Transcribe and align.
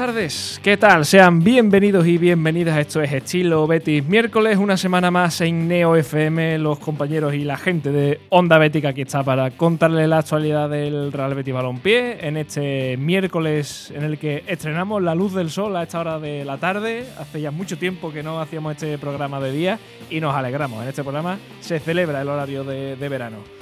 tardes, 0.00 0.58
¿qué 0.62 0.78
tal? 0.78 1.04
Sean 1.04 1.44
bienvenidos 1.44 2.06
y 2.06 2.16
bienvenidas. 2.16 2.78
Esto 2.78 3.02
es 3.02 3.12
Estilo 3.12 3.66
Betis 3.66 4.02
miércoles, 4.06 4.56
una 4.56 4.78
semana 4.78 5.10
más 5.10 5.42
en 5.42 5.68
Neo 5.68 5.94
FM. 5.94 6.56
Los 6.56 6.78
compañeros 6.78 7.34
y 7.34 7.44
la 7.44 7.58
gente 7.58 7.92
de 7.92 8.18
Onda 8.30 8.56
Bética 8.56 8.88
aquí 8.88 9.02
está 9.02 9.22
para 9.22 9.50
contarles 9.50 10.08
la 10.08 10.20
actualidad 10.20 10.70
del 10.70 11.12
Real 11.12 11.34
Betis 11.34 11.52
Balompié 11.52 12.26
en 12.26 12.38
este 12.38 12.96
miércoles 12.96 13.92
en 13.94 14.04
el 14.04 14.16
que 14.16 14.42
estrenamos 14.46 15.02
La 15.02 15.14
Luz 15.14 15.34
del 15.34 15.50
Sol 15.50 15.76
a 15.76 15.82
esta 15.82 16.00
hora 16.00 16.18
de 16.18 16.46
la 16.46 16.56
tarde. 16.56 17.04
Hace 17.18 17.42
ya 17.42 17.50
mucho 17.50 17.76
tiempo 17.76 18.10
que 18.10 18.22
no 18.22 18.40
hacíamos 18.40 18.72
este 18.72 18.96
programa 18.96 19.38
de 19.38 19.52
día 19.52 19.78
y 20.08 20.18
nos 20.18 20.34
alegramos. 20.34 20.82
En 20.82 20.88
este 20.88 21.02
programa 21.02 21.38
se 21.60 21.78
celebra 21.78 22.22
el 22.22 22.28
horario 22.28 22.64
de, 22.64 22.96
de 22.96 23.08
verano. 23.10 23.59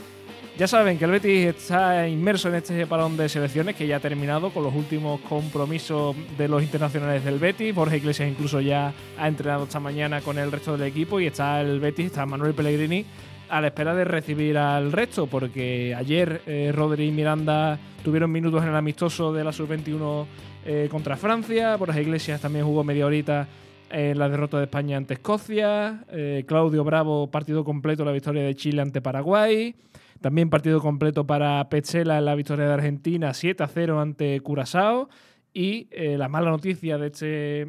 Ya 0.58 0.66
saben 0.66 0.98
que 0.98 1.04
el 1.04 1.12
Betis 1.12 1.46
está 1.46 2.08
inmerso 2.08 2.48
en 2.48 2.56
este 2.56 2.84
parón 2.84 3.16
de 3.16 3.28
selecciones 3.28 3.76
que 3.76 3.86
ya 3.86 3.98
ha 3.98 4.00
terminado 4.00 4.50
con 4.50 4.64
los 4.64 4.74
últimos 4.74 5.20
compromisos 5.20 6.16
de 6.36 6.48
los 6.48 6.64
internacionales 6.64 7.24
del 7.24 7.38
Betis. 7.38 7.72
Borja 7.72 7.96
Iglesias 7.96 8.28
incluso 8.28 8.60
ya 8.60 8.92
ha 9.16 9.28
entrenado 9.28 9.62
esta 9.62 9.78
mañana 9.78 10.20
con 10.20 10.36
el 10.36 10.50
resto 10.50 10.76
del 10.76 10.88
equipo 10.88 11.20
y 11.20 11.28
está 11.28 11.60
el 11.60 11.78
Betis, 11.78 12.06
está 12.06 12.26
Manuel 12.26 12.54
Pellegrini 12.54 13.06
a 13.48 13.60
la 13.60 13.68
espera 13.68 13.94
de 13.94 14.02
recibir 14.04 14.58
al 14.58 14.90
resto, 14.90 15.28
porque 15.28 15.94
ayer 15.96 16.42
eh, 16.44 16.72
Rodri 16.74 17.06
y 17.06 17.12
Miranda 17.12 17.78
tuvieron 18.02 18.32
minutos 18.32 18.60
en 18.64 18.70
el 18.70 18.76
amistoso 18.76 19.32
de 19.32 19.44
la 19.44 19.52
sub-21 19.52 20.26
eh, 20.66 20.88
contra 20.90 21.16
Francia. 21.16 21.76
Borja 21.76 22.00
Iglesias 22.00 22.40
también 22.40 22.64
jugó 22.64 22.82
media 22.82 23.06
horita 23.06 23.46
en 23.90 24.18
la 24.18 24.28
derrota 24.28 24.58
de 24.58 24.64
España 24.64 24.96
ante 24.96 25.14
Escocia. 25.14 26.04
Eh, 26.10 26.42
Claudio 26.48 26.82
Bravo, 26.82 27.30
partido 27.30 27.62
completo, 27.62 28.04
la 28.04 28.10
victoria 28.10 28.42
de 28.42 28.56
Chile 28.56 28.82
ante 28.82 29.00
Paraguay. 29.00 29.72
También 30.20 30.50
partido 30.50 30.80
completo 30.80 31.26
para 31.26 31.68
Petzela 31.68 32.18
en 32.18 32.24
la 32.24 32.34
victoria 32.34 32.66
de 32.66 32.74
Argentina 32.74 33.34
7 33.34 33.62
a 33.62 33.68
0 33.68 34.00
ante 34.00 34.40
Curazao. 34.40 35.08
Y 35.54 35.88
eh, 35.90 36.18
la 36.18 36.28
mala 36.28 36.50
noticia 36.50 36.98
de 36.98 37.06
este, 37.06 37.26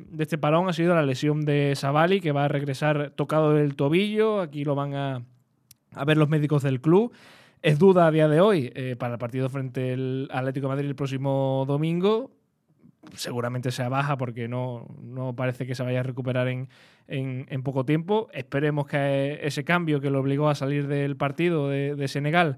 de 0.09 0.23
este 0.23 0.37
parón 0.37 0.67
ha 0.67 0.73
sido 0.73 0.93
la 0.93 1.03
lesión 1.03 1.45
de 1.45 1.73
Savali, 1.75 2.21
que 2.21 2.31
va 2.31 2.45
a 2.45 2.47
regresar 2.47 3.11
tocado 3.15 3.53
del 3.53 3.75
tobillo. 3.75 4.41
Aquí 4.41 4.63
lo 4.63 4.75
van 4.75 4.95
a, 4.95 5.23
a 5.93 6.05
ver 6.05 6.17
los 6.17 6.29
médicos 6.29 6.63
del 6.63 6.81
club. 6.81 7.13
Es 7.61 7.77
duda 7.77 8.07
a 8.07 8.11
día 8.11 8.27
de 8.27 8.41
hoy 8.41 8.71
eh, 8.73 8.95
para 8.97 9.13
el 9.13 9.19
partido 9.19 9.49
frente 9.49 9.93
al 9.93 10.29
Atlético 10.31 10.67
de 10.67 10.75
Madrid 10.75 10.87
el 10.87 10.95
próximo 10.95 11.65
domingo. 11.67 12.31
Seguramente 13.15 13.71
sea 13.71 13.89
baja 13.89 14.17
porque 14.17 14.47
no, 14.47 14.87
no 15.01 15.35
parece 15.35 15.65
que 15.65 15.75
se 15.75 15.83
vaya 15.83 16.01
a 16.01 16.03
recuperar 16.03 16.47
en, 16.47 16.69
en, 17.07 17.45
en, 17.49 17.63
poco 17.63 17.85
tiempo. 17.85 18.29
Esperemos 18.33 18.87
que 18.87 19.39
ese 19.41 19.63
cambio 19.63 20.01
que 20.01 20.09
lo 20.09 20.19
obligó 20.19 20.49
a 20.49 20.55
salir 20.55 20.87
del 20.87 21.15
partido 21.15 21.69
de, 21.69 21.95
de, 21.95 22.07
Senegal 22.07 22.57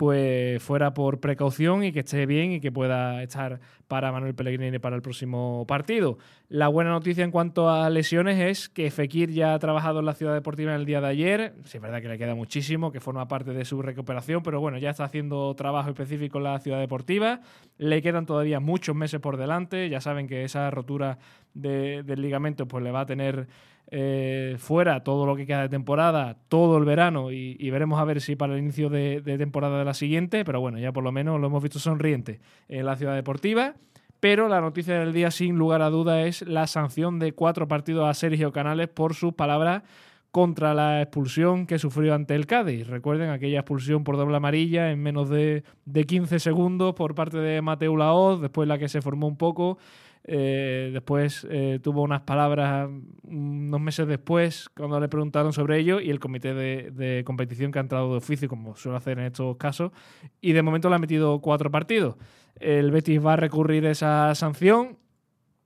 pues 0.00 0.62
fuera 0.62 0.94
por 0.94 1.20
precaución 1.20 1.84
y 1.84 1.92
que 1.92 2.00
esté 2.00 2.24
bien 2.24 2.52
y 2.52 2.60
que 2.60 2.72
pueda 2.72 3.22
estar 3.22 3.60
para 3.86 4.10
Manuel 4.10 4.34
Pellegrini 4.34 4.78
para 4.78 4.96
el 4.96 5.02
próximo 5.02 5.66
partido. 5.68 6.16
La 6.48 6.68
buena 6.68 6.88
noticia 6.88 7.22
en 7.22 7.30
cuanto 7.30 7.68
a 7.68 7.90
lesiones 7.90 8.40
es 8.40 8.70
que 8.70 8.90
Fekir 8.90 9.30
ya 9.30 9.52
ha 9.52 9.58
trabajado 9.58 10.00
en 10.00 10.06
la 10.06 10.14
Ciudad 10.14 10.32
Deportiva 10.32 10.72
en 10.72 10.80
el 10.80 10.86
día 10.86 11.02
de 11.02 11.08
ayer. 11.08 11.52
Sí, 11.64 11.76
es 11.76 11.82
verdad 11.82 12.00
que 12.00 12.08
le 12.08 12.16
queda 12.16 12.34
muchísimo, 12.34 12.90
que 12.90 12.98
forma 12.98 13.28
parte 13.28 13.52
de 13.52 13.62
su 13.66 13.82
recuperación, 13.82 14.42
pero 14.42 14.58
bueno, 14.58 14.78
ya 14.78 14.88
está 14.88 15.04
haciendo 15.04 15.54
trabajo 15.54 15.90
específico 15.90 16.38
en 16.38 16.44
la 16.44 16.58
Ciudad 16.60 16.80
Deportiva. 16.80 17.42
Le 17.76 18.00
quedan 18.00 18.24
todavía 18.24 18.58
muchos 18.58 18.96
meses 18.96 19.20
por 19.20 19.36
delante. 19.36 19.90
Ya 19.90 20.00
saben 20.00 20.28
que 20.28 20.44
esa 20.44 20.70
rotura 20.70 21.18
de, 21.52 22.04
del 22.04 22.22
ligamento 22.22 22.66
pues 22.66 22.82
le 22.82 22.90
va 22.90 23.02
a 23.02 23.06
tener 23.06 23.48
eh, 23.90 24.56
fuera 24.58 25.02
todo 25.02 25.26
lo 25.26 25.34
que 25.34 25.46
queda 25.46 25.62
de 25.62 25.68
temporada, 25.68 26.36
todo 26.48 26.78
el 26.78 26.84
verano 26.84 27.32
y, 27.32 27.70
veremos 27.70 28.00
a 28.00 28.04
ver 28.04 28.20
si 28.20 28.36
para 28.36 28.54
el 28.54 28.60
inicio 28.60 28.88
de, 28.88 29.20
de, 29.20 29.36
temporada 29.36 29.78
de 29.78 29.84
la 29.84 29.94
siguiente, 29.94 30.44
pero 30.44 30.60
bueno, 30.60 30.78
ya 30.78 30.92
por 30.92 31.02
lo 31.02 31.12
menos 31.12 31.40
lo 31.40 31.48
hemos 31.48 31.62
visto 31.62 31.78
sonriente 31.78 32.40
en 32.68 32.86
la 32.86 32.96
ciudad 32.96 33.14
deportiva. 33.14 33.74
Pero 34.20 34.48
la 34.48 34.60
noticia 34.60 35.00
del 35.00 35.14
día, 35.14 35.30
sin 35.30 35.56
lugar 35.56 35.80
a 35.80 35.88
duda, 35.88 36.22
es 36.22 36.42
la 36.42 36.66
sanción 36.66 37.18
de 37.18 37.32
cuatro 37.32 37.68
partidos 37.68 38.06
a 38.06 38.12
Sergio 38.12 38.52
Canales 38.52 38.88
por 38.88 39.14
sus 39.14 39.32
palabras 39.32 39.82
contra 40.30 40.74
la 40.74 41.02
expulsión 41.02 41.66
que 41.66 41.78
sufrió 41.78 42.14
ante 42.14 42.34
el 42.34 42.46
Cádiz. 42.46 42.86
Recuerden 42.86 43.30
aquella 43.30 43.60
expulsión 43.60 44.04
por 44.04 44.16
doble 44.16 44.36
amarilla 44.36 44.90
en 44.92 45.02
menos 45.02 45.28
de, 45.28 45.64
de 45.84 46.04
15 46.04 46.38
segundos 46.38 46.94
por 46.94 47.14
parte 47.14 47.38
de 47.38 47.62
Mateo 47.62 47.96
Laoz, 47.96 48.40
después 48.40 48.68
la 48.68 48.78
que 48.78 48.88
se 48.88 49.02
formó 49.02 49.26
un 49.26 49.36
poco 49.36 49.78
eh, 50.24 50.90
después 50.92 51.46
eh, 51.50 51.80
tuvo 51.82 52.02
unas 52.02 52.20
palabras 52.22 52.88
unos 53.24 53.80
meses 53.80 54.06
después 54.06 54.68
cuando 54.76 55.00
le 55.00 55.08
preguntaron 55.08 55.52
sobre 55.52 55.78
ello 55.78 56.00
y 56.00 56.10
el 56.10 56.20
comité 56.20 56.52
de, 56.52 56.90
de, 56.90 57.24
competición 57.24 57.72
que 57.72 57.78
ha 57.78 57.82
entrado 57.82 58.10
de 58.10 58.18
oficio, 58.18 58.48
como 58.48 58.76
suele 58.76 58.98
hacer 58.98 59.18
en 59.18 59.26
estos 59.26 59.56
casos, 59.56 59.92
y 60.40 60.52
de 60.52 60.62
momento 60.62 60.88
le 60.88 60.96
ha 60.96 60.98
metido 60.98 61.40
cuatro 61.40 61.70
partidos. 61.70 62.16
El 62.56 62.90
Betis 62.90 63.24
va 63.24 63.34
a 63.34 63.36
recurrir 63.36 63.86
esa 63.86 64.34
sanción 64.34 64.98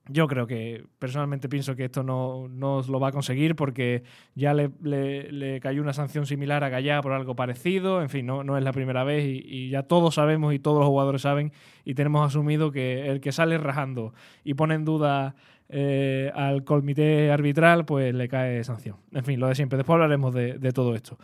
yo 0.07 0.27
creo 0.27 0.45
que 0.45 0.85
personalmente 0.99 1.49
pienso 1.49 1.75
que 1.75 1.85
esto 1.85 2.03
no, 2.03 2.47
no 2.47 2.83
lo 2.87 2.99
va 2.99 3.07
a 3.07 3.11
conseguir 3.11 3.55
porque 3.55 4.03
ya 4.35 4.53
le, 4.53 4.69
le, 4.83 5.31
le, 5.31 5.59
cayó 5.59 5.81
una 5.81 5.93
sanción 5.93 6.25
similar 6.27 6.63
a 6.63 6.69
Gallá 6.69 7.01
por 7.01 7.11
algo 7.11 7.35
parecido. 7.35 8.01
En 8.01 8.09
fin, 8.09 8.25
no, 8.25 8.43
no 8.43 8.57
es 8.57 8.63
la 8.63 8.71
primera 8.71 9.03
vez 9.03 9.25
y, 9.25 9.69
ya 9.69 9.83
todos 9.83 10.15
sabemos 10.15 10.53
y 10.53 10.59
todos 10.59 10.79
los 10.79 10.87
jugadores 10.87 11.23
saben 11.23 11.51
y 11.83 11.95
tenemos 11.95 12.25
asumido 12.25 12.71
que 12.71 13.09
el 13.09 13.19
que 13.19 13.31
sale 13.31 13.57
rajando 13.57 14.13
y 14.43 14.53
pone 14.53 14.75
en 14.75 14.85
duda 14.85 15.35
eh, 15.69 16.31
al 16.35 16.63
comité 16.63 17.31
arbitral, 17.31 17.85
pues 17.85 18.13
le 18.13 18.27
cae 18.27 18.63
sanción. 18.63 18.97
En 19.11 19.23
fin, 19.23 19.39
lo 19.39 19.47
de 19.47 19.55
siempre. 19.55 19.77
Después 19.77 19.95
hablaremos 19.95 20.33
de, 20.35 20.59
de 20.59 20.71
todo 20.71 20.93
esto. 20.93 21.17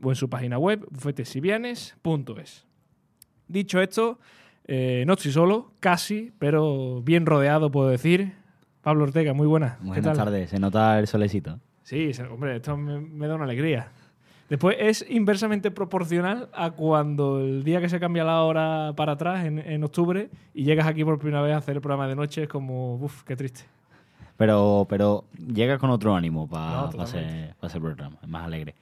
o 0.02 0.10
en 0.10 0.16
su 0.16 0.28
página 0.28 0.58
web 0.58 0.84
bufetesivianes.es. 0.90 2.66
Dicho 3.46 3.80
esto, 3.80 4.18
eh, 4.66 5.04
no 5.06 5.14
estoy 5.14 5.32
solo, 5.32 5.72
casi, 5.80 6.32
pero 6.38 7.02
bien 7.02 7.26
rodeado, 7.26 7.70
puedo 7.70 7.88
decir. 7.88 8.32
Pablo 8.82 9.04
Ortega, 9.04 9.32
muy 9.32 9.46
buena. 9.46 9.78
Buenas 9.80 10.16
tardes, 10.16 10.50
se 10.50 10.58
nota 10.58 10.98
el 10.98 11.06
solecito. 11.06 11.58
Sí, 11.82 12.10
hombre, 12.30 12.56
esto 12.56 12.76
me, 12.76 13.00
me, 13.00 13.26
da 13.26 13.34
una 13.34 13.44
alegría. 13.44 13.88
Después 14.48 14.76
es 14.78 15.06
inversamente 15.08 15.70
proporcional 15.70 16.48
a 16.52 16.70
cuando 16.70 17.40
el 17.40 17.64
día 17.64 17.80
que 17.80 17.88
se 17.88 17.98
cambia 17.98 18.24
la 18.24 18.42
hora 18.42 18.92
para 18.94 19.12
atrás, 19.12 19.44
en, 19.44 19.58
en 19.58 19.84
octubre, 19.84 20.30
y 20.52 20.64
llegas 20.64 20.86
aquí 20.86 21.04
por 21.04 21.18
primera 21.18 21.42
vez 21.42 21.54
a 21.54 21.58
hacer 21.58 21.76
el 21.76 21.82
programa 21.82 22.08
de 22.08 22.14
noche, 22.14 22.42
es 22.42 22.48
como, 22.48 22.96
uff, 22.96 23.22
qué 23.22 23.36
triste. 23.36 23.62
Pero, 24.36 24.86
pero 24.88 25.24
llega 25.36 25.78
con 25.78 25.90
otro 25.90 26.14
ánimo 26.14 26.48
para 26.48 26.82
no, 26.82 26.90
pa 26.90 27.02
hacer, 27.04 27.54
pa 27.60 27.68
hacer 27.68 27.78
el 27.78 27.82
programa, 27.82 28.18
es 28.22 28.28
más 28.28 28.44
alegre. 28.44 28.74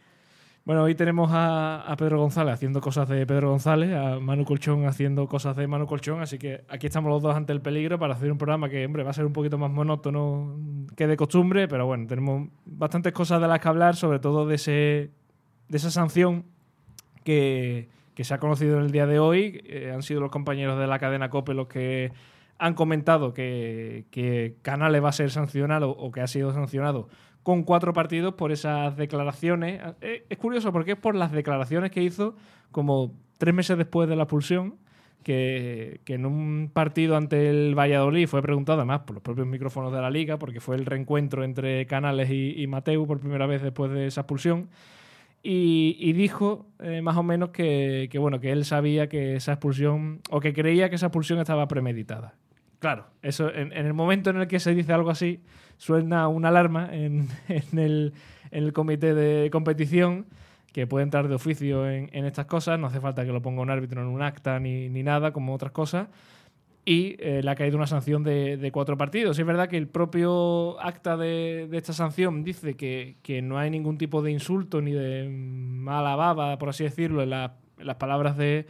Bueno, 0.64 0.84
hoy 0.84 0.94
tenemos 0.94 1.28
a, 1.32 1.92
Pedro 1.98 2.20
González 2.20 2.54
haciendo 2.54 2.80
cosas 2.80 3.08
de 3.08 3.26
Pedro 3.26 3.50
González, 3.50 3.92
a 3.96 4.20
Manu 4.20 4.44
Colchón 4.44 4.86
haciendo 4.86 5.26
cosas 5.26 5.56
de 5.56 5.66
Manu 5.66 5.86
Colchón, 5.88 6.22
así 6.22 6.38
que 6.38 6.64
aquí 6.68 6.86
estamos 6.86 7.10
los 7.10 7.20
dos 7.20 7.34
ante 7.34 7.52
el 7.52 7.60
peligro 7.60 7.98
para 7.98 8.14
hacer 8.14 8.30
un 8.30 8.38
programa 8.38 8.68
que, 8.68 8.86
hombre, 8.86 9.02
va 9.02 9.10
a 9.10 9.12
ser 9.12 9.24
un 9.24 9.32
poquito 9.32 9.58
más 9.58 9.72
monótono 9.72 10.56
que 10.94 11.08
de 11.08 11.16
costumbre, 11.16 11.66
pero 11.66 11.86
bueno, 11.86 12.06
tenemos 12.06 12.48
bastantes 12.64 13.12
cosas 13.12 13.40
de 13.40 13.48
las 13.48 13.58
que 13.58 13.68
hablar, 13.68 13.96
sobre 13.96 14.20
todo 14.20 14.46
de, 14.46 14.54
ese, 14.54 15.10
de 15.68 15.76
esa 15.76 15.90
sanción 15.90 16.44
que, 17.24 17.88
que 18.14 18.22
se 18.22 18.32
ha 18.32 18.38
conocido 18.38 18.78
en 18.78 18.84
el 18.84 18.92
día 18.92 19.06
de 19.06 19.18
hoy. 19.18 19.62
Eh, 19.64 19.90
han 19.92 20.02
sido 20.02 20.20
los 20.20 20.30
compañeros 20.30 20.78
de 20.78 20.86
la 20.86 21.00
cadena 21.00 21.28
COPE 21.28 21.54
los 21.54 21.66
que 21.66 22.12
han 22.58 22.74
comentado 22.74 23.34
que, 23.34 24.06
que 24.12 24.58
Canales 24.62 25.02
va 25.02 25.08
a 25.08 25.12
ser 25.12 25.32
sancionado 25.32 25.90
o 25.90 26.12
que 26.12 26.20
ha 26.20 26.28
sido 26.28 26.52
sancionado 26.52 27.08
con 27.42 27.64
cuatro 27.64 27.92
partidos 27.92 28.34
por 28.34 28.52
esas 28.52 28.96
declaraciones. 28.96 29.80
Eh, 30.00 30.24
es 30.28 30.38
curioso 30.38 30.72
porque 30.72 30.92
es 30.92 30.98
por 30.98 31.14
las 31.14 31.32
declaraciones 31.32 31.90
que 31.90 32.02
hizo 32.02 32.36
como 32.70 33.12
tres 33.38 33.54
meses 33.54 33.76
después 33.76 34.08
de 34.08 34.16
la 34.16 34.24
expulsión, 34.24 34.76
que, 35.22 36.00
en 36.06 36.26
un 36.26 36.70
partido 36.72 37.16
ante 37.16 37.48
el 37.48 37.74
Valladolid 37.78 38.26
fue 38.26 38.42
preguntado 38.42 38.80
además 38.80 39.00
por 39.00 39.14
los 39.14 39.22
propios 39.22 39.46
micrófonos 39.46 39.92
de 39.92 40.00
la 40.00 40.10
liga, 40.10 40.38
porque 40.38 40.60
fue 40.60 40.76
el 40.76 40.86
reencuentro 40.86 41.44
entre 41.44 41.86
Canales 41.86 42.30
y, 42.30 42.60
y 42.60 42.66
Mateu 42.66 43.06
por 43.06 43.20
primera 43.20 43.46
vez 43.46 43.62
después 43.62 43.90
de 43.92 44.06
esa 44.06 44.22
expulsión. 44.22 44.68
y, 45.44 46.12
dijo 46.12 46.66
eh, 46.78 47.02
más 47.02 47.16
o 47.16 47.22
menos 47.22 47.50
que, 47.50 48.08
bueno, 48.18 48.40
que 48.40 48.52
él 48.52 48.64
sabía 48.64 49.08
que 49.08 49.36
esa 49.36 49.52
expulsión, 49.52 50.20
o 50.30 50.40
que 50.40 50.52
creía 50.52 50.88
que 50.88 50.96
esa 50.96 51.06
expulsión 51.06 51.40
estaba 51.40 51.66
premeditada. 51.68 52.34
Claro, 52.82 53.06
eso 53.22 53.48
en, 53.54 53.72
el 53.72 53.94
momento 53.94 54.30
en 54.30 54.38
el 54.38 54.48
que 54.48 54.58
se 54.58 54.74
dice 54.74 54.92
algo 54.92 55.10
así, 55.10 55.38
suena 55.76 56.26
una 56.26 56.48
alarma 56.48 56.88
en, 56.92 57.28
el, 58.50 58.72
comité 58.72 59.14
de 59.14 59.50
competición 59.50 60.26
que 60.72 60.88
puede 60.88 61.04
entrar 61.04 61.28
de 61.28 61.36
oficio 61.36 61.88
en, 61.88 62.24
estas 62.24 62.46
cosas, 62.46 62.80
no 62.80 62.88
hace 62.88 62.98
falta 62.98 63.24
que 63.24 63.30
lo 63.30 63.40
ponga 63.40 63.62
un 63.62 63.70
árbitro 63.70 64.02
en 64.02 64.08
un 64.08 64.20
acta 64.20 64.58
ni, 64.58 64.88
ni 64.88 65.04
nada, 65.04 65.32
como 65.32 65.54
otras 65.54 65.70
cosas, 65.70 66.08
y 66.84 67.14
eh, 67.20 67.40
le 67.44 67.48
ha 67.52 67.54
caído 67.54 67.76
una 67.76 67.86
sanción 67.86 68.24
de, 68.24 68.68
cuatro 68.72 68.98
partidos. 68.98 69.38
es 69.38 69.46
verdad 69.46 69.68
que 69.68 69.76
el 69.76 69.86
propio 69.86 70.80
acta 70.80 71.16
de, 71.16 71.68
esta 71.70 71.92
sanción 71.92 72.42
dice 72.42 72.74
que, 72.74 73.42
no 73.44 73.58
hay 73.58 73.70
ningún 73.70 73.96
tipo 73.96 74.22
de 74.22 74.32
insulto 74.32 74.82
ni 74.82 74.90
de 74.90 75.28
mala 75.28 76.16
baba, 76.16 76.58
por 76.58 76.70
así 76.70 76.82
decirlo, 76.82 77.22
en, 77.22 77.30
las 77.30 77.96
palabras 78.00 78.36
de, 78.36 78.66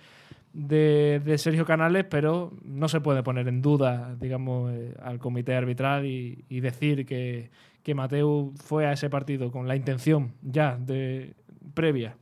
Sergio 1.36 1.64
Canales, 1.64 2.04
pero 2.08 2.52
no 2.64 2.88
se 2.88 3.00
puede 3.00 3.22
poner 3.22 3.48
en 3.48 3.62
duda, 3.62 4.16
digamos, 4.20 4.72
eh, 4.72 4.94
al 5.02 5.18
comité 5.18 5.54
arbitral 5.54 6.06
y, 6.06 6.60
decir 6.60 7.06
que, 7.06 7.50
que 7.82 7.94
Mateu 7.94 8.52
fue 8.56 8.86
a 8.86 8.92
ese 8.92 9.08
partido 9.08 9.50
con 9.50 9.66
la 9.66 9.76
intención 9.76 10.32
ya 10.42 10.76
de 10.76 11.34
previa 11.74 12.16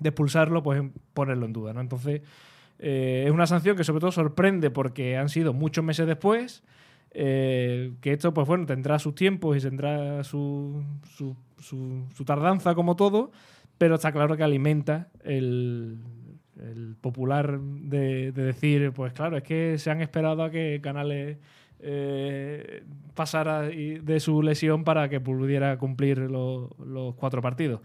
de 0.00 0.08
expulsarlo, 0.08 0.62
pues 0.62 0.82
ponerlo 1.14 1.46
en 1.46 1.52
duda, 1.52 1.72
¿no? 1.72 1.80
Entonces 1.80 2.22
eh, 2.78 3.24
es 3.26 3.30
una 3.30 3.46
sanción 3.46 3.76
que 3.76 3.84
sobre 3.84 4.00
todo 4.00 4.10
sorprende 4.10 4.70
porque 4.70 5.16
han 5.16 5.28
sido 5.28 5.52
muchos 5.52 5.84
meses 5.84 6.06
después. 6.06 6.64
Eh, 7.12 7.92
que 8.00 8.12
esto, 8.12 8.32
pues 8.32 8.46
bueno, 8.46 8.66
tendrá 8.66 8.98
sus 9.00 9.16
tiempos 9.16 9.56
y 9.56 9.60
tendrá 9.60 10.22
su, 10.22 10.84
su, 11.58 12.24
tardanza 12.24 12.76
como 12.76 12.94
todo, 12.94 13.32
pero 13.78 13.96
está 13.96 14.12
claro 14.12 14.36
que 14.36 14.44
alimenta 14.44 15.08
el, 15.24 15.98
popular 17.00 17.60
de, 17.60 18.32
decir, 18.32 18.92
pues 18.92 19.12
claro, 19.12 19.36
es 19.36 19.42
que 19.42 19.78
se 19.78 19.90
han 19.90 20.00
esperado 20.00 20.42
a 20.42 20.50
que 20.50 20.80
Canales 20.82 21.38
eh, 21.80 22.84
pasara 23.14 23.62
de 23.62 24.20
su 24.20 24.42
lesión 24.42 24.84
para 24.84 25.08
que 25.08 25.20
pudiera 25.20 25.78
cumplir 25.78 26.18
los 26.18 27.14
cuatro 27.16 27.40
partidos. 27.42 27.80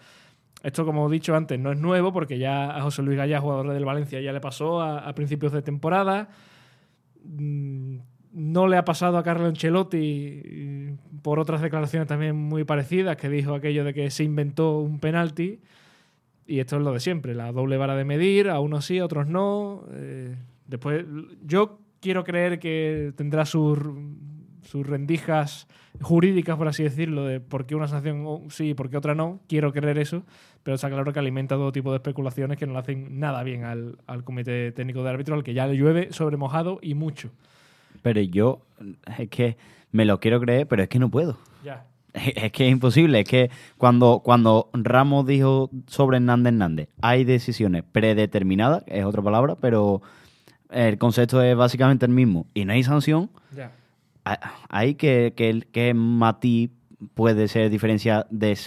Esto, 0.65 0.83
como 0.83 1.07
he 1.07 1.11
dicho 1.11 1.35
antes, 1.35 1.59
no 1.59 1.71
es 1.71 1.77
nuevo 1.77 2.11
porque 2.11 2.39
ya 2.39 2.75
a 2.75 2.81
José 2.81 3.03
Luis 3.03 3.17
Gallá, 3.17 3.39
jugador 3.39 3.71
del 3.71 3.85
Valencia, 3.85 4.19
ya 4.19 4.33
le 4.33 4.41
pasó 4.41 4.81
a, 4.81 5.13
principios 5.13 5.51
de 5.51 5.61
temporada. 5.61 6.29
Mm, 7.23 7.97
no 8.33 8.67
le 8.67 8.75
ha 8.75 8.83
pasado 8.83 9.19
a 9.19 9.23
Carlo 9.23 9.45
Ancelotti 9.45 10.97
por 11.21 11.39
otras 11.39 11.61
declaraciones 11.61 12.07
también 12.07 12.35
muy 12.35 12.63
parecidas, 12.63 13.15
que 13.15 13.29
dijo 13.29 13.53
aquello 13.53 13.83
de 13.83 13.93
que 13.93 14.09
se 14.09 14.23
inventó 14.23 14.79
un 14.79 14.99
penalti. 14.99 15.59
Y 16.47 16.59
esto 16.59 16.77
es 16.77 16.83
lo 16.83 16.93
de 16.93 16.99
siempre, 16.99 17.33
la 17.33 17.51
doble 17.51 17.77
vara 17.77 17.95
de 17.95 18.05
medir, 18.05 18.49
a 18.49 18.59
unos 18.59 18.85
sí, 18.85 18.99
a 18.99 19.05
otros 19.05 19.27
no. 19.27 19.83
Eh, 19.93 20.35
después, 20.67 21.05
yo 21.43 21.79
quiero 21.99 22.23
creer 22.23 22.59
que 22.59 23.13
tendrá 23.15 23.45
sus 23.45 23.79
sus 24.65 24.85
rendijas 24.85 25.67
jurídicas, 26.01 26.57
por 26.57 26.67
así 26.67 26.83
decirlo, 26.83 27.25
de 27.25 27.39
por 27.39 27.65
qué 27.65 27.75
una 27.75 27.87
sanción 27.87 28.49
sí 28.49 28.69
y 28.69 28.73
por 28.73 28.89
qué 28.89 28.97
otra 28.97 29.15
no. 29.15 29.39
Quiero 29.47 29.71
creer 29.71 29.97
eso, 29.99 30.23
pero 30.63 30.75
está 30.75 30.89
claro 30.89 31.13
que 31.13 31.19
alimenta 31.19 31.55
todo 31.55 31.71
tipo 31.71 31.91
de 31.91 31.97
especulaciones 31.97 32.57
que 32.57 32.65
no 32.65 32.73
le 32.73 32.79
hacen 32.79 33.19
nada 33.19 33.43
bien 33.43 33.63
al, 33.63 33.97
comité 34.23 34.71
técnico 34.71 35.03
de 35.03 35.09
árbitro, 35.09 35.35
al 35.35 35.43
que 35.43 35.53
ya 35.53 35.67
le 35.67 35.75
llueve 35.75 36.11
sobre 36.11 36.37
mojado 36.37 36.79
y 36.81 36.95
mucho. 36.95 37.29
Pero 38.01 38.19
yo, 38.21 38.61
es 39.17 39.29
que 39.29 39.57
me 39.91 40.05
lo 40.05 40.19
quiero 40.19 40.39
creer, 40.39 40.67
pero 40.67 40.83
es 40.83 40.89
que 40.89 40.99
no 40.99 41.09
puedo. 41.09 41.37
Ya. 41.63 41.85
Es 42.35 42.51
que 42.51 42.67
es 42.67 42.71
imposible. 42.71 43.19
Es 43.21 43.27
que 43.27 43.51
cuando, 43.77 44.21
cuando 44.23 44.69
Ramos 44.73 45.25
dijo 45.25 45.69
sobre 45.87 46.17
Hernández 46.17 46.53
Hernández, 46.53 46.89
hay 47.01 47.23
decisiones 47.23 47.83
predeterminadas, 47.91 48.83
es 48.87 49.05
otra 49.05 49.21
palabra, 49.21 49.55
pero 49.55 50.01
el 50.71 50.97
concepto 50.97 51.41
es 51.41 51.55
básicamente 51.55 52.05
el 52.05 52.11
mismo, 52.11 52.47
y 52.53 52.65
no 52.65 52.73
hay 52.73 52.83
sanción. 52.83 53.29
Hay 54.69 54.95
que, 54.95 55.33
que, 55.35 55.67
que 55.71 55.93
Mati 55.93 56.71
puede 57.13 57.47
ser 57.47 57.69
diferencia 57.69 58.25
de, 58.31 58.57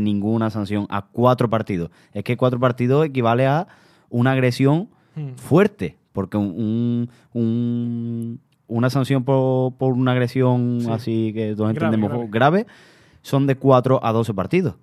ninguna 0.00 0.50
sanción 0.50 0.86
a 0.90 1.02
cuatro 1.02 1.48
partidos. 1.48 1.90
Es 2.12 2.24
que 2.24 2.36
cuatro 2.36 2.58
partidos 2.58 3.06
equivale 3.06 3.46
a 3.46 3.68
una 4.10 4.32
agresión 4.32 4.88
hmm. 5.14 5.34
fuerte, 5.36 5.96
porque 6.12 6.36
un, 6.36 7.08
una 8.66 8.90
sanción 8.90 9.24
por, 9.24 9.74
una 9.80 10.12
agresión 10.12 10.80
así 10.90 11.32
que 11.32 11.54
todos 11.54 11.70
entendemos 11.70 12.28
grave. 12.30 12.66
Son 13.24 13.46
de 13.46 13.56
cuatro 13.56 13.98
a 14.04 14.12
doce 14.12 14.32
partidos. 14.34 14.76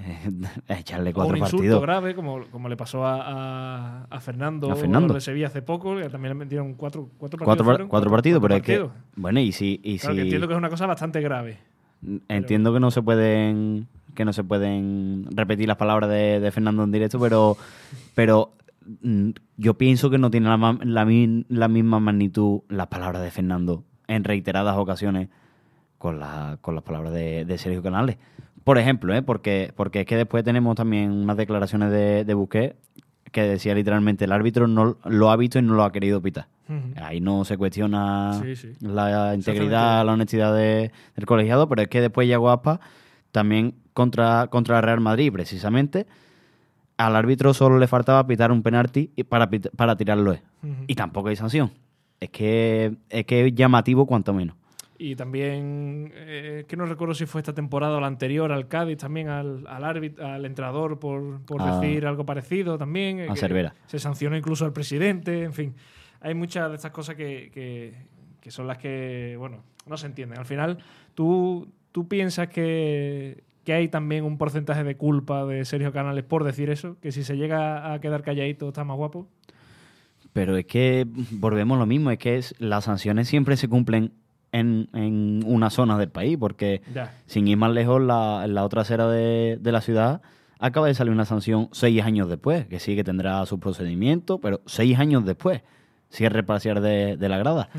echarle 0.68 1.12
cuatro 1.12 1.34
un 1.34 1.38
insulto 1.38 1.80
grave, 1.80 2.14
como, 2.14 2.40
como 2.50 2.68
le 2.68 2.76
pasó 2.76 3.04
a, 3.06 4.04
a, 4.04 4.20
Fernando, 4.20 4.70
a 4.70 4.74
Fernando. 4.74 5.14
de 5.14 5.20
Sevilla 5.20 5.46
hace 5.46 5.62
poco, 5.62 5.94
que 5.96 6.08
también 6.08 6.30
le 6.30 6.44
metieron 6.44 6.74
cuatro, 6.74 7.08
cuatro 7.16 7.38
partidos. 7.38 7.86
Cuatro, 7.88 8.10
partidos, 8.10 8.42
pero 8.42 8.56
es 8.56 8.62
que. 8.62 8.88
Bueno, 9.14 9.40
y 9.40 9.52
si. 9.52 9.80
Y 9.82 9.98
claro, 9.98 10.18
entiendo 10.18 10.48
que 10.48 10.54
es 10.54 10.58
una 10.58 10.70
cosa 10.70 10.86
bastante 10.86 11.20
grave. 11.20 11.58
Entiendo 12.28 12.72
que 12.72 12.80
no 12.80 12.90
se 12.90 13.02
pueden 13.02 13.86
que 14.14 14.24
no 14.24 14.32
se 14.32 14.42
pueden 14.42 15.26
repetir 15.30 15.68
las 15.68 15.76
palabras 15.76 16.10
de, 16.10 16.50
Fernando 16.52 16.82
en 16.82 16.90
directo, 16.90 17.20
pero, 17.20 17.56
pero 18.14 18.54
mm, 19.02 19.30
yo 19.56 19.74
pienso 19.74 20.10
que 20.10 20.18
no 20.18 20.32
tiene 20.32 20.48
la, 20.48 20.78
la, 20.82 21.68
misma 21.68 22.00
magnitud 22.00 22.62
las 22.68 22.88
palabras 22.88 23.22
de 23.22 23.30
Fernando 23.30 23.84
en 24.08 24.24
reiteradas 24.24 24.76
ocasiones 24.76 25.28
con, 26.00 26.18
la, 26.18 26.56
con 26.62 26.74
las 26.74 26.82
palabras 26.82 27.12
de, 27.12 27.44
de 27.44 27.58
Sergio 27.58 27.82
Canales. 27.82 28.16
Por 28.64 28.78
ejemplo, 28.78 29.14
¿eh? 29.14 29.20
porque, 29.20 29.70
porque 29.76 30.00
es 30.00 30.06
que 30.06 30.16
después 30.16 30.42
tenemos 30.42 30.74
también 30.74 31.12
unas 31.12 31.36
declaraciones 31.36 31.90
de, 31.90 32.24
de 32.24 32.32
Busquets 32.32 32.74
que 33.30 33.42
decía 33.42 33.74
literalmente 33.74 34.24
el 34.24 34.32
árbitro 34.32 34.66
no 34.66 34.96
lo 35.04 35.30
ha 35.30 35.36
visto 35.36 35.58
y 35.58 35.62
no 35.62 35.74
lo 35.74 35.84
ha 35.84 35.92
querido 35.92 36.22
pitar. 36.22 36.48
Ahí 36.96 37.20
no 37.20 37.44
se 37.44 37.58
cuestiona 37.58 38.40
la 38.80 39.34
integridad, 39.34 40.06
la 40.06 40.12
honestidad 40.12 40.54
del 40.54 40.90
colegiado, 41.26 41.68
pero 41.68 41.82
es 41.82 41.88
que 41.88 42.00
después 42.00 42.26
ya 42.28 42.38
Guapa 42.38 42.80
también 43.30 43.74
contra, 43.92 44.46
contra 44.46 44.80
Real 44.80 45.00
Madrid, 45.00 45.30
precisamente, 45.30 46.06
al 46.96 47.14
árbitro 47.14 47.52
solo 47.52 47.78
le 47.78 47.88
faltaba 47.88 48.26
pitar 48.26 48.52
un 48.52 48.62
penalti 48.62 49.08
para, 49.28 49.50
para 49.50 49.96
tirarlo. 49.96 50.34
Y 50.86 50.94
tampoco 50.94 51.28
hay 51.28 51.36
sanción. 51.36 51.72
Es 52.20 52.30
que, 52.30 52.96
es 53.10 53.26
que 53.26 53.46
es 53.46 53.54
llamativo 53.54 54.06
cuanto 54.06 54.32
menos. 54.32 54.56
Y 55.02 55.16
también, 55.16 56.12
eh, 56.14 56.66
que 56.68 56.76
no 56.76 56.84
recuerdo 56.84 57.14
si 57.14 57.24
fue 57.24 57.40
esta 57.40 57.54
temporada 57.54 57.96
o 57.96 58.00
la 58.00 58.06
anterior, 58.06 58.52
al 58.52 58.68
Cádiz, 58.68 58.98
también 58.98 59.28
al, 59.28 59.66
al, 59.66 59.82
al 59.82 60.44
entrenador 60.44 60.98
por, 60.98 61.40
por 61.46 61.62
ah. 61.62 61.80
decir 61.80 62.04
algo 62.04 62.26
parecido 62.26 62.76
también. 62.76 63.30
A 63.30 63.34
Cervera. 63.34 63.74
Se 63.86 63.98
sancionó 63.98 64.36
incluso 64.36 64.66
al 64.66 64.74
presidente, 64.74 65.42
en 65.42 65.54
fin. 65.54 65.74
Hay 66.20 66.34
muchas 66.34 66.68
de 66.68 66.76
estas 66.76 66.90
cosas 66.90 67.16
que, 67.16 67.50
que, 68.42 68.50
son 68.50 68.66
las 68.66 68.76
que, 68.76 69.36
bueno, 69.38 69.62
no 69.86 69.96
se 69.96 70.04
entienden. 70.04 70.38
Al 70.38 70.44
final, 70.44 70.76
tú, 71.14 71.72
tú 71.92 72.06
piensas 72.06 72.48
que, 72.48 73.42
que 73.64 73.72
hay 73.72 73.88
también 73.88 74.24
un 74.24 74.36
porcentaje 74.36 74.84
de 74.84 74.98
culpa 74.98 75.46
de 75.46 75.64
Sergio 75.64 75.94
Canales 75.94 76.24
por 76.24 76.44
decir 76.44 76.68
eso, 76.68 76.98
que 77.00 77.10
si 77.10 77.24
se 77.24 77.38
llega 77.38 77.94
a 77.94 78.02
quedar 78.02 78.22
calladito 78.22 78.68
está 78.68 78.84
más 78.84 78.98
guapo. 78.98 79.26
Pero 80.34 80.58
es 80.58 80.66
que 80.66 81.06
volvemos 81.30 81.78
lo 81.78 81.86
mismo, 81.86 82.10
es 82.10 82.18
que 82.18 82.36
es, 82.36 82.54
las 82.58 82.84
sanciones 82.84 83.28
siempre 83.28 83.56
se 83.56 83.66
cumplen 83.66 84.12
en, 84.52 84.88
en 84.92 85.42
una 85.46 85.70
zona 85.70 85.98
del 85.98 86.08
país, 86.08 86.36
porque 86.38 86.82
sin 87.26 87.48
ir 87.48 87.56
más 87.56 87.70
lejos, 87.72 88.00
la, 88.00 88.46
la 88.46 88.64
otra 88.64 88.82
acera 88.82 89.08
de, 89.08 89.58
de, 89.60 89.72
la 89.72 89.80
ciudad 89.80 90.22
acaba 90.58 90.86
de 90.86 90.94
salir 90.94 91.12
una 91.12 91.24
sanción 91.24 91.68
seis 91.72 92.02
años 92.02 92.28
después, 92.28 92.66
que 92.66 92.80
sí 92.80 92.96
que 92.96 93.04
tendrá 93.04 93.44
su 93.46 93.58
procedimiento, 93.58 94.38
pero 94.38 94.60
seis 94.66 94.98
años 94.98 95.24
después, 95.24 95.62
cierre 96.10 96.42
parcial 96.42 96.82
de, 96.82 97.16
de 97.16 97.28
la 97.28 97.38
grada. 97.38 97.70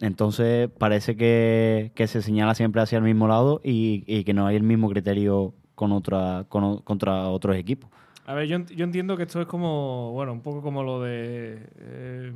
Entonces 0.00 0.70
parece 0.78 1.16
que, 1.16 1.92
que, 1.94 2.06
se 2.06 2.22
señala 2.22 2.54
siempre 2.54 2.80
hacia 2.80 2.98
el 2.98 3.04
mismo 3.04 3.28
lado 3.28 3.60
y, 3.62 4.04
y 4.06 4.24
que 4.24 4.32
no 4.32 4.46
hay 4.46 4.56
el 4.56 4.62
mismo 4.62 4.88
criterio 4.88 5.54
con 5.74 5.92
otra, 5.92 6.46
con, 6.48 6.78
contra 6.78 7.28
otros 7.28 7.56
equipos. 7.56 7.90
A 8.26 8.34
ver, 8.34 8.46
yo, 8.46 8.58
yo, 8.66 8.84
entiendo 8.84 9.16
que 9.16 9.24
esto 9.24 9.40
es 9.40 9.46
como, 9.46 10.12
bueno, 10.12 10.32
un 10.32 10.40
poco 10.40 10.62
como 10.62 10.82
lo 10.82 11.02
de... 11.02 11.66
Eh, 11.78 12.32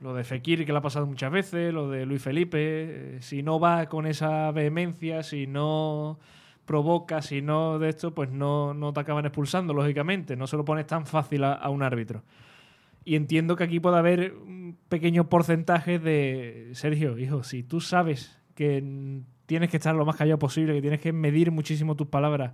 lo 0.00 0.14
de 0.14 0.24
Fekir, 0.24 0.64
que 0.64 0.72
le 0.72 0.78
ha 0.78 0.82
pasado 0.82 1.06
muchas 1.06 1.32
veces, 1.32 1.72
lo 1.72 1.90
de 1.90 2.06
Luis 2.06 2.22
Felipe. 2.22 2.58
Eh, 2.60 3.18
si 3.20 3.42
no 3.42 3.58
va 3.58 3.86
con 3.86 4.06
esa 4.06 4.50
vehemencia, 4.52 5.22
si 5.22 5.46
no 5.46 6.18
provoca, 6.64 7.22
si 7.22 7.42
no 7.42 7.78
de 7.78 7.88
esto, 7.88 8.14
pues 8.14 8.30
no, 8.30 8.74
no 8.74 8.92
te 8.92 9.00
acaban 9.00 9.26
expulsando, 9.26 9.74
lógicamente. 9.74 10.36
No 10.36 10.46
se 10.46 10.56
lo 10.56 10.64
pones 10.64 10.86
tan 10.86 11.06
fácil 11.06 11.44
a, 11.44 11.68
un 11.70 11.82
árbitro. 11.82 12.22
Y 13.04 13.16
entiendo 13.16 13.56
que 13.56 13.64
aquí 13.64 13.80
puede 13.80 13.96
haber 13.96 14.34
un 14.34 14.76
pequeño 14.88 15.28
porcentaje 15.28 15.98
de. 15.98 16.70
Sergio, 16.74 17.18
hijo, 17.18 17.42
si 17.42 17.62
tú 17.62 17.80
sabes 17.80 18.38
que 18.54 19.22
tienes 19.46 19.70
que 19.70 19.78
estar 19.78 19.94
lo 19.94 20.04
más 20.04 20.16
callado 20.16 20.38
posible, 20.38 20.74
que 20.74 20.82
tienes 20.82 21.00
que 21.00 21.12
medir 21.12 21.50
muchísimo 21.50 21.96
tus 21.96 22.08
palabras, 22.08 22.52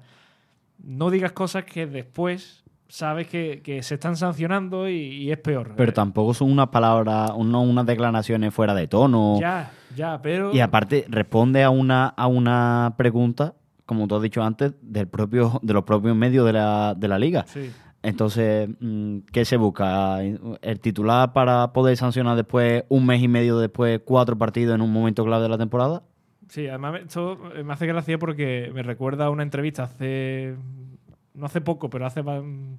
no 0.79 1.11
digas 1.11 1.33
cosas 1.33 1.65
que 1.65 1.87
después 1.87 2.63
sabes 2.88 3.26
que, 3.29 3.81
se 3.83 3.95
están 3.95 4.17
sancionando 4.17 4.88
y, 4.88 5.31
es 5.31 5.38
peor. 5.38 5.73
Pero 5.76 5.93
tampoco 5.93 6.35
son 6.35 6.50
unas 6.50 6.69
palabras, 6.69 7.33
unas 7.35 7.87
declaraciones 7.87 8.55
fuera 8.55 8.75
de 8.75 8.87
tono. 8.87 9.38
Ya, 9.41 9.71
ya, 9.95 10.21
pero... 10.23 10.55
Y 10.55 10.61
aparte 10.61 11.05
responde 11.09 11.62
a 11.62 11.71
una, 11.71 12.07
a 12.09 12.26
una 12.26 12.95
pregunta 12.97 13.55
como 13.87 14.09
tú 14.09 14.17
has 14.17 14.23
dicho 14.23 14.43
antes, 14.43 14.73
del 14.81 15.09
propio, 15.09 15.61
de 15.62 15.75
los 15.75 15.85
propios 15.85 16.17
medios 16.17 16.47
de 16.47 16.53
la, 16.55 16.95
de 16.97 17.09
la 17.09 17.19
liga. 17.19 17.45
Sí. 17.47 17.71
Entonces, 18.03 18.69
mm, 18.81 19.21
¿qué 19.33 19.45
se 19.45 19.57
busca? 19.57 20.23
¿El 20.23 20.81
titular 20.81 21.33
para 21.33 21.73
poder 21.73 21.97
sancionar 21.97 22.37
después, 22.37 22.85
un 22.88 23.07
mes 23.07 23.23
y 23.23 23.29
medio 23.29 23.59
después, 23.59 24.00
cuatro 24.05 24.37
partidos 24.37 24.75
en 24.75 24.83
un 24.83 24.93
momento 24.93 25.25
clave 25.25 25.43
de 25.45 25.49
la 25.49 25.59
temporada? 25.59 26.03
Sí, 26.49 26.69
además 26.69 27.00
esto 27.00 27.38
me 27.64 27.73
hace 27.73 27.87
gracia 27.87 28.19
porque 28.19 28.71
me 28.75 28.83
recuerda 28.83 29.26
a 29.26 29.31
una 29.31 29.43
entrevista 29.43 29.85
hace, 29.85 30.55
no 31.35 31.47
hace 31.47 31.61
poco, 31.61 31.91
pero 31.91 32.07
hace 32.07 32.23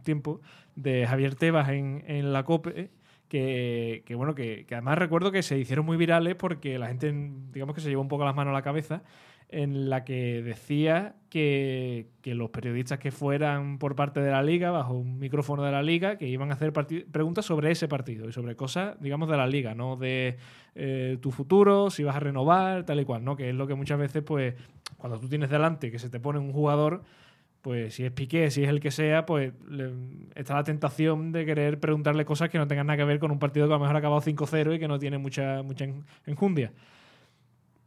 tiempo, 0.04 0.42
de 0.76 1.06
Javier 1.06 1.36
Tebas 1.36 1.70
en, 1.70 2.04
en 2.08 2.34
la 2.34 2.44
COPE, 2.44 2.90
que, 3.28 4.04
que 4.06 4.16
bueno, 4.16 4.36
que, 4.36 4.66
que 4.66 4.76
además 4.76 4.98
recuerdo 4.98 5.32
que 5.32 5.44
se 5.44 5.58
hicieron 5.58 5.86
muy 5.86 5.98
virales 5.98 6.36
porque 6.36 6.80
la 6.80 6.88
gente, 6.88 7.14
digamos 7.52 7.76
que 7.76 7.82
se 7.82 7.90
llevó 7.90 8.02
un 8.02 8.08
poco 8.08 8.26
las 8.26 8.36
manos 8.36 8.52
a 8.52 8.56
la 8.56 8.62
cabeza, 8.62 9.04
en 9.50 9.90
la 9.90 10.04
que 10.04 10.42
decía 10.42 11.16
que, 11.30 12.08
que 12.22 12.34
los 12.34 12.50
periodistas 12.50 13.00
que 13.00 13.12
fueran 13.12 13.78
por 13.78 13.96
parte 13.96 14.20
de 14.20 14.32
la 14.32 14.42
liga, 14.42 14.72
bajo 14.72 14.94
un 14.94 15.20
micrófono 15.20 15.64
de 15.64 15.72
la 15.72 15.84
liga, 15.84 16.18
que 16.18 16.28
iban 16.28 16.50
a 16.52 16.56
hacer 16.56 16.74
preguntas 16.74 17.46
sobre 17.46 17.72
ese 17.72 17.88
partido 17.88 18.28
y 18.28 18.34
sobre 18.34 18.56
cosas, 18.56 19.00
digamos, 19.00 19.30
de 19.30 19.38
la 19.38 19.48
liga, 19.48 19.76
no 19.76 19.98
de 19.98 20.38
eh, 20.74 21.18
tu 21.22 21.32
futuro, 21.32 21.90
si 21.90 22.04
vas 22.04 22.16
a 22.16 22.20
renovar, 22.20 22.86
tal 22.86 23.00
y 23.00 23.06
cual, 23.06 23.24
¿no? 23.24 23.36
Que 23.36 23.50
es 23.50 23.56
lo 23.56 23.68
que 23.68 23.76
muchas 23.76 24.00
veces, 24.00 24.24
pues, 24.24 24.56
cuando 24.98 25.20
tú 25.20 25.30
tienes 25.30 25.50
delante 25.50 25.92
que 25.92 26.00
se 26.00 26.10
te 26.10 26.20
pone 26.20 26.40
un 26.40 26.52
jugador, 26.52 27.04
pues 27.66 27.96
si 27.96 28.06
es 28.06 28.12
Piqué, 28.12 28.52
si 28.52 28.62
es 28.62 28.70
el 28.70 28.80
que 28.80 28.92
sea, 28.92 29.26
pues 29.26 29.52
está 30.36 30.54
la 30.54 30.64
tentación 30.64 31.32
de 31.32 31.48
querer 31.48 31.80
preguntarle 31.80 32.24
cosas 32.24 32.52
que 32.52 32.60
no 32.60 32.68
tengan 32.68 32.86
nada 32.86 32.98
que 32.98 33.04
ver 33.06 33.18
con 33.18 33.32
un 33.32 33.40
partido 33.40 33.66
que 33.68 33.74
a 33.74 33.78
lo 33.78 33.80
mejor 33.80 33.96
ha 33.96 33.98
acabado 33.98 34.22
5-0 34.22 34.76
y 34.76 34.78
que 34.78 34.88
no 34.88 35.00
tiene 35.00 35.18
mucha, 35.18 35.64
mucha 35.64 35.86
en- 35.86 36.06
enjundia. 36.28 36.74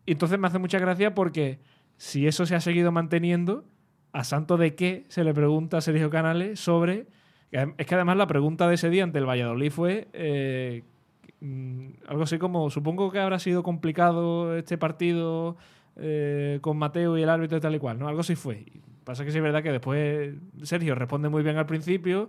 Y 0.04 0.10
entonces 0.10 0.36
me 0.36 0.48
hace 0.48 0.58
mucha 0.58 0.80
gracia 0.80 1.14
porque 1.14 1.60
si 1.96 2.26
eso 2.26 2.44
se 2.44 2.56
ha 2.56 2.60
seguido 2.60 2.90
manteniendo, 2.90 3.66
¿a 4.12 4.24
santo 4.24 4.56
de 4.56 4.74
qué 4.74 5.04
se 5.10 5.22
le 5.22 5.32
pregunta 5.32 5.76
a 5.76 5.80
Sergio 5.80 6.10
Canales 6.10 6.58
sobre... 6.58 7.06
Es 7.52 7.86
que 7.86 7.94
además 7.94 8.16
la 8.16 8.26
pregunta 8.26 8.66
de 8.66 8.74
ese 8.74 8.90
día 8.90 9.04
ante 9.04 9.20
el 9.20 9.26
Valladolid 9.28 9.70
fue 9.70 10.08
eh, 10.12 10.82
mm, 11.38 11.86
algo 12.08 12.24
así 12.24 12.38
como, 12.38 12.68
supongo 12.70 13.12
que 13.12 13.20
habrá 13.20 13.38
sido 13.38 13.62
complicado 13.62 14.56
este 14.56 14.76
partido 14.76 15.56
eh, 15.94 16.58
con 16.62 16.76
Mateo 16.78 17.16
y 17.16 17.22
el 17.22 17.28
árbitro 17.30 17.58
y 17.58 17.60
tal 17.60 17.76
y 17.76 17.78
cual, 17.78 18.00
¿no? 18.00 18.08
Algo 18.08 18.22
así 18.22 18.34
fue. 18.34 18.64
Pasa 19.08 19.24
que 19.24 19.30
sí 19.30 19.38
es 19.38 19.42
verdad 19.42 19.62
que 19.62 19.72
después 19.72 20.34
Sergio 20.64 20.94
responde 20.94 21.30
muy 21.30 21.42
bien 21.42 21.56
al 21.56 21.64
principio, 21.64 22.28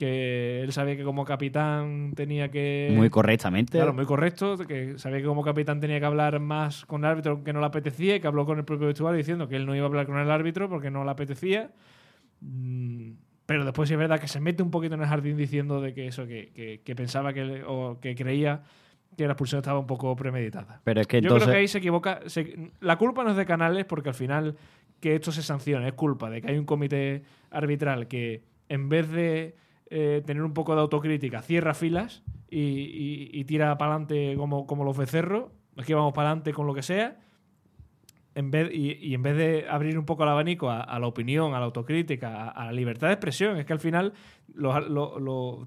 que 0.00 0.62
él 0.62 0.72
sabía 0.72 0.96
que 0.96 1.04
como 1.04 1.24
capitán 1.24 2.12
tenía 2.16 2.50
que... 2.50 2.92
Muy 2.92 3.08
correctamente. 3.08 3.78
Claro, 3.78 3.92
muy 3.94 4.04
correcto, 4.04 4.58
que 4.66 4.98
sabía 4.98 5.18
que 5.18 5.24
como 5.26 5.44
capitán 5.44 5.78
tenía 5.78 6.00
que 6.00 6.06
hablar 6.06 6.40
más 6.40 6.84
con 6.86 7.04
el 7.04 7.10
árbitro 7.12 7.44
que 7.44 7.52
no 7.52 7.60
le 7.60 7.66
apetecía 7.66 8.16
y 8.16 8.20
que 8.20 8.26
habló 8.26 8.44
con 8.46 8.58
el 8.58 8.64
propio 8.64 8.88
vestuario 8.88 9.16
diciendo 9.16 9.46
que 9.48 9.54
él 9.54 9.64
no 9.64 9.76
iba 9.76 9.84
a 9.84 9.86
hablar 9.86 10.06
con 10.06 10.18
el 10.18 10.28
árbitro 10.28 10.68
porque 10.68 10.90
no 10.90 11.04
le 11.04 11.10
apetecía. 11.12 11.70
Mm, 12.40 13.10
Pero 13.46 13.64
después 13.64 13.88
sí 13.88 13.94
es 13.94 13.98
verdad 14.00 14.18
que 14.18 14.26
se 14.28 14.40
mete 14.40 14.62
un 14.64 14.72
poquito 14.72 14.96
en 14.96 15.02
el 15.02 15.06
jardín 15.06 15.36
diciendo 15.36 15.80
de 15.80 15.94
que 15.94 16.08
eso, 16.08 16.26
que, 16.26 16.50
que- 16.52 16.80
que 16.84 16.94
pensaba 16.96 17.32
que, 17.32 17.62
o 17.64 17.98
que 18.00 18.16
creía 18.16 18.62
que 19.16 19.24
la 19.24 19.32
expulsión 19.32 19.60
estaba 19.60 19.78
un 19.78 19.86
poco 19.86 20.14
premeditada. 20.16 20.80
Pero 20.84 21.00
es 21.00 21.06
que 21.06 21.20
Yo 21.20 21.34
creo 21.36 21.46
que 21.48 21.56
ahí 21.56 21.68
se 21.68 21.78
equivoca. 21.78 22.20
se- 22.26 22.72
la 22.80 22.96
culpa 22.98 23.22
no 23.24 23.30
es 23.30 23.36
de 23.36 23.46
Canales 23.46 23.84
porque 23.84 24.10
al 24.10 24.14
final 24.14 24.56
que 25.00 25.14
esto 25.14 25.32
se 25.32 25.42
sancione 25.42 25.86
es 25.88 25.94
culpa 25.94 26.28
de 26.30 26.40
que 26.42 26.50
hay 26.50 26.58
un 26.58 26.64
comité 26.64 27.22
arbitral 27.50 28.08
que 28.08 28.42
en 28.68 28.88
vez 28.88 29.10
de 29.10 29.56
eh, 29.90 30.22
tener 30.26 30.42
un 30.42 30.52
poco 30.54 30.74
de 30.74 30.80
autocrítica 30.80 31.40
cierra 31.42 31.72
filas 31.74 32.22
y, 32.50 32.58
y- 32.60 33.30
y 33.32 33.44
tira 33.44 33.76
para 33.78 33.92
adelante 33.92 34.34
como, 34.36 34.66
como 34.66 34.84
los 34.84 34.96
becerros. 34.96 35.50
Aquí 35.76 35.94
vamos 35.94 36.12
para 36.12 36.28
adelante 36.30 36.52
con 36.52 36.66
lo 36.66 36.74
que 36.74 36.82
sea. 36.82 37.16
En 38.34 38.50
vez, 38.50 38.70
y, 38.72 38.92
y 39.00 39.14
en 39.14 39.22
vez 39.22 39.36
de 39.36 39.66
abrir 39.68 39.98
un 39.98 40.04
poco 40.04 40.22
el 40.24 40.28
abanico 40.28 40.70
a, 40.70 40.80
a 40.82 40.98
la 40.98 41.06
opinión, 41.06 41.54
a 41.54 41.58
la 41.58 41.64
autocrítica, 41.66 42.44
a, 42.44 42.48
a 42.50 42.64
la 42.66 42.72
libertad 42.72 43.06
de 43.08 43.14
expresión, 43.14 43.56
es 43.56 43.64
que 43.66 43.72
al 43.72 43.80
final 43.80 44.12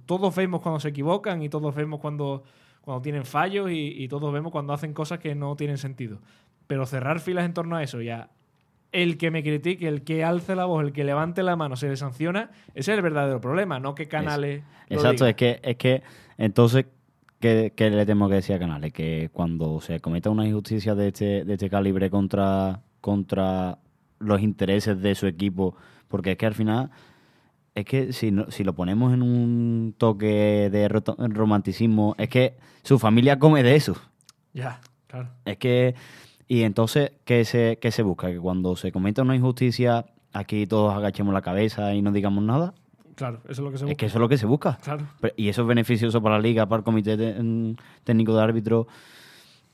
todos 0.05 0.35
vemos 0.35 0.61
cuando 0.61 0.79
se 0.79 0.89
equivocan 0.89 1.41
y 1.41 1.49
todos 1.49 1.73
vemos 1.75 1.99
cuando, 1.99 2.43
cuando 2.81 3.01
tienen 3.01 3.25
fallos 3.25 3.69
y, 3.71 3.93
y 4.03 4.07
todos 4.07 4.31
vemos 4.31 4.51
cuando 4.51 4.73
hacen 4.73 4.93
cosas 4.93 5.19
que 5.19 5.35
no 5.35 5.55
tienen 5.55 5.77
sentido. 5.77 6.19
Pero 6.67 6.85
cerrar 6.85 7.19
filas 7.19 7.45
en 7.45 7.53
torno 7.53 7.75
a 7.75 7.83
eso, 7.83 8.01
ya 8.01 8.29
el 8.91 9.17
que 9.17 9.31
me 9.31 9.41
critique, 9.43 9.87
el 9.87 10.03
que 10.03 10.23
alce 10.23 10.55
la 10.55 10.65
voz, 10.65 10.83
el 10.83 10.91
que 10.93 11.03
levante 11.03 11.43
la 11.43 11.55
mano, 11.55 11.75
se 11.75 11.87
le 11.87 11.95
sanciona, 11.95 12.51
ese 12.73 12.91
es 12.91 12.97
el 12.97 13.01
verdadero 13.01 13.39
problema, 13.41 13.79
no 13.79 13.95
que 13.95 14.07
Canales. 14.07 14.63
Exacto, 14.89 15.25
diga. 15.25 15.29
es 15.29 15.35
que, 15.35 15.59
es 15.63 15.75
que 15.77 16.03
entonces, 16.37 16.85
¿qué, 17.39 17.71
qué 17.75 17.89
le 17.89 18.05
tengo 18.05 18.27
que 18.27 18.35
decir 18.35 18.55
a 18.55 18.59
Canales? 18.59 18.91
Que 18.91 19.29
cuando 19.31 19.79
se 19.81 19.99
cometa 20.01 20.29
una 20.29 20.45
injusticia 20.47 20.93
de 20.95 21.07
este, 21.09 21.45
de 21.45 21.53
este 21.53 21.69
calibre 21.69 22.09
contra, 22.09 22.81
contra 22.99 23.77
los 24.19 24.41
intereses 24.41 25.01
de 25.01 25.15
su 25.15 25.25
equipo, 25.27 25.75
porque 26.07 26.31
es 26.31 26.37
que 26.37 26.45
al 26.45 26.53
final, 26.53 26.89
es 27.73 27.85
que 27.85 28.11
si, 28.11 28.31
no- 28.31 28.51
si 28.51 28.63
lo 28.65 28.73
ponemos 28.75 29.13
en 29.13 29.21
un 29.21 29.95
toque 29.97 30.69
de 30.69 30.89
romanticismo, 30.89 32.15
es 32.17 32.27
que 32.29 32.55
su 32.83 32.99
familia 32.99 33.39
come 33.39 33.63
de 33.63 33.75
eso. 33.75 33.95
Ya, 34.53 34.81
claro. 35.07 35.29
Es 35.45 35.57
que, 35.57 35.95
y 36.53 36.63
entonces, 36.63 37.11
¿qué 37.23 37.45
se, 37.45 37.77
qué 37.81 37.91
se 37.91 38.03
busca? 38.03 38.27
Que 38.29 38.39
cuando 38.39 38.75
se 38.75 38.91
cometa 38.91 39.21
una 39.21 39.35
injusticia, 39.35 40.05
aquí 40.33 40.67
todos 40.67 40.93
agachemos 40.93 41.33
la 41.33 41.41
cabeza 41.41 41.93
y 41.93 42.01
no 42.01 42.11
digamos 42.11 42.43
nada. 42.43 42.73
Claro, 43.15 43.39
eso 43.43 43.51
es 43.51 43.59
lo 43.59 43.71
que 43.71 43.77
se 43.77 43.83
Es 43.85 43.89
busca. 43.89 43.97
que 43.97 44.05
eso 44.07 44.17
es 44.17 44.21
lo 44.21 44.29
que 44.29 44.37
se 44.37 44.45
busca. 44.45 44.77
Claro. 44.83 45.05
Pero- 45.21 45.33
Y 45.37 45.47
eso 45.49 45.61
es 45.61 45.67
beneficioso 45.67 46.21
para 46.21 46.35
la 46.35 46.41
liga, 46.41 46.65
para 46.67 46.79
el 46.79 46.83
comité 46.83 47.15
de- 47.17 47.75
técnico 48.03 48.35
de 48.35 48.41
árbitro. 48.41 48.87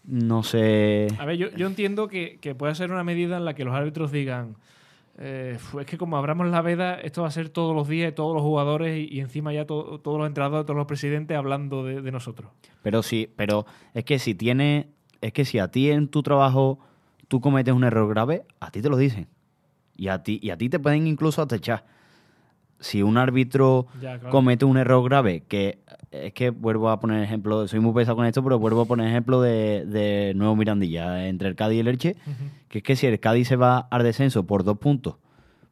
No 0.03 0.43
sé. 0.43 1.07
A 1.19 1.25
ver, 1.25 1.37
yo, 1.37 1.49
yo 1.55 1.67
entiendo 1.67 2.07
que, 2.07 2.37
que 2.39 2.55
puede 2.55 2.75
ser 2.75 2.91
una 2.91 3.03
medida 3.03 3.37
en 3.37 3.45
la 3.45 3.55
que 3.55 3.65
los 3.65 3.75
árbitros 3.75 4.11
digan, 4.11 4.55
eh, 5.17 5.57
"Fu, 5.59 5.79
es 5.79 5.85
que 5.85 5.97
como 5.97 6.15
abramos 6.17 6.47
la 6.47 6.61
veda, 6.61 6.95
esto 6.95 7.23
va 7.23 7.27
a 7.27 7.31
ser 7.31 7.49
todos 7.49 7.75
los 7.75 7.87
días, 7.89 8.13
todos 8.15 8.33
los 8.33 8.41
jugadores 8.43 8.97
y, 8.97 9.13
y 9.15 9.19
encima 9.19 9.51
ya 9.51 9.65
to- 9.65 9.99
todos 10.03 10.17
los 10.17 10.27
entrenadores, 10.27 10.65
todos 10.65 10.77
los 10.77 10.87
presidentes 10.87 11.35
hablando 11.35 11.83
de, 11.83 12.01
de 12.01 12.11
nosotros. 12.11 12.51
Pero 12.83 13.01
sí, 13.03 13.29
pero 13.35 13.65
es 13.93 14.05
que 14.05 14.19
si 14.19 14.33
tiene, 14.35 14.89
es 15.27 15.33
que 15.33 15.45
si 15.45 15.59
a 15.59 15.69
ti 15.69 15.89
en 15.91 16.07
tu 16.07 16.23
trabajo 16.23 16.79
tú 17.27 17.41
cometes 17.41 17.73
un 17.73 17.83
error 17.83 18.07
grave, 18.09 18.43
a 18.59 18.71
ti 18.71 18.81
te 18.81 18.89
lo 18.89 18.97
dicen. 18.97 19.27
Y 19.95 20.07
a 20.09 20.21
ti, 20.23 20.39
y 20.41 20.51
a 20.51 20.57
ti 20.57 20.69
te 20.69 20.79
pueden 20.79 21.07
incluso 21.07 21.41
hasta 21.41 21.55
echar. 21.55 21.85
Si 22.79 23.01
un 23.01 23.17
árbitro 23.17 23.87
Ya, 23.99 24.19
claro. 24.19 24.29
comete 24.29 24.63
un 24.63 24.77
error 24.77 25.03
grave, 25.03 25.41
que 25.47 25.79
es 26.11 26.31
que 26.33 26.51
vuelvo 26.51 26.89
a 26.89 26.99
poner 26.99 27.23
ejemplo, 27.23 27.67
soy 27.67 27.79
muy 27.79 27.91
pesado 27.93 28.15
con 28.15 28.25
esto, 28.27 28.43
pero 28.43 28.59
vuelvo 28.59 28.81
a 28.81 28.85
poner 28.85 29.07
ejemplo 29.07 29.41
de, 29.41 29.83
de 29.85 30.33
Nuevo 30.35 30.55
Mirandilla, 30.55 31.27
entre 31.27 31.47
el 31.49 31.55
Cádiz 31.55 31.77
y 31.77 31.79
el 31.79 31.87
Elche, 31.87 32.15
que 32.69 32.77
es 32.79 32.83
que 32.83 32.95
si 32.95 33.07
el 33.07 33.19
Cádiz 33.19 33.47
se 33.47 33.55
va 33.55 33.79
al 33.79 34.03
descenso 34.03 34.45
por 34.45 34.63
dos 34.63 34.77
puntos, 34.77 35.15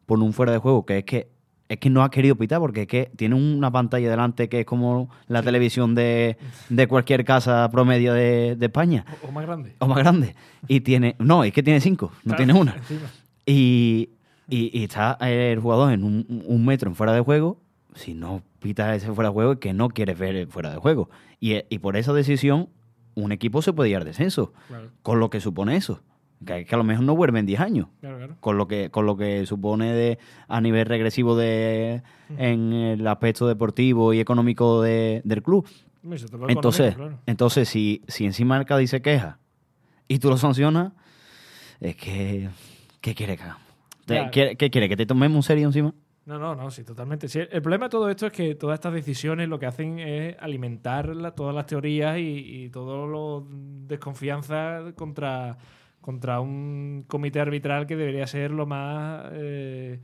por 0.07 0.19
un 0.19 0.33
fuera 0.33 0.51
de 0.51 0.57
juego, 0.57 0.85
que 0.85 0.97
es 0.99 1.05
que 1.05 1.29
es 1.67 1.77
que 1.79 1.89
no 1.89 2.03
ha 2.03 2.11
querido 2.11 2.35
pitar, 2.35 2.59
porque 2.59 2.83
es 2.83 2.87
que 2.87 3.11
tiene 3.15 3.35
una 3.35 3.71
pantalla 3.71 4.09
delante 4.09 4.49
que 4.49 4.59
es 4.61 4.65
como 4.65 5.09
la 5.27 5.41
televisión 5.41 5.95
de, 5.95 6.37
de 6.69 6.87
cualquier 6.87 7.25
casa 7.25 7.67
promedio 7.71 8.13
de, 8.13 8.55
de 8.55 8.65
España, 8.67 9.03
O, 9.23 9.27
o 9.27 9.31
más 9.31 9.45
grande. 9.45 9.75
o 9.79 9.87
más 9.87 9.97
grande. 9.97 10.35
Y 10.67 10.81
tiene, 10.81 11.15
no, 11.19 11.43
es 11.43 11.51
que 11.53 11.63
tiene 11.63 11.79
cinco, 11.81 12.11
no 12.23 12.35
Claro, 12.35 12.37
tiene 12.37 12.53
una. 12.59 12.75
encima. 12.77 13.09
Y, 13.45 14.09
y- 14.47 14.79
y 14.79 14.83
está 14.83 15.17
el 15.21 15.59
jugador 15.59 15.91
en 15.93 16.03
un, 16.03 16.43
un 16.45 16.65
metro 16.65 16.89
en 16.89 16.95
fuera 16.95 17.13
de 17.13 17.21
juego. 17.21 17.59
Si 17.95 18.13
no 18.13 18.41
pita 18.59 18.93
ese 18.95 19.11
fuera 19.13 19.29
de 19.29 19.33
juego, 19.33 19.53
es 19.53 19.59
que 19.59 19.73
no 19.73 19.89
quieres 19.89 20.19
ver 20.19 20.35
el 20.35 20.47
fuera 20.47 20.69
de 20.71 20.77
juego. 20.77 21.09
Y, 21.39 21.55
y 21.69 21.79
por 21.79 21.95
esa 21.97 22.13
decisión, 22.13 22.69
un 23.15 23.31
equipo 23.31 23.61
se 23.61 23.73
puede 23.73 23.89
ir 23.89 23.97
al 23.97 24.03
descenso. 24.05 24.53
Claro, 24.67 24.89
Con 25.01 25.19
lo 25.19 25.29
que 25.29 25.39
supone 25.39 25.75
eso. 25.77 26.01
Que, 26.45 26.65
que 26.65 26.75
a 26.75 26.77
lo 26.77 26.83
mejor 26.83 27.05
no 27.05 27.15
vuelve 27.15 27.39
en 27.39 27.45
10 27.45 27.59
años. 27.59 27.87
claro, 28.01 28.17
claro. 28.17 28.35
Con 28.39 28.57
lo 28.57 28.67
que, 28.67 28.89
con 28.89 29.05
lo 29.05 29.15
que 29.17 29.45
supone 29.45 29.93
de, 29.93 30.17
a 30.47 30.59
nivel 30.61 30.85
regresivo 30.85 31.35
de, 31.35 32.01
en 32.37 32.73
el 32.73 33.05
aspecto 33.07 33.47
deportivo 33.47 34.13
y 34.13 34.19
económico 34.19 34.81
de- 34.81 35.21
del 35.23 35.41
club. 35.43 35.67
Entonces, 36.03 36.29
económico, 36.29 36.95
claro. 36.95 37.19
entonces 37.25 37.69
si, 37.69 38.01
si 38.07 38.25
encima 38.25 38.57
el 38.57 38.65
Cádiz 38.65 38.89
se 38.91 39.01
queja 39.01 39.39
y 40.07 40.19
tú 40.19 40.29
lo 40.29 40.37
sancionas, 40.37 40.93
es 41.79 41.95
que. 41.95 42.49
¿Qué 43.01 43.13
quiere 43.15 43.37
que 43.37 43.43
hagamos? 43.43 43.63
¿Te- 44.05 44.15
Ya. 44.15 44.29
¿Qué, 44.31 44.55
qué 44.55 44.69
quiere? 44.69 44.89
¿Que 44.89 44.97
te 44.97 45.05
tomemos 45.05 45.35
en 45.37 45.43
serio 45.43 45.67
encima? 45.67 45.93
No, 46.25 46.39
no, 46.39 46.55
no, 46.55 46.69
sí, 46.71 46.83
totalmente. 46.83 47.27
Sí, 47.27 47.39
el 47.39 47.61
problema 47.61 47.85
de 47.85 47.89
todo 47.91 48.09
esto 48.09 48.25
es 48.27 48.31
que 48.33 48.55
todas 48.55 48.75
estas 48.75 48.93
decisiones 48.93 49.47
lo 49.47 49.57
que 49.59 49.67
hacen 49.67 49.99
es 49.99 50.35
alimentar 50.39 51.15
la- 51.15 51.31
todas 51.31 51.55
las 51.55 51.65
teorías 51.67 52.17
y, 52.17 52.21
y 52.65 52.69
todo 52.69 53.05
lo 53.07 53.47
desconfianza 53.49 54.81
contra, 54.95 55.57
contra 56.05 56.39
un 56.39 57.03
comité 57.07 57.39
arbitral 57.39 57.87
que 57.87 57.95
debería 57.95 58.27
ser 58.27 58.51
lo 58.51 58.67
más 58.67 59.25
eh, 59.33 59.99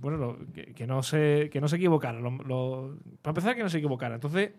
bueno, 0.00 0.18
lo- 0.18 0.38
que, 0.52 0.86
no 0.86 1.02
se 1.02 1.48
que 1.50 1.62
no 1.62 1.68
se 1.68 1.76
equivocara. 1.76 2.20
Para 2.20 3.30
empezar, 3.30 3.56
que 3.56 3.62
no 3.62 3.70
se 3.70 3.78
equivocara. 3.78 4.16
Entonces, 4.16 4.50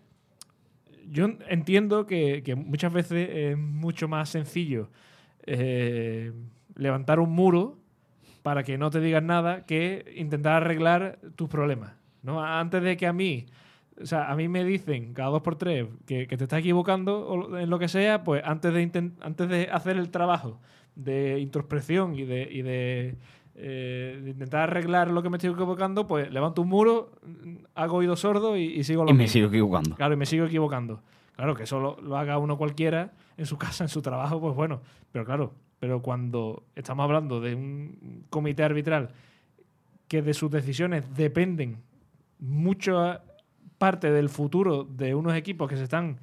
yo 1.07 1.27
entiendo 1.49 2.07
que, 2.07 2.41
que 2.43 2.55
muchas 2.55 2.91
veces 2.91 3.29
es 3.31 3.57
mucho 3.59 4.07
más 4.07 4.29
sencillo 4.29 4.89
eh, 5.45 6.31
levantar 6.75 7.19
un 7.19 7.29
muro 7.31 7.77
para 8.41 8.63
que 8.63 8.79
no 8.79 8.89
te 8.89 9.01
digan 9.01 9.27
nada 9.27 9.67
que 9.67 10.13
intentar 10.15 10.63
arreglar 10.63 11.19
tus 11.35 11.47
problemas. 11.47 11.93
¿no? 12.23 12.43
Antes 12.43 12.81
de 12.81 12.97
que 12.97 13.05
a 13.05 13.13
mí, 13.13 13.45
o 14.01 14.05
sea, 14.05 14.31
a 14.31 14.35
mí 14.35 14.47
me 14.47 14.63
dicen 14.63 15.13
cada 15.13 15.29
dos 15.29 15.41
por 15.41 15.55
tres 15.55 15.87
que, 16.05 16.27
que 16.27 16.37
te 16.37 16.43
estás 16.43 16.59
equivocando 16.59 17.57
en 17.57 17.69
lo 17.69 17.79
que 17.79 17.87
sea, 17.87 18.23
pues 18.23 18.41
antes 18.45 18.73
de, 18.73 19.11
antes 19.21 19.49
de 19.49 19.69
hacer 19.71 19.97
el 19.97 20.09
trabajo 20.09 20.59
de 20.95 21.39
introspección 21.39 22.15
y 22.15 22.23
de, 22.23 22.47
y 22.51 22.61
de, 22.61 23.17
eh, 23.55 24.19
de 24.23 24.29
intentar 24.29 24.61
arreglar 24.61 25.09
lo 25.11 25.21
que 25.21 25.29
me 25.29 25.37
estoy 25.37 25.51
equivocando, 25.51 26.07
pues 26.07 26.31
levanto 26.31 26.61
un 26.61 26.69
muro, 26.69 27.11
mm, 27.23 27.55
hago 27.75 27.97
oído 27.97 28.15
sordo 28.15 28.57
y, 28.57 28.63
y 28.63 28.83
sigo 28.83 29.03
lo 29.03 29.11
Y 29.11 29.13
me 29.13 29.27
sigo 29.27 29.47
equivocando. 29.47 29.95
Claro, 29.95 30.13
y 30.13 30.17
me 30.17 30.25
sigo 30.25 30.45
equivocando. 30.45 31.01
Claro, 31.35 31.55
que 31.55 31.63
eso 31.63 31.79
lo, 31.79 31.99
lo 32.01 32.17
haga 32.17 32.37
uno 32.37 32.57
cualquiera 32.57 33.13
en 33.37 33.45
su 33.45 33.57
casa, 33.59 33.83
en 33.83 33.89
su 33.89 34.01
trabajo, 34.01 34.39
pues 34.39 34.55
bueno. 34.55 34.81
Pero 35.11 35.25
claro, 35.25 35.53
pero 35.79 36.01
cuando 36.01 36.63
estamos 36.75 37.03
hablando 37.03 37.41
de 37.41 37.55
un 37.55 38.25
comité 38.29 38.63
arbitral 38.63 39.09
que 40.07 40.21
de 40.21 40.33
sus 40.33 40.51
decisiones 40.51 41.15
dependen 41.15 41.77
mucha 42.39 43.21
parte 43.83 44.13
del 44.13 44.29
futuro 44.29 44.85
de 44.85 45.13
unos 45.13 45.35
equipos 45.35 45.69
que 45.69 45.75
se 45.75 45.83
están 45.83 46.21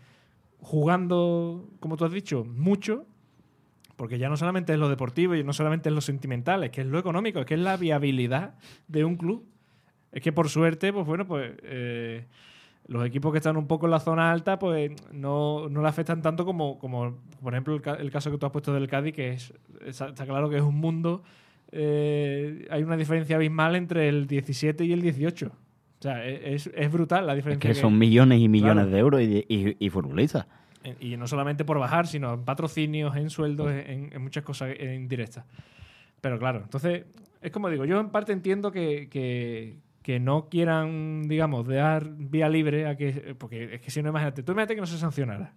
jugando, 0.60 1.68
como 1.78 1.98
tú 1.98 2.06
has 2.06 2.12
dicho, 2.12 2.42
mucho, 2.46 3.04
porque 3.96 4.18
ya 4.18 4.30
no 4.30 4.38
solamente 4.38 4.72
es 4.72 4.78
lo 4.78 4.88
deportivo 4.88 5.34
y 5.34 5.44
no 5.44 5.52
solamente 5.52 5.90
es 5.90 5.94
lo 5.94 6.00
sentimental, 6.00 6.64
es 6.64 6.70
que 6.70 6.80
es 6.80 6.86
lo 6.86 6.98
económico, 6.98 7.38
es 7.38 7.44
que 7.44 7.52
es 7.52 7.60
la 7.60 7.76
viabilidad 7.76 8.54
de 8.88 9.04
un 9.04 9.16
club. 9.16 9.44
Es 10.10 10.22
que 10.22 10.32
por 10.32 10.48
suerte, 10.48 10.90
pues 10.90 11.04
bueno, 11.04 11.26
pues 11.26 11.52
eh, 11.64 12.24
los 12.86 13.04
equipos 13.04 13.30
que 13.30 13.36
están 13.36 13.58
un 13.58 13.66
poco 13.66 13.84
en 13.84 13.90
la 13.90 14.00
zona 14.00 14.32
alta, 14.32 14.58
pues 14.58 14.92
no, 15.12 15.68
no 15.68 15.82
le 15.82 15.88
afectan 15.88 16.22
tanto 16.22 16.46
como, 16.46 16.78
como 16.78 17.18
por 17.42 17.52
ejemplo, 17.52 17.74
el, 17.74 17.82
el 18.00 18.10
caso 18.10 18.30
que 18.30 18.38
tú 18.38 18.46
has 18.46 18.52
puesto 18.52 18.72
del 18.72 18.88
Cádiz, 18.88 19.14
que 19.14 19.32
es, 19.34 19.52
está, 19.84 20.08
está 20.08 20.24
claro 20.24 20.48
que 20.48 20.56
es 20.56 20.62
un 20.62 20.76
mundo, 20.76 21.22
eh, 21.72 22.66
hay 22.70 22.82
una 22.84 22.96
diferencia 22.96 23.36
abismal 23.36 23.76
entre 23.76 24.08
el 24.08 24.26
17 24.26 24.82
y 24.82 24.94
el 24.94 25.02
18. 25.02 25.52
O 26.00 26.02
sea, 26.02 26.26
e, 26.26 26.54
es, 26.54 26.70
es 26.74 26.90
brutal 26.90 27.26
la 27.26 27.34
Es 27.34 27.36
diferencia. 27.36 27.68
que 27.68 27.74
que- 27.74 27.80
son 27.80 27.98
millones 27.98 28.40
y 28.40 28.48
millones 28.48 28.86
Claro. 28.86 28.90
de 28.90 28.98
euros 28.98 29.20
y, 29.22 29.44
y, 29.48 29.76
y 29.78 29.90
futbolistas. 29.90 30.46
Y 30.98 31.18
no 31.18 31.26
solamente 31.26 31.64
por 31.66 31.78
bajar, 31.78 32.06
sino 32.06 32.32
en 32.32 32.44
patrocinios, 32.44 33.14
en 33.16 33.28
sueldos, 33.28 33.70
en, 33.70 34.10
en 34.12 34.22
muchas 34.22 34.42
cosas 34.44 34.70
indirectas. 34.80 35.44
Pero 36.22 36.38
claro, 36.38 36.60
entonces, 36.62 37.04
es 37.42 37.50
como 37.50 37.68
digo, 37.68 37.84
yo 37.84 38.00
en 38.00 38.08
parte 38.08 38.32
entiendo 38.32 38.72
que, 38.72 39.08
que, 39.10 39.76
que 40.02 40.20
no 40.20 40.48
quieran, 40.48 41.28
digamos, 41.28 41.66
dar 41.66 42.06
vía 42.16 42.48
libre 42.48 42.86
a 42.86 42.96
que. 42.96 43.34
Porque 43.38 43.74
es 43.74 43.80
que 43.82 43.90
si 43.90 44.02
no, 44.02 44.08
imagínate, 44.08 44.42
tú 44.42 44.52
imagínate 44.52 44.74
que 44.74 44.80
no 44.80 44.86
se 44.86 44.96
sancionara. 44.96 45.52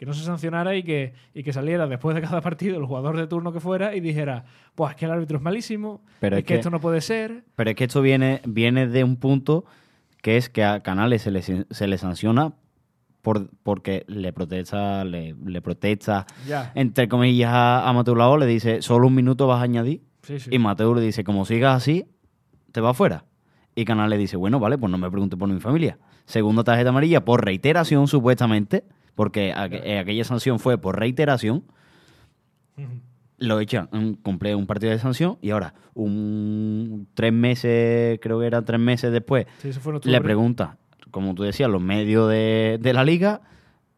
Que 0.00 0.06
no 0.06 0.14
se 0.14 0.24
sancionara 0.24 0.74
y 0.76 0.82
que, 0.82 1.12
y 1.34 1.42
que 1.42 1.52
saliera 1.52 1.86
después 1.86 2.14
de 2.16 2.22
cada 2.22 2.40
partido 2.40 2.78
el 2.78 2.86
jugador 2.86 3.18
de 3.18 3.26
turno 3.26 3.52
que 3.52 3.60
fuera 3.60 3.94
y 3.94 4.00
dijera, 4.00 4.46
pues 4.74 4.92
es 4.92 4.96
que 4.96 5.04
el 5.04 5.10
árbitro 5.10 5.36
es 5.36 5.42
malísimo, 5.42 6.00
Pero 6.20 6.36
es 6.38 6.42
que, 6.42 6.46
que- 6.46 6.54
esto 6.54 6.70
no 6.70 6.80
puede 6.80 7.02
ser. 7.02 7.44
Pero 7.54 7.68
es 7.68 7.76
que 7.76 7.84
esto 7.84 8.00
viene, 8.00 8.40
viene 8.46 8.86
de 8.86 9.04
un 9.04 9.16
punto 9.16 9.66
que 10.22 10.38
es 10.38 10.48
que 10.48 10.64
a 10.64 10.80
Canales 10.80 11.20
se 11.20 11.30
le, 11.30 11.42
se 11.42 11.86
le 11.86 11.98
sanciona 11.98 12.54
por, 13.20 13.50
porque 13.62 14.04
le 14.08 14.32
protesta, 14.32 15.04
le, 15.04 15.34
le 15.44 15.60
protesta, 15.60 16.24
Ya. 16.48 16.72
entre 16.74 17.06
comillas, 17.06 17.52
a, 17.52 17.86
a 17.86 17.92
Mateo 17.92 18.14
Lago, 18.14 18.38
le 18.38 18.46
dice, 18.46 18.80
solo 18.80 19.06
un 19.06 19.14
minuto 19.14 19.46
vas 19.46 19.60
a 19.60 19.64
añadir. 19.64 20.00
Sí, 20.22 20.38
sí. 20.40 20.48
Y 20.50 20.58
Mateo 20.58 20.94
le 20.94 21.02
dice, 21.02 21.24
como 21.24 21.44
sigas 21.44 21.76
así, 21.76 22.06
te 22.72 22.80
vas 22.80 22.96
fuera. 22.96 23.26
Y 23.74 23.84
Canales 23.84 24.18
dice, 24.18 24.38
bueno, 24.38 24.58
vale, 24.60 24.78
pues 24.78 24.90
no 24.90 24.96
me 24.96 25.10
pregunte 25.10 25.36
por 25.36 25.46
mi 25.50 25.60
familia. 25.60 25.98
Segunda 26.24 26.64
tarjeta 26.64 26.88
amarilla 26.88 27.22
por 27.22 27.44
reiteración, 27.44 28.08
supuestamente, 28.08 28.84
porque 29.20 29.52
aqu- 29.54 29.82
eh, 29.84 29.98
aquella 29.98 30.24
sanción 30.24 30.58
fue 30.58 30.78
por 30.78 30.98
reiteración. 30.98 31.62
Ujú. 32.78 32.86
Lo 33.36 33.60
echan, 33.60 33.86
cumple 34.22 34.54
un 34.54 34.66
partido 34.66 34.92
de 34.92 34.98
sanción 34.98 35.36
y 35.42 35.50
ahora, 35.50 35.74
un 35.92 37.06
tres 37.12 37.30
meses, 37.30 38.18
creo 38.22 38.40
que 38.40 38.46
eran 38.46 38.64
tres 38.64 38.80
meses 38.80 39.12
después, 39.12 39.44
Sí, 39.60 39.72
le 40.08 40.20
pregunta, 40.22 40.78
como 41.10 41.34
tú 41.34 41.42
decías, 41.42 41.68
los 41.68 41.82
medios 41.82 42.30
de, 42.30 42.78
de 42.80 42.92
la 42.94 43.04
liga, 43.04 43.42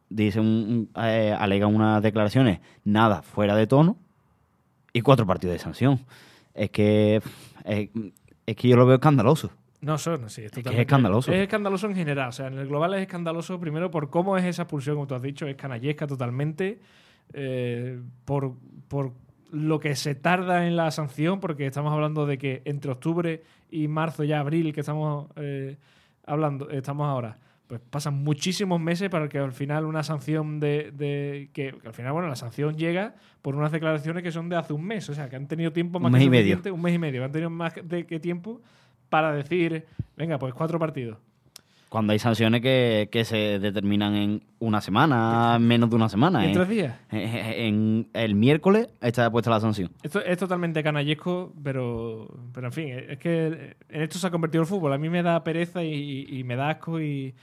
dicen, 0.09 0.43
un- 0.43 0.89
eh, 0.97 1.37
alegan 1.39 1.73
unas 1.73 2.03
declaraciones 2.03 2.59
nada 2.83 3.23
fuera 3.23 3.55
de 3.55 3.69
tono 3.69 3.97
y 4.93 5.03
cuatro 5.03 5.25
partidos 5.25 5.53
de 5.55 5.59
sanción. 5.61 6.01
Es 6.53 6.71
que 6.71 7.23
es, 7.65 7.91
es 8.47 8.57
que 8.57 8.67
yo 8.69 8.75
lo 8.77 8.87
veo 8.87 8.97
escandaloso. 8.97 9.53
No, 9.83 9.97
eso 9.97 10.17
no, 10.17 10.29
sí, 10.29 10.43
es, 10.43 10.53
es 10.57 10.67
escandaloso. 10.79 11.31
Es 11.33 11.41
escandaloso 11.43 11.87
en 11.89 11.95
general. 11.95 12.29
O 12.29 12.33
sea, 12.33 12.47
en 12.47 12.55
el 12.59 12.67
global 12.69 12.95
es 12.95 13.03
escandaloso 13.03 13.59
primero 13.61 13.91
por 13.91 14.09
cómo 14.11 14.37
es 14.39 14.45
esa 14.45 14.63
expulsión, 14.63 14.95
como 14.97 15.07
tú 15.07 15.15
has 15.15 15.23
dicho, 15.23 15.47
es 15.47 15.57
canallesca 15.57 16.07
totalmente. 16.07 16.79
eh, 17.35 18.01
por, 18.25 18.55
por 18.89 19.13
lo 19.51 19.81
que 19.81 19.95
se 19.97 20.15
tarda 20.15 20.67
en 20.67 20.77
la 20.77 20.91
sanción, 20.91 21.41
porque 21.41 21.67
estamos 21.67 21.93
hablando 21.93 22.27
de 22.27 22.39
que 22.39 22.63
entre 22.65 22.91
octubre 22.93 23.43
y 23.71 23.87
marzo, 23.89 24.25
ya 24.25 24.41
abril, 24.41 24.73
que 24.73 24.81
estamos 24.81 25.29
eh, 25.37 25.77
hablando, 26.27 26.71
estamos 26.71 27.07
ahora, 27.07 27.39
pues 27.67 27.81
pasan 27.91 28.23
muchísimos 28.23 28.81
meses 28.81 29.09
para 29.11 29.29
que 29.29 29.39
al 29.39 29.53
final 29.53 29.85
una 29.87 30.03
sanción 30.03 30.59
de, 30.61 30.91
de- 30.93 31.51
que, 31.53 31.75
que 31.81 31.89
al 31.89 31.95
final, 31.95 32.13
bueno, 32.13 32.29
la 32.29 32.37
sanción 32.37 32.77
llega 32.77 33.15
por 33.43 33.55
unas 33.55 33.73
declaraciones 33.73 34.23
que 34.23 34.33
son 34.33 34.49
de 34.49 34.57
hace 34.57 34.73
un 34.73 34.85
mes, 34.85 35.09
o 35.11 35.15
sea, 35.15 35.29
que 35.29 35.37
han 35.37 35.49
tenido 35.49 35.73
tiempo 35.73 35.99
Un 35.99 36.05
más 36.05 36.13
mes 36.13 36.21
que 36.21 36.27
y 36.27 36.31
medio. 36.31 36.61
un 36.75 36.81
mes 36.83 36.95
y 36.95 36.99
medio, 36.99 37.25
han 37.25 37.33
tenido 37.33 37.51
más 37.51 37.75
de 37.83 38.07
que 38.07 38.21
tiempo 38.21 38.61
para 39.13 39.31
decir, 39.31 39.85
venga, 40.17 40.39
pues 40.39 40.55
cuatro 40.55 40.79
partidos. 40.79 41.19
Cuando 41.91 42.15
hay 42.15 42.19
sanciones 42.19 42.63
que, 42.63 43.11
que 43.13 43.27
se 43.27 43.59
determinan 43.59 44.15
en 44.15 44.43
una 44.59 44.81
semana, 44.81 45.59
menos 45.61 45.91
de 45.91 45.97
una 45.97 46.09
semana. 46.09 46.43
En 46.43 46.51
¿eh? 46.51 46.55
tres 46.55 46.69
días. 46.71 46.97
En 47.11 48.09
el 48.15 48.35
miércoles 48.35 48.89
está 49.03 49.31
puesta 49.31 49.51
la 49.51 49.61
sanción. 49.61 49.91
Esto 50.03 50.25
es 50.25 50.39
totalmente 50.39 50.83
canallesco, 50.83 51.53
pero, 51.63 52.27
pero 52.55 52.69
en 52.69 52.73
fin, 52.73 52.89
es 52.89 53.19
que 53.19 53.77
en 53.91 54.01
esto 54.01 54.19
se 54.19 54.27
ha 54.27 54.31
convertido 54.31 54.63
el 54.63 54.67
fútbol. 54.67 54.95
A 54.95 54.99
mí 54.99 55.11
me 55.11 55.23
da 55.23 55.45
pereza 55.45 55.85
y, 55.85 56.27
y 56.31 56.43
me 56.45 56.57
da 56.57 56.71
asco 56.71 56.99
y, 56.99 57.35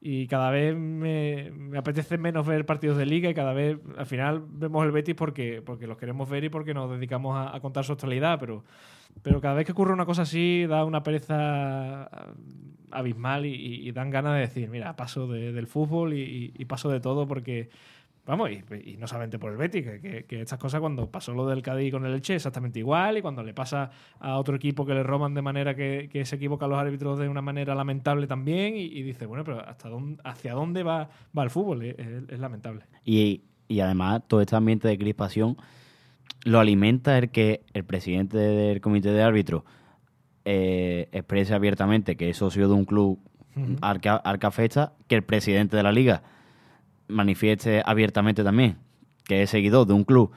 y 0.00 0.26
cada 0.28 0.50
vez 0.50 0.76
me, 0.76 1.50
me 1.56 1.78
apetece 1.78 2.18
menos 2.18 2.46
ver 2.46 2.64
partidos 2.66 2.96
de 2.98 3.06
liga 3.06 3.28
y 3.30 3.34
cada 3.34 3.52
vez 3.52 3.78
al 3.96 4.06
final 4.06 4.44
vemos 4.48 4.84
el 4.84 4.92
Betis 4.92 5.14
porque, 5.16 5.60
porque 5.64 5.86
los 5.86 5.98
queremos 5.98 6.28
ver 6.30 6.44
y 6.44 6.48
porque 6.48 6.72
nos 6.74 6.90
dedicamos 6.90 7.36
a, 7.36 7.54
a 7.56 7.60
contar 7.60 7.84
su 7.84 7.92
actualidad, 7.92 8.38
pero, 8.38 8.64
pero 9.22 9.40
cada 9.40 9.54
vez 9.54 9.66
que 9.66 9.72
ocurre 9.72 9.92
una 9.92 10.06
cosa 10.06 10.22
así 10.22 10.66
da 10.68 10.84
una 10.84 11.02
pereza 11.02 12.08
abismal 12.90 13.44
y, 13.46 13.54
y- 13.88 13.92
dan 13.92 14.10
ganas 14.10 14.34
de 14.34 14.40
decir, 14.40 14.70
mira, 14.70 14.96
paso 14.96 15.26
de- 15.26 15.52
del 15.52 15.66
fútbol 15.66 16.14
y- 16.14 16.52
y 16.56 16.64
paso 16.64 16.88
de 16.90 17.00
todo 17.00 17.26
porque... 17.26 17.68
Vamos, 18.28 18.50
y, 18.50 18.62
y 18.92 18.96
no 18.98 19.06
solamente 19.08 19.38
por 19.38 19.50
el 19.50 19.56
Betis, 19.56 19.84
que, 19.84 20.00
que- 20.00 20.24
que 20.24 20.40
estas 20.42 20.58
cosas 20.58 20.80
cuando 20.80 21.10
pasó 21.10 21.32
lo 21.32 21.46
del 21.46 21.62
Cádiz 21.62 21.90
con 21.90 22.04
el 22.06 22.12
Elche 22.12 22.34
exactamente 22.34 22.78
igual, 22.78 23.16
y 23.18 23.22
cuando 23.22 23.42
le 23.42 23.54
pasa 23.54 23.90
a 24.20 24.38
otro 24.38 24.54
equipo 24.54 24.84
que 24.86 24.92
le 24.94 25.02
roban 25.02 25.32
de 25.34 25.40
manera 25.42 25.74
que, 25.74 26.08
que 26.12 26.24
se 26.26 26.36
equivocan 26.36 26.68
los 26.68 26.78
árbitros 26.78 27.18
de 27.18 27.26
una 27.28 27.40
manera 27.40 27.74
lamentable 27.74 28.26
también, 28.26 28.76
y, 28.76 28.82
y 28.84 29.02
dice, 29.02 29.24
bueno, 29.26 29.44
pero 29.44 29.66
hasta 29.66 29.88
dónde, 29.88 30.20
¿hacia 30.24 30.52
dónde 30.52 30.82
va, 30.82 31.08
va 31.36 31.42
el 31.42 31.50
fútbol? 31.50 31.82
Es, 31.82 31.98
es- 31.98 32.28
es 32.28 32.38
lamentable. 32.38 32.84
Y, 33.04 33.42
y 33.66 33.80
además 33.80 34.22
todo 34.28 34.42
este 34.42 34.54
ambiente 34.56 34.86
de 34.88 34.98
crispación 34.98 35.56
lo 36.44 36.60
alimenta 36.60 37.16
el 37.18 37.30
que 37.30 37.62
el 37.72 37.84
presidente 37.84 38.36
del 38.38 38.80
comité 38.80 39.10
de 39.10 39.22
árbitros 39.22 39.62
eh, 40.44 41.08
exprese 41.12 41.54
abiertamente 41.54 42.16
que 42.16 42.30
es 42.30 42.36
socio 42.36 42.68
de 42.68 42.74
un 42.74 42.84
club 42.84 43.18
Ujú. 43.56 43.76
arca, 43.80 44.16
arcafesta, 44.16 44.92
que 45.08 45.16
el 45.16 45.24
presidente 45.24 45.76
de 45.76 45.82
la 45.82 45.92
liga 45.92 46.22
manifieste 47.08 47.82
abiertamente 47.84 48.44
también 48.44 48.78
que 49.24 49.42
es 49.42 49.50
seguidor 49.50 49.86
de 49.86 49.92
un 49.94 50.04
club 50.04 50.30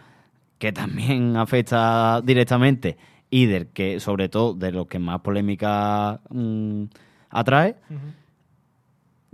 que 0.57 0.71
también 0.71 1.37
afecta 1.37 2.21
directamente 2.21 2.97
y 3.29 3.45
del 3.45 3.67
que 3.67 3.99
sobre 3.99 4.29
todo 4.29 4.53
de 4.53 4.71
los 4.71 4.87
que 4.87 4.99
más 4.99 5.21
polémica 5.21 6.19
mm, 6.29 6.83
atrae 7.29 7.77
Ujú. 7.89 7.99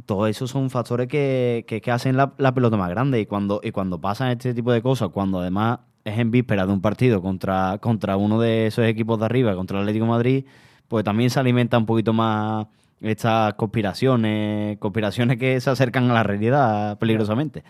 todo 0.06 0.28
eso 0.28 0.47
son 0.47 0.69
factores 0.69 1.08
que, 1.08 1.65
que, 1.67 1.82
que 1.82 1.91
hacen 1.91 2.15
la, 2.15 2.34
la 2.38 2.54
pelota 2.54 2.78
más 2.78 2.89
grande 2.89 3.19
y 3.19 3.26
cuando, 3.26 3.60
y 3.63 3.71
cuando 3.71 4.00
pasan 4.00 4.30
este 4.30 4.54
tipo 4.54 4.71
de 4.71 4.82
cosas, 4.82 5.10
cuando 5.10 5.39
además 5.39 5.80
es 6.06 6.17
en 6.19 6.32
víspera 6.32 6.65
de 6.65 6.71
un 6.71 6.82
partido 6.82 7.21
contra, 7.21 7.80
contra 7.80 8.15
uno 8.15 8.39
de 8.39 8.67
esos 8.67 8.86
equipos 8.86 9.19
de 9.19 9.26
arriba, 9.26 9.56
contra 9.56 9.78
el 9.78 9.84
Atlético 9.84 10.06
de 10.06 10.12
Madrid, 10.12 10.45
pues 10.88 11.04
también 11.04 11.30
se 11.30 11.39
alimenta 11.39 11.78
un 11.78 11.86
poquito 11.86 12.13
más 12.13 12.67
estas 13.01 13.53
conspiraciones, 13.55 14.77
conspiraciones 14.79 15.38
que 15.38 15.60
se 15.62 15.69
acercan 15.69 16.10
a 16.10 16.13
la 16.13 16.23
realidad 16.23 16.97
peligrosamente. 16.97 17.63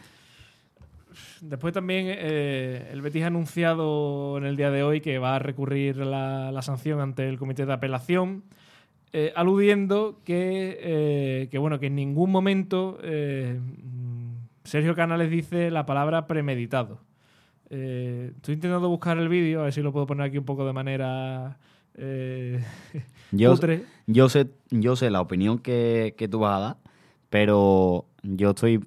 Después 1.41 1.73
también 1.73 2.07
eh, 2.09 2.89
el 2.91 3.01
Betis 3.01 3.23
ha 3.23 3.27
anunciado 3.27 4.37
en 4.37 4.45
el 4.45 4.55
día 4.55 4.71
de 4.71 4.83
hoy 4.83 5.01
que 5.01 5.19
va 5.19 5.35
a 5.35 5.39
recurrir 5.39 5.97
la, 5.97 6.59
sanción 6.61 6.99
ante 6.99 7.29
el 7.29 7.37
comité 7.37 7.65
de 7.65 7.73
apelación, 7.73 8.43
eh, 9.13 9.33
aludiendo 9.35 10.19
que, 10.23 10.77
eh, 10.81 11.47
que, 11.51 11.57
bueno, 11.57 11.79
que 11.79 11.87
en 11.87 11.95
ningún 11.95 12.31
momento 12.31 12.97
Sergio 14.63 14.95
Canales 14.95 15.29
dice 15.29 15.69
la 15.71 15.85
palabra 15.85 16.27
premeditado. 16.27 17.01
Estoy 17.69 18.55
intentando 18.55 18.87
buscar 18.89 19.17
el 19.17 19.29
vídeo, 19.29 19.59
a 19.61 19.63
ver 19.65 19.73
si 19.73 19.81
lo 19.81 19.91
puedo 19.91 20.07
poner 20.07 20.27
aquí 20.27 20.37
un 20.37 20.45
poco 20.45 20.65
de 20.65 20.73
manera 20.73 21.57
eh, 21.97 22.63
Yo, 23.31 24.29
sé, 24.29 24.49
yo 24.69 24.95
sé 24.95 25.09
la 25.09 25.19
opinión 25.21 25.59
que, 25.59 26.15
que 26.17 26.27
tú 26.29 26.39
vas 26.39 26.55
a 26.57 26.59
dar, 26.61 26.77
pero 27.29 28.05
yo 28.23 28.51
estoy, 28.51 28.85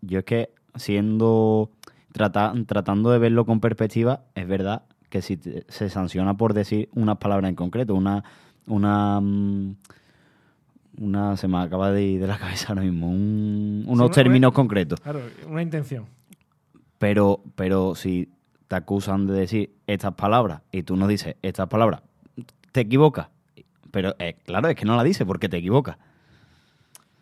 yo 0.00 0.18
es 0.20 0.24
que 0.24 0.50
siendo, 0.74 1.70
trata- 2.12 2.52
tratando 2.66 3.10
de 3.10 3.18
verlo 3.20 3.44
con 3.46 3.60
perspectiva, 3.60 4.24
es 4.34 4.48
verdad 4.48 4.82
que 5.10 5.22
si 5.22 5.36
te- 5.36 5.64
se 5.68 5.88
sanciona 5.90 6.36
por 6.36 6.54
decir 6.54 6.88
unas 6.94 7.18
palabras 7.18 7.48
en 7.50 7.54
concreto, 7.54 7.94
una, 7.94 8.24
una, 8.66 9.20
mm, 9.20 9.76
una, 11.00 11.36
se 11.36 11.46
me 11.48 11.58
acaba 11.58 11.92
de 11.92 12.02
ir 12.02 12.20
de 12.20 12.26
la 12.26 12.38
cabeza 12.38 12.66
ahora 12.70 12.82
mismo, 12.82 13.08
un- 13.08 13.84
unos 13.86 14.06
una- 14.06 14.14
términos 14.14 14.52
concretos. 14.52 15.00
Claro, 15.00 15.20
una 15.48 15.62
intención. 15.62 16.06
Pero, 16.98 17.42
pero 17.54 17.94
si 17.94 18.28
te 18.66 18.74
acusan 18.76 19.26
de 19.26 19.34
decir 19.34 19.70
estas 19.86 20.14
palabras 20.14 20.62
y 20.72 20.82
tú 20.82 20.96
no 20.96 21.06
dices 21.06 21.36
estas 21.42 21.68
palabras, 21.68 22.02
te 22.78 22.86
equivocas. 22.86 23.28
Pero 23.90 24.14
eh, 24.18 24.36
claro, 24.44 24.68
es 24.68 24.76
que 24.76 24.84
no 24.84 24.96
la 24.96 25.02
dices 25.02 25.26
porque 25.26 25.48
te 25.48 25.56
equivocas. 25.56 25.96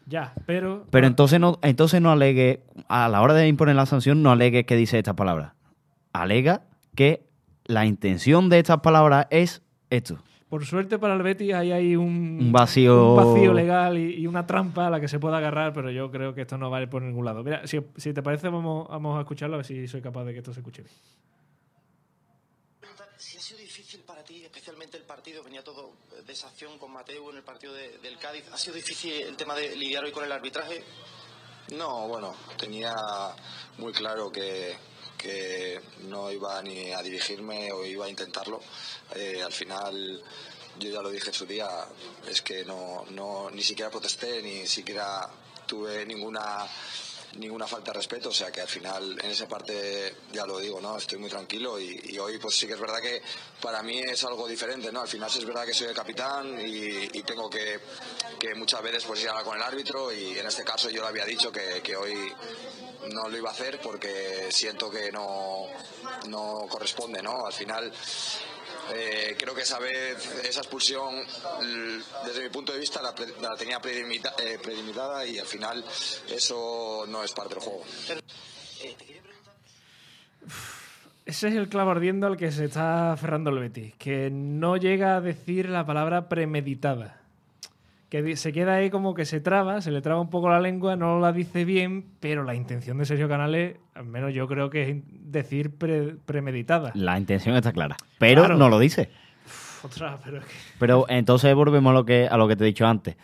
Ya, 0.06 0.34
pero. 0.46 0.86
Pero 0.90 1.06
entonces 1.06 1.40
no, 1.40 1.58
entonces 1.62 2.00
no 2.00 2.10
alegue, 2.12 2.62
a 2.88 3.08
la 3.08 3.22
hora 3.22 3.34
de 3.34 3.48
imponer 3.48 3.74
la 3.74 3.86
sanción, 3.86 4.22
no 4.22 4.30
alegue 4.30 4.64
que 4.66 4.76
dice 4.76 4.98
estas 4.98 5.14
palabras. 5.14 5.52
Alega 6.12 6.62
que 6.94 7.24
la 7.64 7.86
intención 7.86 8.48
de 8.48 8.58
estas 8.58 8.80
palabras 8.80 9.26
es 9.30 9.62
esto. 9.90 10.18
Por 10.48 10.64
suerte 10.64 10.98
para 10.98 11.14
el 11.14 11.22
Betis 11.22 11.52
ahí 11.54 11.72
hay 11.72 11.96
un, 11.96 12.38
Un 12.40 12.52
vacío- 12.52 13.10
un 13.10 13.16
vacío 13.16 13.52
legal 13.52 13.98
y, 13.98 14.14
y 14.14 14.26
una 14.28 14.46
trampa 14.46 14.86
a 14.86 14.90
la 14.90 15.00
que 15.00 15.08
se 15.08 15.18
pueda 15.18 15.38
agarrar, 15.38 15.72
pero 15.72 15.90
yo 15.90 16.10
creo 16.12 16.34
que 16.34 16.42
esto 16.42 16.56
no 16.56 16.70
vale 16.70 16.86
por 16.86 17.02
ningún 17.02 17.24
lado. 17.24 17.42
Mira, 17.42 17.66
si, 17.66 17.80
si 17.96 18.12
te 18.12 18.22
parece, 18.22 18.48
vamos, 18.48 18.86
vamos 18.88 19.16
a 19.18 19.22
escucharlo 19.22 19.54
a 19.56 19.58
ver 19.58 19.66
si 19.66 19.88
soy 19.88 20.00
capaz 20.00 20.24
de 20.24 20.32
que 20.32 20.38
esto 20.38 20.52
se 20.52 20.60
escuche 20.60 20.82
bien. 20.82 20.94
preguntar 22.80 23.08
si 23.16 23.36
ha 23.38 23.40
sido 23.40 23.58
difícil 23.58 24.00
para 24.06 24.22
ti, 24.22 24.44
especialmente 24.66 24.96
el 24.96 25.04
partido, 25.04 25.44
venía 25.44 25.62
todo 25.62 25.92
de 26.26 26.32
esa 26.32 26.48
acción 26.48 26.76
con 26.76 26.90
Mateo 26.90 27.30
en 27.30 27.36
el 27.36 27.44
partido 27.44 27.72
de- 27.72 27.98
del 27.98 28.18
Cádiz. 28.18 28.42
¿Ha 28.52 28.58
sido 28.58 28.74
difícil 28.74 29.12
el 29.12 29.36
tema 29.36 29.54
de 29.54 29.76
lidiar 29.76 30.02
hoy 30.02 30.10
con 30.10 30.24
el 30.24 30.32
arbitraje? 30.32 30.82
No, 31.68 32.08
bueno, 32.08 32.34
tenía 32.58 32.92
muy 33.78 33.92
claro 33.92 34.32
que, 34.32 34.76
que 35.16 35.80
no 36.08 36.32
iba 36.32 36.60
ni 36.62 36.90
a 36.92 37.00
dirigirme 37.00 37.70
o 37.70 37.84
iba 37.86 38.06
a 38.06 38.08
intentarlo. 38.08 38.60
Eh, 39.14 39.40
al 39.40 39.52
final, 39.52 40.20
yo 40.80 40.90
ya 40.90 41.00
lo 41.00 41.10
dije 41.10 41.28
en 41.28 41.34
su 41.34 41.46
día, 41.46 41.68
es 42.28 42.42
que 42.42 42.64
no, 42.64 43.04
no 43.10 43.48
ni 43.50 43.62
siquiera 43.62 43.88
protesté, 43.88 44.42
ni 44.42 44.66
siquiera 44.66 45.30
tuve 45.68 46.04
ninguna 46.06 46.66
ninguna 47.38 47.66
falta 47.66 47.92
de 47.92 47.98
respeto, 47.98 48.30
o 48.30 48.32
sea 48.32 48.50
que 48.50 48.60
al 48.60 48.68
final 48.68 49.18
en 49.22 49.30
esa 49.30 49.48
parte 49.48 50.14
ya 50.32 50.46
lo 50.46 50.58
digo, 50.58 50.80
¿no? 50.80 50.96
Estoy 50.96 51.18
muy 51.18 51.30
tranquilo 51.30 51.78
y, 51.80 52.18
hoy 52.18 52.38
pues 52.38 52.56
sí 52.56 52.66
que 52.66 52.74
es 52.74 52.80
verdad 52.80 53.00
que 53.00 53.22
para 53.60 53.82
mí 53.82 53.98
es 53.98 54.24
algo 54.24 54.48
diferente, 54.48 54.90
¿no? 54.90 55.02
Al 55.02 55.08
final 55.08 55.30
es 55.30 55.44
verdad 55.44 55.64
que 55.64 55.74
soy 55.74 55.88
el 55.88 55.94
capitán 55.94 56.58
y, 56.60 57.18
y 57.18 57.22
tengo 57.22 57.48
que, 57.50 57.80
que 58.38 58.54
muchas 58.54 58.82
veces 58.82 59.04
pues 59.04 59.20
ir 59.22 59.28
a 59.28 59.30
hablar 59.32 59.44
con 59.44 59.56
el 59.56 59.62
árbitro 59.62 60.12
y 60.12 60.38
en 60.38 60.46
este 60.46 60.64
caso 60.64 60.88
yo 60.90 61.02
le 61.02 61.08
había 61.08 61.24
dicho 61.24 61.52
que, 61.52 61.80
que 61.82 61.96
hoy 61.96 62.32
no 63.12 63.28
lo 63.28 63.36
iba 63.36 63.50
a 63.50 63.52
hacer 63.52 63.80
porque 63.80 64.48
siento 64.50 64.90
que 64.90 65.12
no, 65.12 65.66
no 66.28 66.66
corresponde, 66.68 67.22
¿no? 67.22 67.46
Al 67.46 67.52
final 67.52 67.92
eh, 68.94 69.36
creo 69.38 69.54
que 69.54 69.62
esa 69.62 69.78
vez, 69.78 70.44
esa 70.44 70.60
expulsión, 70.60 71.14
l- 71.60 72.02
desde 72.26 72.42
mi 72.42 72.48
punto 72.50 72.72
de 72.72 72.78
vista, 72.78 73.00
la, 73.02 73.14
pre- 73.14 73.34
la 73.40 73.56
tenía 73.56 73.80
predimita- 73.80 74.34
eh, 74.38 74.58
predimitada 74.62 75.26
y 75.26 75.38
al 75.38 75.46
final 75.46 75.84
eso 76.30 77.04
no 77.08 77.22
es 77.24 77.32
parte 77.32 77.54
del 77.54 77.62
juego. 77.64 77.82
Eh. 78.82 78.96
Ese 81.24 81.48
es 81.48 81.54
el 81.54 81.68
clavo 81.68 81.90
ardiendo 81.90 82.26
al 82.28 82.36
que 82.36 82.52
se 82.52 82.66
está 82.66 83.12
aferrando 83.12 83.50
el 83.50 83.58
Betis, 83.58 83.94
que 83.96 84.30
no 84.30 84.76
llega 84.76 85.16
a 85.16 85.20
decir 85.20 85.68
la 85.68 85.84
palabra 85.84 86.28
premeditada. 86.28 87.20
Que 88.08 88.36
se 88.36 88.52
queda 88.52 88.74
ahí 88.74 88.88
como 88.88 89.14
que 89.14 89.24
se 89.24 89.40
traba, 89.40 89.80
se 89.80 89.90
le 89.90 90.00
traba 90.00 90.20
un 90.20 90.30
poco 90.30 90.48
la 90.48 90.60
lengua, 90.60 90.94
no 90.94 91.18
la 91.18 91.32
dice 91.32 91.64
bien, 91.64 92.04
pero 92.20 92.44
la 92.44 92.54
intención 92.54 92.98
de 92.98 93.04
Sergio 93.04 93.28
Canales, 93.28 93.78
al 93.94 94.06
menos 94.06 94.32
yo 94.32 94.46
creo 94.46 94.70
que 94.70 94.88
es 94.90 94.96
decir 95.32 95.72
pre- 95.76 96.14
premeditada. 96.24 96.92
La 96.94 97.18
intención 97.18 97.56
está 97.56 97.72
clara. 97.72 97.96
Pero 98.18 98.42
Claro. 98.42 98.56
no 98.58 98.68
lo 98.68 98.78
dice. 98.78 99.10
Otra, 99.82 100.18
pero 100.24 100.38
es 100.38 100.44
que- 100.44 100.52
Pero 100.78 101.06
entonces 101.08 101.52
volvemos 101.54 101.90
a 101.90 101.94
lo 101.94 102.04
que, 102.04 102.28
a 102.30 102.36
lo 102.36 102.46
que 102.46 102.54
te 102.54 102.62
he 102.64 102.66
dicho 102.68 102.86
antes. 102.86 103.16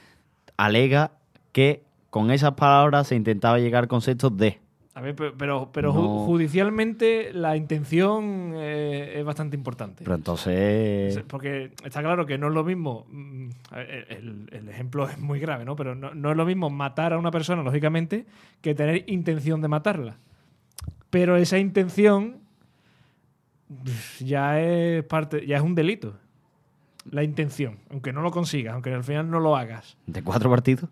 Alega 0.56 1.12
que 1.52 1.84
con 2.10 2.30
esas 2.30 2.52
palabras 2.54 3.06
se 3.08 3.14
intentaba 3.14 3.58
llegar 3.58 3.84
al 3.84 3.88
concepto 3.88 4.30
de. 4.30 4.58
A 4.94 5.00
ver, 5.00 5.14
pero, 5.14 5.70
pero, 5.72 5.92
No. 5.92 6.26
judicialmente 6.26 7.32
la 7.32 7.56
intención 7.56 8.52
eh, 8.56 9.14
es 9.16 9.24
bastante 9.24 9.56
importante. 9.56 10.04
Pero 10.04 10.14
entonces. 10.14 11.18
Porque 11.28 11.72
está 11.82 12.02
claro 12.02 12.26
que 12.26 12.36
no 12.36 12.48
es 12.48 12.52
lo 12.54 12.62
mismo. 12.62 13.06
mm, 13.10 13.48
El, 14.10 14.48
el 14.52 14.68
ejemplo 14.68 15.08
es 15.08 15.18
muy 15.18 15.40
grave, 15.40 15.64
¿no? 15.64 15.76
Pero 15.76 15.94
no, 15.94 16.12
no 16.12 16.30
es 16.30 16.36
lo 16.36 16.44
mismo 16.44 16.68
matar 16.68 17.14
a 17.14 17.18
una 17.18 17.30
persona, 17.30 17.62
lógicamente, 17.62 18.26
que 18.60 18.74
tener 18.74 19.04
intención 19.08 19.62
de 19.62 19.68
matarla. 19.68 20.16
Pero 21.08 21.36
esa 21.36 21.56
intención 21.58 22.40
ya 24.20 24.60
es 24.60 25.02
parte, 25.04 25.46
ya 25.46 25.56
es 25.56 25.62
un 25.62 25.74
delito. 25.74 26.18
La 27.10 27.22
intención, 27.24 27.78
aunque 27.90 28.12
no 28.12 28.20
lo 28.22 28.30
consigas, 28.30 28.74
aunque 28.74 28.92
al 28.92 29.02
final 29.04 29.30
no 29.30 29.40
lo 29.40 29.56
hagas. 29.56 29.96
De 30.06 30.22
cuatro 30.22 30.50
partidos. 30.50 30.88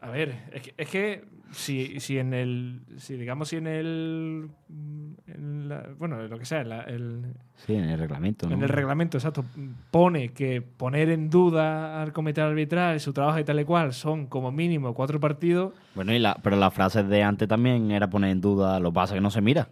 A 0.00 0.10
ver, 0.10 0.34
es 0.52 0.62
que, 0.62 0.74
es 0.76 0.88
que 0.88 1.24
si, 1.50 2.00
si 2.00 2.18
en 2.18 2.34
el. 2.34 2.80
Si 2.98 3.16
digamos, 3.16 3.48
si 3.48 3.56
en 3.56 3.66
el. 3.66 4.48
mm, 4.68 5.12
en 5.26 5.68
la- 5.68 5.86
bueno, 5.98 6.22
lo 6.22 6.38
que 6.38 6.44
sea, 6.44 6.60
en 6.60 6.68
la- 6.68 6.82
el, 6.82 7.34
Sí, 7.56 7.74
en 7.74 7.84
el 7.84 7.98
reglamento. 7.98 8.48
¿no? 8.48 8.54
en 8.54 8.62
el 8.62 8.68
reglamento, 8.68 9.16
exacto, 9.18 9.44
pone 9.90 10.28
que 10.32 10.62
poner 10.62 11.10
en 11.10 11.30
duda 11.30 12.00
al 12.02 12.12
comité 12.12 12.40
arbitral 12.40 13.00
su 13.00 13.12
trabajo 13.12 13.38
y 13.38 13.44
tal 13.44 13.58
y 13.60 13.64
cual 13.64 13.92
son 13.92 14.26
como 14.26 14.52
mínimo 14.52 14.94
cuatro 14.94 15.18
partidos. 15.20 15.72
Bueno, 15.94 16.12
y 16.14 16.18
la, 16.18 16.34
pero 16.42 16.56
las 16.56 16.72
frases 16.74 17.08
de 17.08 17.22
antes 17.22 17.48
también 17.48 17.90
era 17.90 18.08
poner 18.10 18.30
en 18.30 18.40
duda 18.40 18.78
lo 18.80 18.92
pasa 18.92 19.14
que 19.14 19.20
no 19.20 19.30
se 19.30 19.40
mira. 19.40 19.68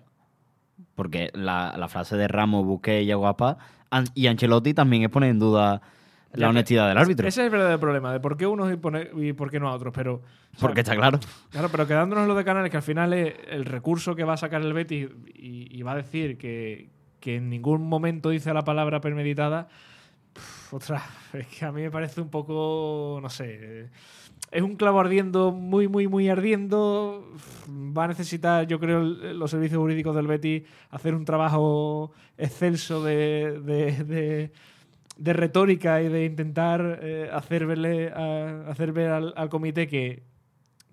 Porque 0.95 1.31
la, 1.35 1.75
la 1.79 1.89
frase 1.89 2.17
de 2.17 2.27
Ramos, 2.29 2.65
Busquets 2.65 3.07
y 3.07 3.11
Aguapa 3.13 3.59
y 4.15 4.27
Ancelotti 4.27 4.75
también 4.75 5.03
es 5.05 5.11
poner 5.11 5.31
en 5.31 5.39
duda 5.39 5.81
la 6.37 6.49
honestidad 6.51 6.89
del 6.89 6.99
árbitro. 6.99 7.27
Ese 7.29 7.41
es 7.43 7.45
el 7.47 7.51
verdadero 7.51 7.81
problema, 7.81 8.13
de 8.13 8.21
por 8.21 8.37
qué 8.37 8.47
unos 8.47 8.73
y, 8.73 9.33
por 9.33 9.51
qué 9.51 9.61
no 9.61 9.69
a 9.69 9.75
otros. 9.75 9.93
Pero, 9.95 10.15
o 10.15 10.21
sea, 10.53 10.61
Porque 10.61 10.81
está 10.81 10.95
claro. 10.97 11.19
Claro, 11.51 11.69
pero 11.71 11.87
quedándonos 11.87 12.27
lo 12.29 12.35
de 12.35 12.45
Canales, 12.45 12.71
que 12.71 12.77
al 12.77 12.83
final 12.83 13.13
es 13.13 13.35
el 13.49 13.65
recurso 13.65 14.15
que 14.15 14.25
va 14.25 14.35
a 14.35 14.37
sacar 14.37 14.63
el 14.63 14.73
Betis 14.73 15.09
y, 15.35 15.69
y 15.77 15.83
va 15.83 15.93
a 15.93 15.97
decir 15.97 16.39
que, 16.39 16.89
que 17.21 17.37
en 17.37 17.49
ningún 17.51 17.87
momento 17.89 18.31
dice 18.31 18.53
la 18.55 18.63
palabra 18.65 19.01
premeditada, 19.01 19.69
pf, 20.33 20.77
ostras, 20.77 21.03
es 21.33 21.47
que 21.47 21.65
a 21.65 21.73
mí 21.73 21.83
me 21.83 21.91
parece 21.91 22.21
un 22.21 22.29
poco, 22.31 23.19
no 23.23 23.29
sé, 23.29 23.89
es 24.53 24.63
un 24.63 24.77
clavo 24.77 25.01
ardiendo, 25.01 25.51
muy, 25.51 25.89
muy, 25.89 26.07
muy 26.07 26.29
ardiendo. 26.29 27.33
Va 27.69 28.05
a 28.05 28.09
necesitar, 28.09 28.67
yo 28.67 28.79
creo, 28.79 29.01
los 29.03 29.51
servicios 29.51 29.79
jurídicos 29.81 30.15
del 30.15 30.29
Betis 30.29 30.63
hacer 30.91 31.15
un 31.15 31.25
trabajo 31.25 32.13
excelso 32.39 33.03
de, 33.03 33.61
de- 33.61 34.05
de- 34.05 34.53
de 35.17 35.33
retórica 35.33 36.03
y 36.03 36.09
de 36.09 36.25
intentar 36.27 37.01
eh, 37.03 37.29
hacer, 37.33 37.67
verle 37.67 38.11
a- 38.11 38.65
hacer 38.71 38.93
ver 38.93 39.11
al, 39.11 39.33
al 39.37 39.49
comité 39.49 39.87
que, 39.89 40.23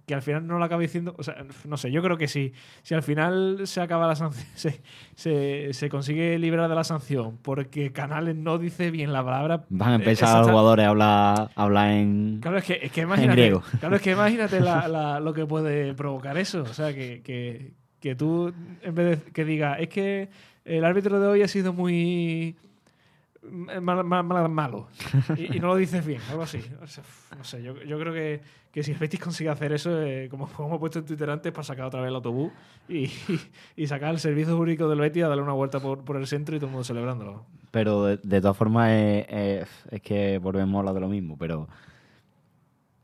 que 0.05 0.13
al 0.15 0.21
final 0.21 0.47
no 0.47 0.57
lo 0.59 0.65
acaba 0.65 0.81
diciendo. 0.81 1.13
O 1.17 1.23
sea, 1.23 1.45
no 1.65 1.77
sé, 1.77 1.91
yo 1.91 2.01
creo 2.01 2.17
que 2.17 2.27
sí. 2.27 2.53
Si 2.83 2.93
al 2.93 3.03
final 3.03 3.61
se 3.65 3.81
acaba 3.81 4.07
la 4.07 4.15
sanción, 4.15 4.45
se, 4.55 4.81
se, 5.15 5.73
se 5.73 5.89
consigue 5.89 6.37
librar 6.39 6.69
de 6.69 6.75
la 6.75 6.83
sanción 6.83 7.37
porque 7.41 7.91
Canales 7.91 8.35
no 8.35 8.57
dice 8.57 8.91
bien 8.91 9.11
la 9.13 9.23
palabra. 9.23 9.65
Van 9.69 9.89
a 9.89 9.93
eh, 9.93 9.95
empezar 9.99 10.39
los 10.39 10.49
jugadores 10.49 10.85
a 10.85 10.89
hablar, 10.89 11.49
a 11.55 11.63
hablar 11.63 11.91
en. 11.91 12.39
Claro, 12.41 12.57
es 12.57 12.63
que, 12.65 12.79
es 12.81 12.91
que 12.91 13.01
imagínate, 13.01 13.41
griego. 13.41 13.61
Claro, 13.79 13.95
es 13.97 14.01
que 14.01 14.11
imagínate 14.11 14.59
la- 14.61 14.87
la- 14.89 15.19
lo 15.19 15.33
que 15.33 15.45
puede 15.45 15.93
provocar 15.93 16.37
eso. 16.37 16.61
O 16.63 16.73
sea, 16.73 16.93
que, 16.93 17.21
que, 17.23 17.73
que 17.99 18.15
tú, 18.15 18.53
en 18.81 18.95
vez 18.95 19.23
de 19.25 19.31
que 19.31 19.43
diga, 19.45 19.75
es 19.75 19.89
que 19.89 20.29
el 20.65 20.85
árbitro 20.85 21.19
de 21.19 21.27
hoy 21.27 21.41
ha 21.41 21.47
sido 21.49 21.73
muy 21.73 22.55
mal- 23.51 24.03
mal- 24.03 24.23
mal- 24.23 24.49
malo 24.49 24.87
y, 25.37 25.57
y 25.57 25.59
no 25.59 25.67
lo 25.67 25.75
dices 25.75 26.05
bien, 26.05 26.21
algo 26.29 26.43
así. 26.43 26.59
O 26.81 26.87
sea, 26.87 27.03
no 27.37 27.43
sé, 27.43 27.61
yo, 27.63 27.75
yo 27.83 27.99
creo 27.99 28.13
que, 28.13 28.41
que 28.71 28.83
si 28.83 28.91
el 28.91 28.97
Betis 28.97 29.19
consigue 29.19 29.49
hacer 29.49 29.71
eso, 29.73 30.01
eh, 30.01 30.27
como, 30.29 30.47
como 30.47 30.75
he 30.75 30.79
puesto 30.79 30.99
en 30.99 31.05
Twitter 31.05 31.29
antes, 31.29 31.51
para 31.51 31.63
sacar 31.63 31.85
otra 31.85 32.01
vez 32.01 32.09
el 32.09 32.15
autobús 32.15 32.51
y, 32.87 33.09
y 33.75 33.87
sacar 33.87 34.11
el 34.11 34.19
servicio 34.19 34.55
jurídico 34.57 34.87
del 34.89 34.99
Betis 34.99 35.23
a 35.23 35.27
darle 35.27 35.43
una 35.43 35.53
vuelta 35.53 35.79
por, 35.79 36.03
por 36.03 36.15
el 36.17 36.27
centro 36.27 36.55
y 36.55 36.59
todo 36.59 36.67
el 36.67 36.71
mundo 36.71 36.83
celebrándolo. 36.83 37.45
Pero 37.71 38.05
de, 38.05 38.17
de 38.23 38.41
todas 38.41 38.55
formas 38.57 38.89
es, 38.91 39.25
es- 39.29 39.85
es 39.91 40.01
que 40.01 40.37
volvemos 40.37 40.75
a 40.75 40.79
hablar 40.79 40.93
de 40.95 41.01
lo 41.01 41.09
mismo, 41.09 41.37
pero 41.37 41.67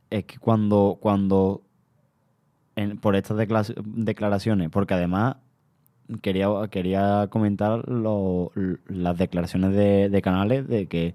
es 0.09 0.25
que 0.25 0.37
cuando, 0.39 0.97
cuando 0.99 1.61
en- 2.75 2.97
por 2.97 3.15
estas 3.15 3.37
decla- 3.37 3.73
declaraciones, 3.83 4.69
porque 4.69 4.93
además 4.93 5.35
quería, 6.21 6.47
quería 6.69 7.27
comentar 7.29 7.83
las 7.87 9.17
declaraciones 9.17 9.73
de, 9.73 10.21
Canales 10.21 10.67
de 10.67 10.87
que 10.87 11.13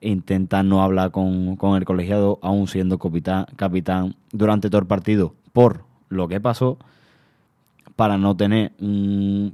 intenta 0.00 0.62
no 0.62 0.82
hablar 0.82 1.10
con, 1.10 1.56
con 1.56 1.76
el 1.76 1.84
colegiado 1.84 2.38
aún 2.42 2.68
siendo 2.68 2.98
capitán, 2.98 3.46
capitán 3.56 4.14
durante 4.32 4.70
todo 4.70 4.80
el 4.80 4.86
partido 4.86 5.34
por 5.52 5.84
lo 6.08 6.28
que 6.28 6.40
pasó 6.40 6.78
para 7.96 8.16
no 8.16 8.36
tener 8.36 8.72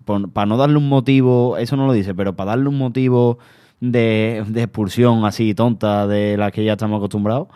por- 0.05 0.31
para 0.31 0.47
no 0.47 0.57
darle 0.59 0.77
un 0.77 0.89
motivo, 0.89 1.57
eso 1.57 1.77
no 1.77 1.87
lo 1.87 1.93
dice, 1.95 2.15
pero 2.15 2.35
para 2.37 2.51
darle 2.51 2.69
un 2.69 2.77
motivo 2.77 3.39
de, 3.81 4.45
de 4.49 4.63
expulsión 4.63 5.25
así 5.25 5.55
tonta 5.55 6.07
de 6.07 6.37
la 6.37 6.51
que 6.51 6.63
ya 6.65 6.73
estamos 6.73 6.99
acostumbrados, 6.99 7.49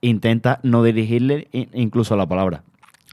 intenta 0.00 0.60
no 0.62 0.82
dirigirle 0.82 1.48
incluso 1.52 2.16
la 2.16 2.26
palabra. 2.26 2.62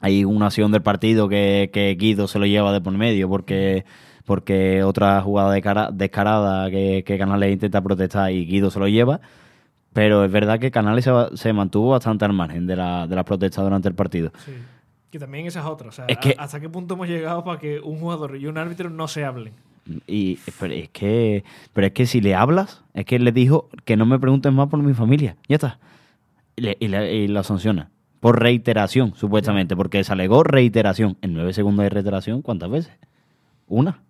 Hay 0.02 0.26
una 0.26 0.48
acción 0.48 0.72
del 0.72 0.82
partido 0.82 1.28
que, 1.28 1.70
que 1.74 1.96
Guido 2.00 2.28
se 2.28 2.38
lo 2.40 2.46
lleva 2.46 2.72
de 2.72 2.82
por 2.82 2.94
medio 2.94 3.28
porque 3.30 3.86
porque 4.26 4.84
otra 4.84 5.22
jugada 5.22 5.52
de 5.54 5.62
cara- 5.62 5.90
descarada 5.92 6.70
que, 6.70 7.04
que 7.06 7.18
Canales 7.18 7.52
intenta 7.54 7.82
protestar 7.82 8.32
y 8.32 8.46
Guido 8.46 8.70
se 8.70 8.80
lo 8.80 8.88
lleva. 8.88 9.22
Pero 9.94 10.26
es 10.26 10.32
verdad 10.32 10.60
que 10.60 10.70
Canales 10.70 11.10
se, 11.36 11.54
mantuvo 11.54 11.92
bastante 11.92 12.26
al 12.26 12.34
margen 12.34 12.68
de, 12.68 12.76
la, 12.76 13.08
de 13.08 13.16
las 13.16 13.24
protestas 13.24 13.64
durante 13.64 13.88
el 13.88 13.96
partido. 13.96 14.32
Sí. 14.46 14.52
Que 15.10 15.18
también 15.18 15.48
esa 15.48 15.62
es 15.62 15.66
otra. 15.66 15.88
O 15.88 15.92
sea, 15.94 16.06
Es 16.10 16.18
que- 16.18 16.36
¿hasta 16.38 16.60
qué 16.60 16.68
punto 16.70 16.96
hemos 16.96 17.08
llegado 17.08 17.44
para 17.46 17.58
que 17.58 17.80
un 17.80 18.00
jugador 18.00 18.36
y 18.36 18.46
un 18.48 18.58
árbitro 18.58 18.90
no 18.90 19.08
se 19.08 19.24
hablen? 19.24 19.54
Y, 20.06 20.38
pero 20.60 20.74
es 20.74 20.90
que 20.90 21.46
pero 21.72 21.88
es 21.88 21.94
que 21.94 22.06
si 22.06 22.20
le 22.20 22.36
hablas, 22.36 22.84
es 22.94 23.06
que 23.06 23.18
le 23.20 23.32
dijo 23.32 23.70
que 23.86 23.96
no 23.96 24.06
me 24.06 24.20
preguntes 24.20 24.52
más 24.52 24.68
por 24.68 24.84
mi 24.84 24.94
familia. 24.94 25.38
Ya 25.48 25.56
está. 25.56 25.80
Y, 26.58 26.62
le- 26.64 26.78
y 26.82 26.88
le- 26.90 27.16
y 27.16 27.28
lo 27.30 27.42
sanciona. 27.44 27.90
Por 28.20 28.42
reiteración, 28.42 29.14
supuestamente, 29.16 29.76
porque 29.76 30.04
se 30.04 30.12
alegó 30.14 30.44
reiteración. 30.44 31.18
En 31.22 31.34
nueve 31.34 31.54
segundos 31.54 31.84
de 31.84 31.90
reiteración, 31.90 32.42
¿cuántas 32.42 32.70
veces? 32.70 32.98
Una. 33.68 34.02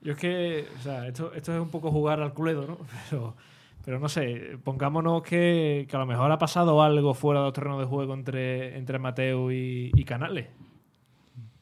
Yo 0.00 0.12
es 0.12 0.18
que, 0.18 0.66
o 0.78 0.82
sea, 0.82 1.06
esto, 1.06 1.32
esto 1.34 1.54
es 1.54 1.60
un 1.60 1.70
poco 1.70 1.90
jugar 1.90 2.20
al 2.20 2.32
culedo, 2.34 2.66
¿no? 2.66 2.78
Pero, 3.10 3.36
pero 3.84 3.98
no 4.00 4.08
sé, 4.10 4.58
pongámonos 4.64 5.22
que, 5.22 5.86
que 5.88 5.96
a 5.96 6.00
lo 6.00 6.04
mejor 6.04 6.30
ha 6.30 6.38
pasado 6.38 6.82
algo 6.82 7.14
fuera 7.14 7.40
de 7.40 7.46
los 7.46 7.54
terrenos 7.54 7.78
de 7.80 7.86
juego 7.86 8.12
entre, 8.12 8.76
entre 8.76 8.98
Mateo 8.98 9.50
y, 9.50 9.90
y 9.94 10.04
Canales. 10.04 10.46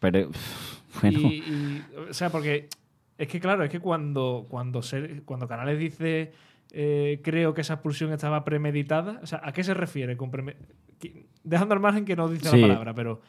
Pero, 0.00 0.30
bueno, 1.00 1.18
Y, 1.20 1.24
y- 1.24 1.84
o 2.10 2.12
sea, 2.12 2.30
porque 2.30 2.68
es 3.16 3.28
que 3.28 3.38
claro, 3.38 3.62
es 3.62 3.70
que 3.70 3.78
cuando, 3.78 4.46
cuando, 4.48 4.82
se- 4.82 5.22
cuando 5.24 5.46
Canales 5.46 5.78
dice 5.78 6.32
eh, 6.78 7.20
creo 7.24 7.54
que 7.54 7.62
esa 7.62 7.74
expulsión 7.74 8.12
estaba 8.12 8.44
premeditada, 8.44 9.18
o 9.22 9.26
sea, 9.26 9.40
¿a 9.42 9.52
qué 9.52 9.64
se 9.64 9.72
refiere? 9.72 10.16
Con 10.18 10.30
Dejando 11.42 11.74
al 11.74 11.80
margen 11.80 12.04
que 12.04 12.16
no 12.16 12.28
dice 12.28 12.50
Sí. 12.50 12.60
la 12.60 12.68
palabra, 12.68 12.92
pero, 12.94 13.20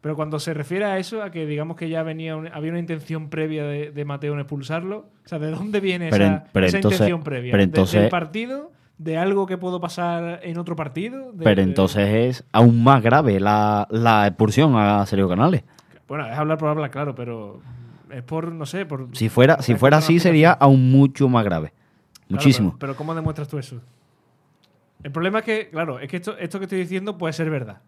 pero 0.00 0.16
cuando 0.16 0.38
se 0.40 0.52
refiere 0.54 0.84
a 0.84 0.98
eso, 0.98 1.22
a 1.22 1.30
que 1.30 1.46
digamos 1.46 1.76
que 1.76 1.88
ya 1.88 2.02
venía 2.02 2.34
un- 2.36 2.48
había 2.48 2.70
una 2.70 2.80
intención 2.80 3.28
previa 3.28 3.64
de, 3.64 3.90
de 3.90 4.04
Mateo 4.04 4.32
en 4.34 4.40
expulsarlo, 4.40 5.10
o 5.24 5.28
sea, 5.28 5.38
¿de 5.38 5.50
dónde 5.50 5.80
viene 5.80 6.08
Pero 6.10 6.24
esa, 6.24 6.44
pero 6.52 6.66
esa 6.66 6.76
entonces- 6.78 7.00
intención 7.00 7.22
previa? 7.22 7.52
pero 7.52 7.66
¿De- 7.66 7.98
¿Del 8.00 8.08
partido? 8.08 8.72
¿De 8.96 9.16
algo 9.16 9.46
que 9.46 9.58
pudo 9.58 9.80
pasar 9.80 10.40
en 10.42 10.58
otro 10.58 10.74
partido? 10.74 11.30
¿De- 11.32 11.44
pero 11.44 11.62
entonces 11.62 12.08
es 12.08 12.44
aún 12.50 12.82
más 12.82 13.00
grave 13.02 13.38
la, 13.38 13.86
la 13.90 14.26
expulsión 14.26 14.74
a 14.76 15.06
Sergio 15.06 15.28
Canales. 15.28 15.62
Bueno, 16.08 16.26
es 16.26 16.36
hablar 16.36 16.58
por 16.58 16.68
hablar, 16.70 16.90
claro, 16.90 17.14
pero 17.14 17.60
es 18.10 18.22
por, 18.22 18.50
no 18.50 18.66
sé, 18.66 18.86
por... 18.86 19.08
Si 19.12 19.28
fuera, 19.28 19.62
si 19.62 19.74
fuera 19.76 19.98
así, 19.98 20.18
sería 20.18 20.50
aún 20.52 20.90
mucho 20.90 21.28
más 21.28 21.44
grave. 21.44 21.72
Claro, 22.28 22.42
Muchísimo. 22.42 22.68
pero, 22.70 22.78
pero 22.78 22.96
¿cómo 22.96 23.14
demuestras 23.14 23.48
tú 23.48 23.58
eso? 23.58 23.80
El 25.02 25.12
problema 25.12 25.38
es 25.40 25.44
que, 25.44 25.68
claro, 25.70 25.98
es 26.00 26.08
que 26.08 26.16
esto, 26.16 26.36
esto 26.38 26.58
que 26.58 26.64
estoy 26.66 26.78
diciendo 26.80 27.16
puede 27.18 27.32
ser 27.32 27.48
verdad. 27.50 27.80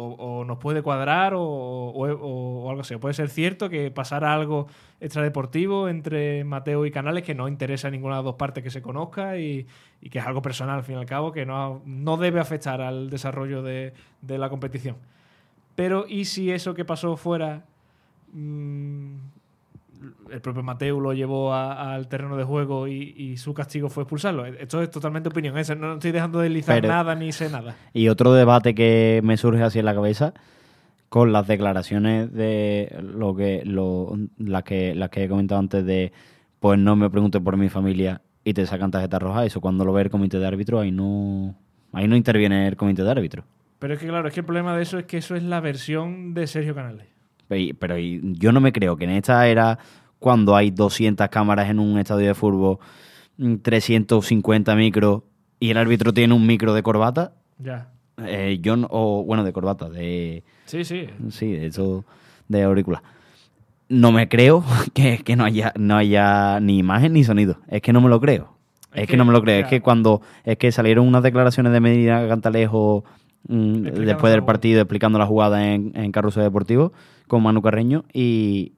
O, 0.00 0.04
o 0.12 0.44
nos 0.44 0.58
puede 0.58 0.80
cuadrar 0.82 1.34
o, 1.34 1.42
o- 1.42 2.06
o- 2.12 2.64
o 2.64 2.70
algo 2.70 2.82
así. 2.82 2.94
O 2.94 3.00
Puede 3.00 3.14
ser 3.14 3.28
cierto 3.30 3.68
que 3.68 3.90
pasara 3.90 4.32
algo 4.32 4.68
extradeportivo 5.00 5.88
entre 5.88 6.44
Mateo 6.44 6.86
y 6.86 6.92
Canales 6.92 7.24
que 7.24 7.34
no 7.34 7.48
interesa 7.48 7.88
a 7.88 7.90
ninguna 7.90 8.14
de 8.14 8.18
las 8.18 8.24
dos 8.26 8.34
partes 8.36 8.62
que 8.62 8.70
se 8.70 8.80
conozca 8.80 9.38
y, 9.38 9.66
y 10.00 10.10
que 10.10 10.20
es 10.20 10.26
algo 10.26 10.40
personal, 10.40 10.76
al 10.78 10.84
fin 10.84 10.94
y 10.94 10.98
al 10.98 11.06
cabo, 11.06 11.32
que 11.32 11.44
no, 11.46 11.82
no 11.84 12.16
debe 12.16 12.38
afectar 12.38 12.80
al 12.80 13.10
desarrollo 13.10 13.62
de, 13.62 13.92
de 14.22 14.38
la 14.38 14.48
competición. 14.48 14.96
Pero, 15.74 16.06
¿y 16.08 16.26
si 16.26 16.52
eso 16.52 16.74
que 16.74 16.84
pasó 16.84 17.16
fuera 17.16 17.64
mm, 18.32 19.14
el 20.30 20.40
propio 20.40 20.62
Mateo 20.62 21.00
lo 21.00 21.12
llevó 21.12 21.52
al 21.54 22.08
terreno 22.08 22.36
de 22.36 22.44
juego 22.44 22.86
y, 22.88 23.14
y 23.16 23.36
su 23.36 23.54
castigo 23.54 23.88
fue 23.88 24.04
expulsarlo. 24.04 24.46
Esto 24.46 24.82
es 24.82 24.90
totalmente 24.90 25.28
opinión. 25.28 25.56
esa, 25.58 25.74
No 25.74 25.94
estoy 25.94 26.12
dejando 26.12 26.38
de 26.38 26.44
deslizar 26.44 26.76
Pero- 26.80 26.88
nada 26.88 27.14
ni 27.14 27.32
sé 27.32 27.48
nada. 27.50 27.76
Y 27.92 28.08
otro 28.08 28.32
debate 28.32 28.74
que 28.74 29.20
me 29.24 29.36
surge 29.36 29.62
así 29.62 29.78
en 29.78 29.84
la 29.84 29.94
cabeza 29.94 30.34
con 31.08 31.32
las 31.32 31.46
declaraciones 31.46 32.32
de 32.32 32.94
lo 33.02 33.34
que 33.34 33.62
lo, 33.64 34.16
las 34.38 34.62
que 34.64 34.94
las 34.94 35.08
que 35.10 35.24
he 35.24 35.28
comentado 35.28 35.58
antes 35.60 35.84
de 35.86 36.12
pues 36.60 36.78
no 36.78 36.96
me 36.96 37.08
preguntes 37.08 37.40
por 37.40 37.56
mi 37.56 37.68
familia 37.68 38.20
y 38.44 38.52
te 38.54 38.66
sacan 38.66 38.90
tarjeta 38.90 39.18
roja, 39.18 39.44
eso 39.46 39.60
cuando 39.60 39.84
lo 39.84 39.92
ve 39.92 40.02
el 40.02 40.10
comité 40.10 40.38
de 40.38 40.46
árbitro 40.46 40.80
ahí 40.80 40.90
no 40.90 41.54
ahí 41.92 42.06
no 42.08 42.16
interviene 42.16 42.66
el 42.68 42.76
comité 42.76 43.02
de 43.04 43.10
árbitro. 43.10 43.44
Pero 43.78 43.94
es 43.94 44.00
que, 44.00 44.08
claro, 44.08 44.26
es 44.28 44.34
que 44.34 44.40
el 44.40 44.46
problema 44.46 44.76
de 44.76 44.82
eso 44.82 44.98
es 44.98 45.04
que 45.06 45.18
eso 45.18 45.36
es 45.36 45.42
la 45.44 45.60
versión 45.60 46.34
de 46.34 46.46
Sergio 46.48 46.74
Canales. 46.74 47.06
Pero 47.48 47.96
yo 47.98 48.52
no 48.52 48.60
me 48.60 48.72
creo 48.72 48.96
que 48.96 49.04
en 49.04 49.10
esta 49.10 49.46
era, 49.48 49.78
cuando 50.18 50.54
hay 50.56 50.70
200 50.70 51.28
cámaras 51.28 51.70
en 51.70 51.78
un 51.78 51.98
estadio 51.98 52.26
de 52.28 52.34
fútbol, 52.34 52.78
mm, 53.38 53.56
350 53.56 54.74
micros 54.76 55.22
y 55.60 55.70
el 55.70 55.76
árbitro 55.78 56.12
tiene 56.12 56.34
un 56.34 56.46
micro 56.46 56.74
de 56.74 56.82
corbata, 56.82 57.32
Ya. 57.58 57.88
eh, 58.24 58.58
yo 58.60 58.76
no- 58.76 58.88
o 58.90 59.24
bueno, 59.24 59.44
de 59.44 59.52
corbata, 59.52 59.88
de 59.88 60.44
Sí, 60.66 60.84
sí. 60.84 61.06
sí, 61.30 61.52
de 61.52 61.66
eso 61.66 62.04
de 62.48 62.62
auricular. 62.62 63.02
No 63.88 64.12
me 64.12 64.28
creo 64.28 64.62
que, 64.94 65.18
que 65.18 65.34
no 65.36 65.44
haya 65.44 65.72
no 65.78 65.96
haya 65.96 66.60
ni 66.60 66.78
imagen 66.78 67.14
ni 67.14 67.24
sonido. 67.24 67.58
Es 67.68 67.80
que 67.80 67.92
no 67.92 68.00
me 68.02 68.08
lo 68.10 68.20
creo. 68.20 68.52
Es, 68.92 69.02
Es 69.02 69.06
que, 69.06 69.12
que, 69.12 69.16
no 69.16 69.24
me 69.24 69.32
lo 69.32 69.40
creo. 69.42 69.60
Es 69.60 69.66
que 69.66 69.80
cuando 69.80 70.20
es 70.44 70.58
que 70.58 70.70
salieron 70.72 71.06
unas 71.06 71.22
declaraciones 71.22 71.72
de 71.72 71.80
Medina 71.80 72.26
Cantalejo 72.28 73.04
mm, 73.48 73.82
después 74.04 74.32
del 74.32 74.44
partido 74.44 74.80
explicando 74.82 75.18
la 75.18 75.26
jugada 75.26 75.72
en, 75.72 75.92
en 75.94 76.12
Carrusel 76.12 76.42
Deportivo 76.42 76.92
con 77.28 77.42
Manu 77.42 77.62
Carreño 77.62 78.04
y, 78.12 78.72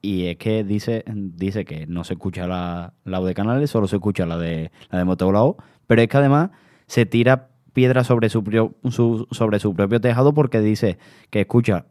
y 0.00 0.26
es 0.26 0.36
que 0.38 0.64
dice 0.64 1.04
dice 1.14 1.64
que 1.64 1.86
no 1.86 2.04
se 2.04 2.14
escucha 2.14 2.46
la, 2.46 2.94
la 3.04 3.20
de 3.20 3.34
Canales, 3.34 3.70
solo 3.70 3.86
se 3.88 3.96
escucha 3.96 4.24
la 4.26 4.38
de 4.38 4.70
la 4.90 4.98
de 4.98 5.04
Motoblao, 5.04 5.56
pero 5.86 6.00
es 6.00 6.08
que 6.08 6.16
además 6.16 6.50
se 6.86 7.04
tira 7.04 7.48
piedra 7.74 8.02
sobre 8.04 8.28
su, 8.30 8.42
su- 8.90 9.26
sobre 9.30 9.58
su 9.58 9.74
propio 9.74 10.00
tejado 10.00 10.32
porque 10.34 10.60
dice 10.60 10.98
que 11.30 11.40
escucha 11.42 11.86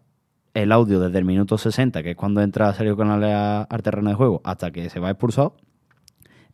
el 0.53 0.71
audio 0.71 0.99
desde 0.99 1.19
el 1.19 1.25
minuto 1.25 1.57
60, 1.57 2.01
que 2.01 2.11
es 2.11 2.15
cuando 2.17 2.41
entra 2.41 2.73
Sergio 2.73 2.97
Canales 2.97 3.31
al 3.69 3.81
terreno 3.83 4.09
de 4.09 4.15
juego, 4.15 4.41
hasta 4.43 4.71
que 4.71 4.89
se 4.89 4.99
va 4.99 5.11
expulsado, 5.11 5.55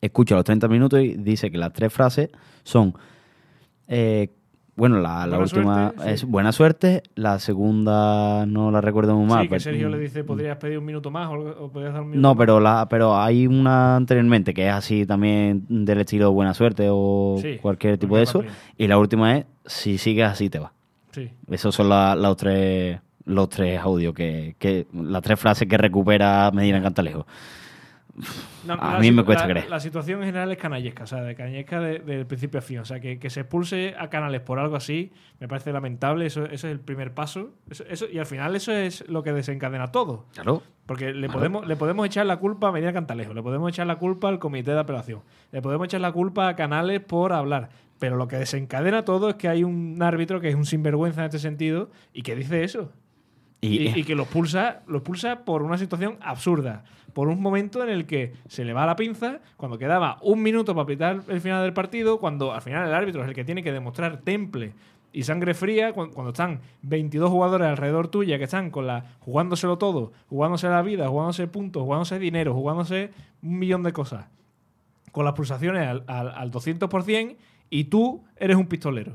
escucha 0.01 0.35
los 0.35 0.43
30 0.43 0.67
minutos 0.67 0.99
y 0.99 1.15
dice 1.15 1.49
que 1.49 1.57
las 1.57 1.71
tres 1.71 1.93
frases 1.93 2.29
son, 2.63 2.93
eh, 3.87 4.29
bueno, 4.75 4.99
la, 4.99 5.25
la 5.27 5.37
última 5.39 5.89
suerte, 5.91 6.03
sí. 6.03 6.09
es 6.09 6.23
buena 6.25 6.51
suerte, 6.51 7.03
la 7.15 7.37
segunda 7.39 8.45
no 8.45 8.71
la 8.71 8.81
recuerdo 8.81 9.15
muy 9.15 9.27
mal. 9.27 9.41
sí, 9.41 9.45
que 9.45 9.49
pero- 9.49 9.59
Sergio 9.61 9.89
le 9.89 9.99
dice, 9.99 10.23
¿podrías 10.23 10.57
pedir 10.57 10.77
un 10.79 10.85
minuto 10.85 11.11
más 11.11 11.29
o, 11.29 11.33
o 11.65 11.71
podrías 11.71 11.93
dar 11.93 12.01
un 12.03 12.09
minuto 12.09 12.21
no, 12.27 12.33
más?". 12.35 12.37
pero 12.39 12.59
la, 12.59 12.87
pero 12.89 13.15
hay 13.17 13.45
una 13.47 13.95
anteriormente 13.95 14.53
que 14.53 14.67
es 14.67 14.73
así 14.73 15.05
también 15.05 15.65
del 15.69 15.99
estilo 16.01 16.31
buena 16.31 16.53
suerte 16.53 16.87
o 16.89 17.37
Sí, 17.41 17.57
cualquier 17.61 17.97
tipo 17.97 18.17
de 18.17 18.23
eso. 18.23 18.43
Y 18.77 18.87
la 18.87 18.97
última 18.97 19.37
es 19.37 19.45
si 19.65 19.97
sigues 19.97 20.25
así 20.27 20.49
te 20.49 20.59
va. 20.59 20.73
Sí. 21.11 21.29
Esos 21.49 21.75
son 21.75 21.89
la- 21.89 22.15
los 22.15 22.35
tres 22.37 22.99
los 23.25 23.47
tres 23.47 23.79
audios 23.79 24.13
que, 24.13 24.55
que 24.59 24.85
las 24.93 25.21
tres 25.21 25.39
frases 25.39 25.65
que 25.67 25.77
recupera 25.77 26.51
Medina 26.53 26.81
Cantalejo. 26.81 27.25
No, 28.67 28.73
A 28.75 28.93
la 28.93 28.99
mí 28.99 29.11
me 29.11 29.23
cuesta 29.25 29.47
la- 29.47 29.53
creer. 29.53 29.69
La 29.69 29.79
situación 29.79 30.19
en 30.19 30.27
general 30.27 30.51
es 30.51 30.57
canallesca, 30.59 31.03
o 31.03 31.07
sea, 31.07 31.21
de 31.21 31.33
canallesca 31.35 31.79
de- 31.79 31.99
del 31.99 32.25
principio 32.27 32.59
a 32.59 32.61
fin. 32.61 32.79
O 32.79 32.85
sea, 32.85 32.99
que, 32.99 33.17
que 33.17 33.29
se 33.31 33.39
expulse 33.41 33.95
a 33.97 34.09
Canales 34.09 34.41
por 34.41 34.59
algo 34.59 34.75
así 34.75 35.11
me 35.39 35.47
parece 35.47 35.73
lamentable. 35.73 36.25
Eso, 36.27 36.45
eso 36.45 36.67
es 36.67 36.73
el 36.73 36.79
primer 36.79 37.13
paso. 37.13 37.55
Eso, 37.69 37.83
eso- 37.89 38.05
y 38.11 38.19
al 38.19 38.25
final 38.27 38.55
eso 38.55 38.71
es 38.71 39.07
lo 39.09 39.23
que 39.23 39.33
desencadena 39.33 39.91
todo. 39.91 40.27
Claro. 40.33 40.61
Porque 40.85 41.13
le 41.13 41.27
podemos, 41.29 41.65
le 41.65 41.75
podemos 41.75 42.05
echar 42.05 42.25
la 42.25 42.37
culpa 42.37 42.67
a 42.67 42.71
Medina 42.71 42.93
Cantalejo, 42.93 43.33
le 43.33 43.41
podemos 43.41 43.69
echar 43.69 43.87
la 43.87 43.95
culpa 43.95 44.27
al 44.29 44.37
comité 44.37 44.71
de 44.71 44.79
apelación, 44.79 45.21
le 45.51 45.61
podemos 45.61 45.85
echar 45.85 46.01
la 46.01 46.11
culpa 46.11 46.49
a 46.49 46.55
Canales 46.55 46.99
por 46.99 47.33
hablar. 47.33 47.69
Pero 47.99 48.17
lo 48.17 48.27
que 48.27 48.35
desencadena 48.35 49.05
todo 49.05 49.29
es 49.29 49.35
que 49.35 49.47
hay 49.47 49.63
un 49.63 49.97
árbitro 50.03 50.39
que 50.41 50.49
es 50.49 50.55
un 50.55 50.65
sinvergüenza 50.65 51.21
en 51.21 51.25
este 51.25 51.39
sentido 51.39 51.89
y 52.13 52.21
que 52.21 52.35
dice 52.35 52.63
eso. 52.63 52.91
Y, 53.61 53.87
Y, 53.87 53.99
y 54.01 54.03
que 54.03 54.13
lo 54.13 54.23
expulsa, 54.23 54.81
lo 54.87 54.97
expulsa 54.97 55.45
por 55.45 55.63
una 55.63 55.77
situación 55.77 56.17
absurda. 56.19 56.83
Por 57.13 57.27
un 57.27 57.41
momento 57.41 57.83
en 57.83 57.89
el 57.89 58.05
que 58.05 58.33
se 58.47 58.65
le 58.65 58.73
va 58.73 58.85
la 58.85 58.95
pinza, 58.95 59.39
cuando 59.57 59.77
quedaba 59.77 60.17
un 60.21 60.41
minuto 60.41 60.73
para 60.73 60.87
pitar 60.87 61.21
el 61.27 61.41
final 61.41 61.61
del 61.63 61.73
partido, 61.73 62.19
cuando 62.19 62.53
al 62.53 62.61
final 62.61 62.87
el 62.87 62.93
árbitro 62.93 63.21
es 63.23 63.29
el 63.29 63.35
que 63.35 63.45
tiene 63.45 63.61
que 63.63 63.71
demostrar 63.71 64.17
temple 64.21 64.73
y 65.11 65.21
sangre 65.23 65.53
fría, 65.53 65.93
cu- 65.93 66.09
cuando, 66.11 66.31
están 66.31 66.61
22 66.81 67.29
jugadores 67.29 67.67
alrededor 67.67 68.07
tuya 68.07 68.39
que 68.39 68.45
están 68.45 68.71
con 68.71 68.87
la 68.87 69.05
jugándoselo 69.19 69.77
todo, 69.77 70.11
jugándose 70.27 70.67
la 70.69 70.81
vida, 70.81 71.07
jugándose 71.07 71.45
puntos, 71.47 71.83
jugándose 71.83 72.17
dinero, 72.17 72.53
jugándose 72.55 73.11
un 73.43 73.59
millón 73.59 73.83
de 73.83 73.93
cosas, 73.93 74.25
con 75.11 75.23
las 75.25 75.35
pulsaciones 75.35 75.87
al, 75.87 76.03
al, 76.07 76.29
al 76.29 76.49
200% 76.51 77.35
y 77.69 77.83
tú 77.83 78.23
eres 78.37 78.57
un 78.57 78.65
pistolero. 78.65 79.13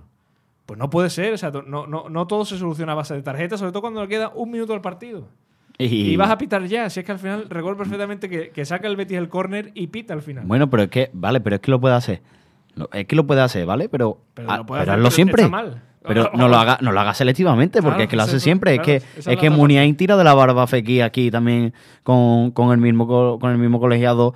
Pues 0.66 0.78
no 0.78 0.88
puede 0.90 1.10
ser, 1.10 1.32
o 1.32 1.38
sea, 1.38 1.50
no, 1.50 1.86
no, 1.88 2.08
no 2.08 2.26
todo 2.28 2.44
se 2.44 2.58
soluciona 2.58 2.92
a 2.92 2.94
base 2.96 3.14
de 3.14 3.22
tarjetas, 3.22 3.58
sobre 3.58 3.72
todo 3.72 3.80
cuando 3.80 4.02
le 4.02 4.08
queda 4.08 4.28
un 4.34 4.50
minuto 4.52 4.74
al 4.74 4.80
partido. 4.82 5.26
Y- 5.78 6.12
Y, 6.12 6.16
vas 6.16 6.30
a 6.30 6.38
pitar 6.38 6.64
ya, 6.66 6.90
si 6.90 7.00
es 7.00 7.06
que 7.06 7.12
al 7.12 7.18
final 7.18 7.46
recuerdo 7.48 7.78
perfectamente 7.78 8.28
que, 8.28 8.50
que 8.50 8.64
saca 8.64 8.88
el 8.88 8.96
Betis 8.96 9.16
el 9.18 9.28
córner 9.28 9.70
y 9.74 9.86
pita 9.88 10.14
al 10.14 10.22
final. 10.22 10.44
Bueno, 10.46 10.68
pero 10.70 10.84
es 10.84 10.88
que, 10.90 11.10
vale, 11.12 11.40
pero 11.40 11.56
es 11.56 11.62
que 11.62 11.70
lo 11.70 11.80
puede 11.80 11.94
hacer. 11.94 12.20
Es 12.92 13.06
que 13.06 13.16
lo 13.16 13.26
puede 13.26 13.40
hacer, 13.40 13.66
¿vale? 13.66 13.88
Pero, 13.88 14.20
Pero 14.34 14.50
ah, 14.50 14.58
lo 14.58 14.66
puede 14.66 14.82
pero 14.82 14.92
hacer, 14.92 14.94
hazlo 15.00 15.04
pero 15.04 15.10
siempre. 15.14 15.42
está 15.44 15.50
mal. 15.50 15.82
Pero 16.02 16.30
no 16.34 16.48
lo 16.48 16.56
haga, 16.56 16.78
no 16.80 16.92
lo 16.92 17.00
haga 17.00 17.12
selectivamente, 17.14 17.82
porque 17.82 17.88
Claro, 17.96 18.02
es 18.04 18.08
que 18.10 18.16
lo 18.16 18.22
hace 18.22 18.40
siempre. 18.40 18.74
claro, 18.76 18.92
es 18.92 19.02
que, 19.26 19.30
es 19.32 19.36
que 19.38 19.50
Muniain 19.50 19.96
tira 19.96 20.16
de 20.16 20.24
la 20.24 20.32
barba 20.34 20.66
Fekir 20.66 21.02
aquí 21.02 21.30
también 21.30 21.74
con, 22.02 22.52
con 22.52 22.70
el 22.72 22.78
mismo 22.78 23.06
co- 23.06 23.38
con 23.40 23.50
el 23.50 23.58
mismo 23.58 23.80
colegiado 23.80 24.32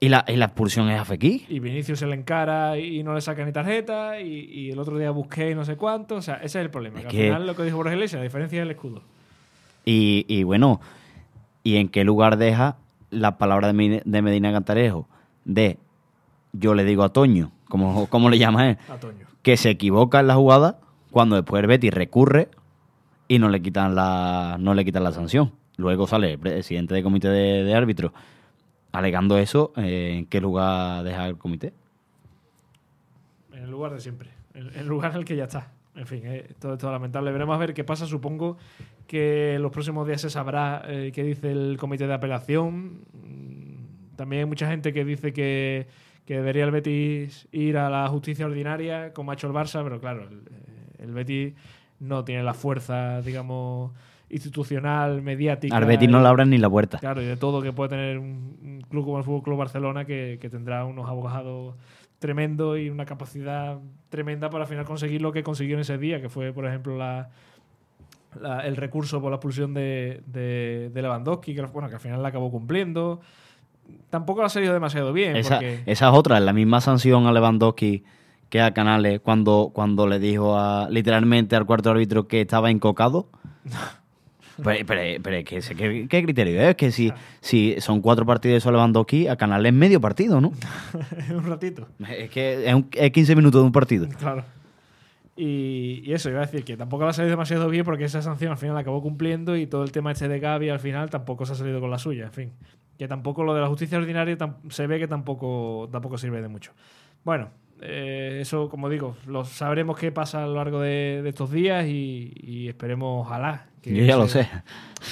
y 0.00 0.08
la, 0.08 0.24
y 0.28 0.36
la 0.36 0.46
expulsión 0.46 0.90
es 0.90 1.00
a 1.00 1.04
Fekir. 1.04 1.42
Y 1.48 1.60
Vinicius 1.60 2.00
se 2.00 2.06
le 2.06 2.14
encara 2.14 2.78
y 2.78 3.02
no 3.04 3.14
le 3.14 3.20
saca 3.20 3.44
ni 3.44 3.52
tarjeta. 3.52 4.20
Y, 4.20 4.50
y 4.50 4.70
el 4.72 4.78
otro 4.78 4.98
día 4.98 5.10
busqué 5.12 5.52
y 5.52 5.54
no 5.54 5.64
sé 5.64 5.76
cuánto. 5.76 6.16
O 6.16 6.22
sea, 6.22 6.34
ese 6.36 6.58
es 6.58 6.64
el 6.64 6.70
problema. 6.70 6.98
Es 6.98 7.06
que 7.06 7.10
que- 7.16 7.22
al 7.28 7.34
final 7.36 7.46
lo 7.46 7.56
que 7.56 7.62
dijo 7.62 7.76
Borges 7.76 7.94
Iglesias, 7.94 8.18
la 8.18 8.24
diferencia 8.24 8.58
es 8.58 8.62
el 8.64 8.70
escudo. 8.72 9.02
Y, 9.84 10.24
y 10.28 10.42
bueno, 10.44 10.80
¿y 11.62 11.76
en 11.76 11.88
qué 11.88 12.04
lugar 12.04 12.36
deja 12.36 12.76
la 13.10 13.38
palabra 13.38 13.72
de, 13.72 14.02
de 14.04 14.22
Medina 14.22 14.52
Cantarejo? 14.52 15.08
De 15.44 15.78
yo 16.52 16.74
le 16.74 16.84
digo 16.84 17.02
a 17.02 17.10
Toño, 17.12 17.52
como, 17.68 18.06
como 18.08 18.30
le 18.30 18.38
llama 18.38 18.70
él, 18.70 18.78
A 18.88 18.96
Toño. 18.96 19.26
que 19.42 19.56
se 19.56 19.70
equivoca 19.70 20.20
en 20.20 20.28
la 20.28 20.36
jugada 20.36 20.78
cuando 21.10 21.36
después 21.36 21.60
el 21.62 21.66
Betis 21.68 21.92
recurre 21.92 22.48
y 23.28 23.38
no 23.38 23.48
le 23.48 23.60
quitan 23.62 23.94
la, 23.94 24.56
no 24.60 24.74
le 24.74 24.84
quitan 24.84 25.04
la 25.04 25.12
sanción. 25.12 25.52
Luego 25.76 26.06
sale 26.06 26.32
el 26.32 26.38
presidente 26.38 26.94
del 26.94 27.02
comité 27.02 27.28
de, 27.28 27.64
de 27.64 27.74
árbitros 27.74 28.12
alegando 28.92 29.38
eso, 29.38 29.72
eh, 29.76 30.18
¿en 30.18 30.26
qué 30.26 30.40
lugar 30.40 31.02
deja 31.02 31.26
el 31.26 31.36
comité? 31.36 31.72
En 33.52 33.64
el 33.64 33.70
lugar 33.70 33.92
de 33.92 34.00
siempre. 34.00 34.30
En 34.54 34.70
el 34.76 34.86
lugar 34.86 35.10
en 35.12 35.18
el 35.18 35.24
que 35.24 35.34
ya 35.36 35.44
está. 35.44 35.72
En 35.96 36.06
fin, 36.06 36.22
eh, 36.24 36.52
todo 36.60 36.74
esto 36.74 36.90
lamentable. 36.90 37.32
Veremos 37.32 37.54
a 37.54 37.58
ver 37.58 37.74
qué 37.74 37.82
pasa. 37.84 38.06
Supongo 38.06 38.56
que 39.06 39.58
los 39.60 39.70
próximos 39.70 40.06
días 40.06 40.20
se 40.20 40.30
sabrá 40.30 40.82
eh, 40.86 41.12
qué 41.14 41.22
dice 41.22 41.50
el 41.50 41.76
comité 41.78 42.06
de 42.06 42.14
apelación. 42.14 43.02
Mm, 43.12 44.16
También 44.16 44.40
hay 44.40 44.46
mucha 44.46 44.68
gente 44.68 44.92
que 44.92 45.04
dice 45.04 45.32
que, 45.32 45.86
que 46.24 46.36
debería 46.36 46.64
el 46.64 46.70
Betis 46.70 47.48
ir 47.52 47.76
a 47.76 47.90
la 47.90 48.08
justicia 48.08 48.46
ordinaria, 48.46 49.12
como 49.12 49.30
ha 49.30 49.34
hecho 49.34 49.46
el 49.46 49.52
Barça, 49.52 49.82
pero 49.82 50.00
claro, 50.00 50.28
el, 50.28 50.42
el 50.98 51.12
Betis 51.12 51.54
no 52.00 52.24
tiene 52.24 52.42
la 52.42 52.54
fuerza, 52.54 53.20
digamos, 53.22 53.92
institucional, 54.30 55.22
mediática. 55.22 55.76
Al 55.76 55.84
Betis 55.84 56.08
no 56.08 56.20
le 56.20 56.28
abran 56.28 56.50
ni 56.50 56.58
la 56.58 56.68
puerta. 56.70 56.98
Claro, 56.98 57.22
y 57.22 57.26
de 57.26 57.36
todo 57.36 57.62
que 57.62 57.72
puede 57.72 57.90
tener 57.90 58.18
un, 58.18 58.58
un 58.62 58.80
club 58.88 59.04
como 59.04 59.18
el 59.18 59.24
Fútbol 59.24 59.42
Club 59.42 59.58
Barcelona, 59.58 60.04
que, 60.04 60.38
que 60.40 60.48
tendrá 60.50 60.84
unos 60.84 61.08
abogados 61.08 61.76
tremendos 62.18 62.78
y 62.78 62.88
una 62.88 63.04
capacidad 63.04 63.78
tremenda 64.08 64.48
para 64.48 64.64
al 64.64 64.68
final 64.68 64.84
conseguir 64.86 65.20
lo 65.20 65.30
que 65.30 65.42
consiguió 65.42 65.74
en 65.74 65.80
ese 65.80 65.98
día, 65.98 66.20
que 66.22 66.28
fue, 66.28 66.52
por 66.52 66.66
ejemplo, 66.66 66.96
la, 66.96 67.28
la- 68.40 68.60
el 68.66 68.76
recurso 68.76 69.20
por 69.20 69.30
la 69.30 69.36
expulsión 69.36 69.74
de, 69.74 70.22
de, 70.26 70.90
de 70.92 71.02
Lewandowski, 71.02 71.54
que, 71.54 71.62
bueno, 71.62 71.88
que 71.88 71.94
al 71.94 72.00
final 72.00 72.22
la 72.22 72.28
acabó 72.28 72.50
cumpliendo. 72.50 73.20
Tampoco 74.10 74.40
le 74.40 74.46
ha 74.46 74.48
salido 74.48 74.72
demasiado 74.72 75.12
bien, 75.12 75.36
Esa, 75.36 75.56
porque 75.56 75.82
esa 75.86 76.08
es 76.08 76.14
otra, 76.14 76.40
la 76.40 76.52
misma 76.52 76.80
sanción 76.80 77.26
a 77.26 77.32
Lewandowski 77.32 78.02
que 78.48 78.60
a 78.60 78.72
Canales 78.72 79.20
cuando, 79.20 79.70
cuando 79.74 80.06
le 80.06 80.18
dijo 80.18 80.56
a, 80.58 80.88
literalmente 80.90 81.56
al 81.56 81.66
cuarto 81.66 81.90
árbitro 81.90 82.26
que 82.28 82.40
estaba 82.42 82.70
encocado. 82.70 83.28
pero, 84.62 84.86
pero, 84.86 85.44
¿qué, 85.44 86.06
qué 86.08 86.22
criterio 86.22 86.60
es? 86.62 86.76
Que 86.76 86.92
si, 86.92 87.12
si 87.40 87.74
son 87.80 88.00
cuatro 88.00 88.24
partidos 88.24 88.62
de 88.64 88.70
Lewandowski, 88.70 89.26
a 89.28 89.36
Canales 89.36 89.72
es 89.72 89.76
medio 89.78 90.00
partido, 90.00 90.40
¿no? 90.40 90.52
un 91.30 91.44
ratito. 91.44 91.88
Es 92.08 92.30
que 92.30 92.68
es, 92.68 92.74
un- 92.74 92.88
es 92.92 93.10
15 93.10 93.34
minutos 93.36 93.60
de 93.62 93.66
un 93.66 93.72
partido. 93.72 94.08
Claro. 94.18 94.44
Y, 95.36 96.02
y 96.04 96.12
eso, 96.12 96.30
iba 96.30 96.38
a 96.38 96.46
decir 96.46 96.64
que 96.64 96.76
tampoco 96.76 97.04
le 97.04 97.10
ha 97.10 97.12
salido 97.12 97.30
demasiado 97.30 97.68
bien 97.68 97.84
porque 97.84 98.04
esa 98.04 98.22
sanción 98.22 98.52
al 98.52 98.58
final 98.58 98.74
la 98.74 98.82
acabó 98.82 99.02
cumpliendo 99.02 99.56
y 99.56 99.66
todo 99.66 99.82
el 99.82 99.90
tema 99.90 100.12
este 100.12 100.28
de 100.28 100.38
Gaby 100.38 100.68
al 100.68 100.78
final 100.78 101.10
tampoco 101.10 101.44
se 101.44 101.52
ha 101.52 101.56
salido 101.56 101.80
con 101.80 101.90
la 101.90 101.98
suya. 101.98 102.26
En 102.26 102.32
fin, 102.32 102.52
que 102.98 103.08
tampoco 103.08 103.42
lo 103.42 103.54
de 103.54 103.60
la 103.60 103.66
justicia 103.66 103.98
ordinaria 103.98 104.36
se 104.68 104.86
ve 104.86 104.98
que 104.98 105.08
tampoco, 105.08 105.88
tampoco 105.90 106.18
sirve 106.18 106.40
de 106.40 106.48
mucho. 106.48 106.72
Bueno, 107.24 107.50
eh, 107.80 108.38
eso, 108.40 108.68
como 108.68 108.88
digo, 108.88 109.16
lo 109.26 109.44
sabremos 109.44 109.98
qué 109.98 110.12
pasa 110.12 110.44
a 110.44 110.46
lo 110.46 110.54
largo 110.54 110.80
de, 110.80 111.20
de 111.22 111.28
estos 111.28 111.50
días 111.50 111.86
y, 111.86 112.32
y 112.36 112.68
esperemos, 112.68 113.26
ojalá. 113.26 113.66
Que 113.82 113.94
Yo 113.94 114.04
ya 114.04 114.16
lo 114.16 114.28
sé. 114.28 114.48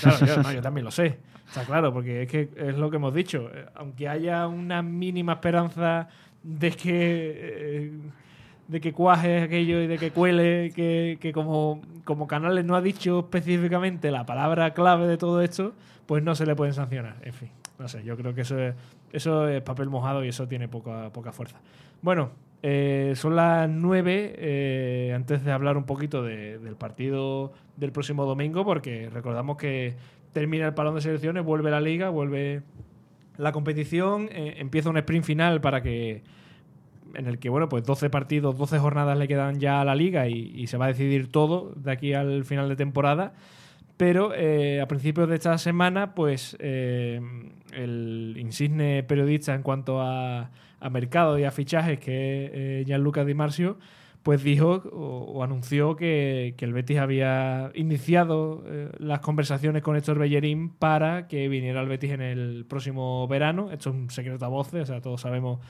Claro, 0.00 0.26
yo, 0.26 0.36
no, 0.42 0.52
yo 0.54 0.62
también 0.62 0.84
lo 0.84 0.90
sé. 0.90 1.18
Está 1.46 1.64
claro, 1.66 1.92
porque 1.92 2.22
es 2.22 2.28
que 2.28 2.48
es 2.56 2.78
lo 2.78 2.90
que 2.90 2.96
hemos 2.96 3.12
dicho. 3.12 3.50
Eh, 3.52 3.66
Aunque 3.74 4.08
haya 4.08 4.46
una 4.46 4.82
mínima 4.82 5.34
esperanza 5.34 6.08
de 6.42 6.70
que 6.70 6.90
eh, 7.36 7.92
de 8.72 8.80
que 8.80 8.92
cuaje 8.92 9.42
aquello 9.42 9.80
y 9.82 9.86
de 9.86 9.98
que 9.98 10.10
cuele, 10.10 10.72
que, 10.74 11.18
que 11.20 11.32
como, 11.32 11.82
como 12.04 12.26
Canales 12.26 12.64
no 12.64 12.74
ha 12.74 12.80
dicho 12.80 13.20
específicamente 13.20 14.10
la 14.10 14.24
palabra 14.26 14.72
clave 14.72 15.06
de 15.06 15.18
todo 15.18 15.42
esto, 15.42 15.74
pues 16.06 16.22
no 16.24 16.34
se 16.34 16.46
le 16.46 16.56
pueden 16.56 16.72
sancionar. 16.74 17.16
En 17.22 17.34
fin, 17.34 17.50
no 17.78 17.86
sé, 17.86 18.02
yo 18.02 18.16
creo 18.16 18.34
que 18.34 18.40
eso 18.40 18.58
es, 18.58 18.74
eso 19.12 19.46
es 19.46 19.60
papel 19.62 19.88
mojado 19.90 20.24
y 20.24 20.28
eso 20.28 20.48
tiene 20.48 20.68
poca, 20.68 21.10
poca 21.12 21.32
fuerza. 21.32 21.60
Bueno, 22.00 22.30
eh, 22.62 23.12
son 23.14 23.36
las 23.36 23.68
nueve, 23.68 24.34
eh, 24.38 25.12
antes 25.14 25.44
de 25.44 25.52
hablar 25.52 25.76
un 25.76 25.84
poquito 25.84 26.22
de- 26.22 26.58
del 26.58 26.76
partido 26.76 27.52
del 27.76 27.92
próximo 27.92 28.24
domingo, 28.24 28.64
porque 28.64 29.10
recordamos 29.12 29.56
que 29.58 29.94
termina 30.32 30.66
el 30.66 30.72
parón 30.74 30.94
de 30.94 31.02
selecciones, 31.02 31.44
vuelve 31.44 31.70
la 31.70 31.80
liga, 31.80 32.08
vuelve 32.08 32.62
la 33.36 33.52
competición, 33.52 34.28
eh, 34.32 34.54
empieza 34.58 34.88
un 34.90 34.96
sprint 34.96 35.24
final 35.24 35.60
para 35.60 35.82
que 35.82 36.22
en 37.14 37.26
el 37.26 37.38
que, 37.38 37.48
bueno, 37.48 37.68
pues 37.68 37.84
12 37.84 38.10
partidos, 38.10 38.56
12 38.56 38.78
jornadas 38.78 39.18
le 39.18 39.28
quedan 39.28 39.60
ya 39.60 39.80
a 39.80 39.84
la 39.84 39.94
liga 39.94 40.28
y, 40.28 40.66
se 40.66 40.76
va 40.76 40.86
a 40.86 40.88
decidir 40.88 41.30
todo 41.30 41.72
de 41.76 41.92
aquí 41.92 42.14
al 42.14 42.44
final 42.44 42.68
de 42.68 42.76
temporada. 42.76 43.34
Pero 43.96 44.34
eh, 44.34 44.80
a 44.80 44.88
principios 44.88 45.28
de 45.28 45.36
esta 45.36 45.56
semana, 45.58 46.14
pues 46.14 46.56
eh, 46.60 47.20
el 47.72 48.36
insigne 48.38 49.02
periodista 49.02 49.54
en 49.54 49.62
cuanto 49.62 50.00
a, 50.00 50.50
mercado 50.90 51.38
y 51.38 51.44
a 51.44 51.52
fichajes, 51.52 52.00
que 52.00 52.46
es 52.46 52.50
eh, 52.52 52.84
Gianluca 52.84 53.24
Di 53.24 53.34
Marzio, 53.34 53.78
pues 54.24 54.42
dijo 54.42 54.82
o, 54.92 55.44
anunció 55.44 55.94
que, 55.94 56.54
el 56.58 56.72
Betis 56.72 56.98
había 56.98 57.70
iniciado 57.74 58.64
las 58.98 59.20
conversaciones 59.20 59.82
con 59.82 59.96
Héctor 59.96 60.18
Bellerín 60.18 60.70
para 60.70 61.28
que 61.28 61.48
viniera 61.48 61.80
al 61.80 61.88
Betis 61.88 62.10
en 62.10 62.22
el 62.22 62.64
próximo 62.68 63.28
verano. 63.28 63.70
Esto 63.70 63.90
es 63.90 63.96
un 63.96 64.10
secreto 64.10 64.44
a 64.44 64.48
voces, 64.48 64.82
o 64.82 64.86
sea, 64.86 65.00
todos 65.00 65.20
sabemos 65.20 65.60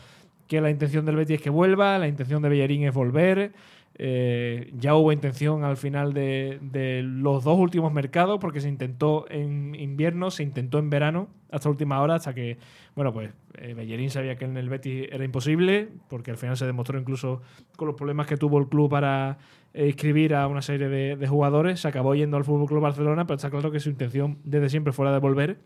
que 0.53 0.61
la 0.61 0.69
intención 0.69 1.07
del 1.07 1.17
Betis 1.17 1.37
es 1.37 1.43
que 1.43 1.49
vuelva, 1.49 1.99
la 1.99 2.09
intención 2.09 2.43
de 2.43 2.51
Bellerín 2.51 2.85
es 2.85 2.93
volver. 2.93 3.53
Eh, 3.95 4.71
ya 4.79 4.95
hubo 4.95 5.11
intención 5.11 5.65
al 5.65 5.79
final 5.79 6.13
de, 6.13 6.59
de 6.61 7.03
los 7.03 7.43
dos 7.43 7.59
últimos 7.59 7.91
mercados, 7.91 8.39
porque 8.39 8.61
se 8.61 8.69
intentó 8.69 9.25
en 9.31 9.75
invierno, 9.75 10.31
se 10.31 10.43
intentó 10.43 10.79
en 10.79 10.91
verano, 10.91 11.31
hasta 11.51 11.71
última 11.71 12.03
hora, 12.03 12.17
hasta 12.17 12.35
que, 12.35 12.59
bueno, 12.95 13.15
pues 13.15 13.31
eh, 13.55 13.73
Bellerín 13.73 14.11
sabía 14.11 14.37
que 14.37 14.45
en 14.45 14.59
el 14.59 14.69
Betis 14.69 15.09
era 15.11 15.25
imposible, 15.25 15.89
porque 16.09 16.31
al 16.31 16.37
final 16.37 16.59
se 16.59 16.67
demostró 16.67 16.99
incluso 16.99 17.41
con 17.79 17.87
los 17.89 17.97
problemas 17.97 18.27
que 18.27 18.37
tuvo 18.37 18.59
el 18.59 18.69
club 18.69 18.91
para 18.91 19.39
eh, 19.73 19.87
inscribir 19.87 20.35
a 20.35 20.49
una 20.49 20.61
serie 20.61 20.91
de, 20.91 21.17
de 21.17 21.29
jugadores, 21.29 21.81
se 21.81 21.89
acabó 21.89 22.15
yendo 22.15 22.37
al 22.37 22.45
Fútbol 22.45 22.69
Club 22.69 22.83
Barcelona, 22.83 23.27
pero 23.27 23.37
está 23.37 23.49
claro 23.49 23.71
que 23.71 23.81
su 23.81 23.89
intención 23.89 24.37
desde 24.45 24.69
siempre 24.69 24.93
fuera 24.93 25.13
de 25.13 25.19
volver, 25.19 25.61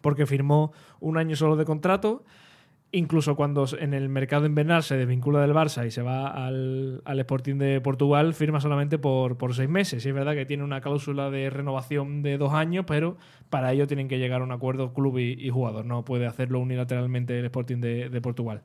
porque 0.00 0.26
firmó 0.26 0.72
un 0.98 1.16
año 1.16 1.36
solo 1.36 1.54
de 1.54 1.64
contrato. 1.64 2.24
Incluso 2.92 3.36
cuando 3.36 3.66
en 3.78 3.94
el 3.94 4.08
mercado 4.08 4.46
invernal 4.46 4.82
se 4.82 4.96
desvincula 4.96 5.40
del 5.40 5.52
Barça 5.52 5.86
y 5.86 5.92
se 5.92 6.02
va 6.02 6.26
al, 6.26 7.02
al 7.04 7.20
Sporting 7.20 7.54
de 7.54 7.80
Portugal, 7.80 8.34
firma 8.34 8.60
solamente 8.60 8.98
por, 8.98 9.36
por 9.36 9.54
seis 9.54 9.68
meses. 9.68 10.04
Y 10.04 10.08
es 10.08 10.14
verdad 10.14 10.34
que 10.34 10.44
tiene 10.44 10.64
una 10.64 10.80
cláusula 10.80 11.30
de 11.30 11.50
renovación 11.50 12.22
de 12.22 12.36
dos 12.36 12.52
años, 12.52 12.84
pero 12.88 13.16
para 13.48 13.72
ello 13.72 13.86
tienen 13.86 14.08
que 14.08 14.18
llegar 14.18 14.40
a 14.40 14.44
un 14.44 14.50
acuerdo 14.50 14.92
club 14.92 15.18
y, 15.18 15.48
jugador. 15.50 15.84
No 15.84 16.04
puede 16.04 16.26
hacerlo 16.26 16.58
unilateralmente 16.58 17.38
el 17.38 17.44
Sporting 17.44 17.78
de, 17.78 18.08
de 18.08 18.20
Portugal. 18.20 18.62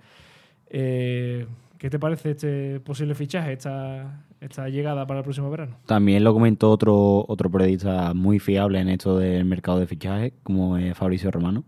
Eh, 0.70 1.46
¿Qué 1.78 1.90
te 1.90 2.00
parece 2.00 2.32
este 2.32 2.80
posible 2.80 3.16
fichaje, 3.16 3.54
esta, 3.54 4.26
esta 4.42 4.70
llegada 4.70 5.06
para 5.06 5.20
el 5.20 5.24
próximo 5.24 5.50
verano? 5.52 5.78
También 5.86 6.24
lo 6.24 6.34
comentó 6.34 6.72
otro, 6.72 7.26
otro 7.28 7.52
periodista 7.52 8.14
muy 8.14 8.40
fiable 8.40 8.80
en 8.80 8.90
esto 8.90 9.18
del 9.18 9.46
mercado 9.46 9.80
de 9.80 9.88
fichajes, 9.88 10.34
como 10.44 10.78
es 10.78 10.98
Fabricio 10.98 11.32
Romano. 11.32 11.64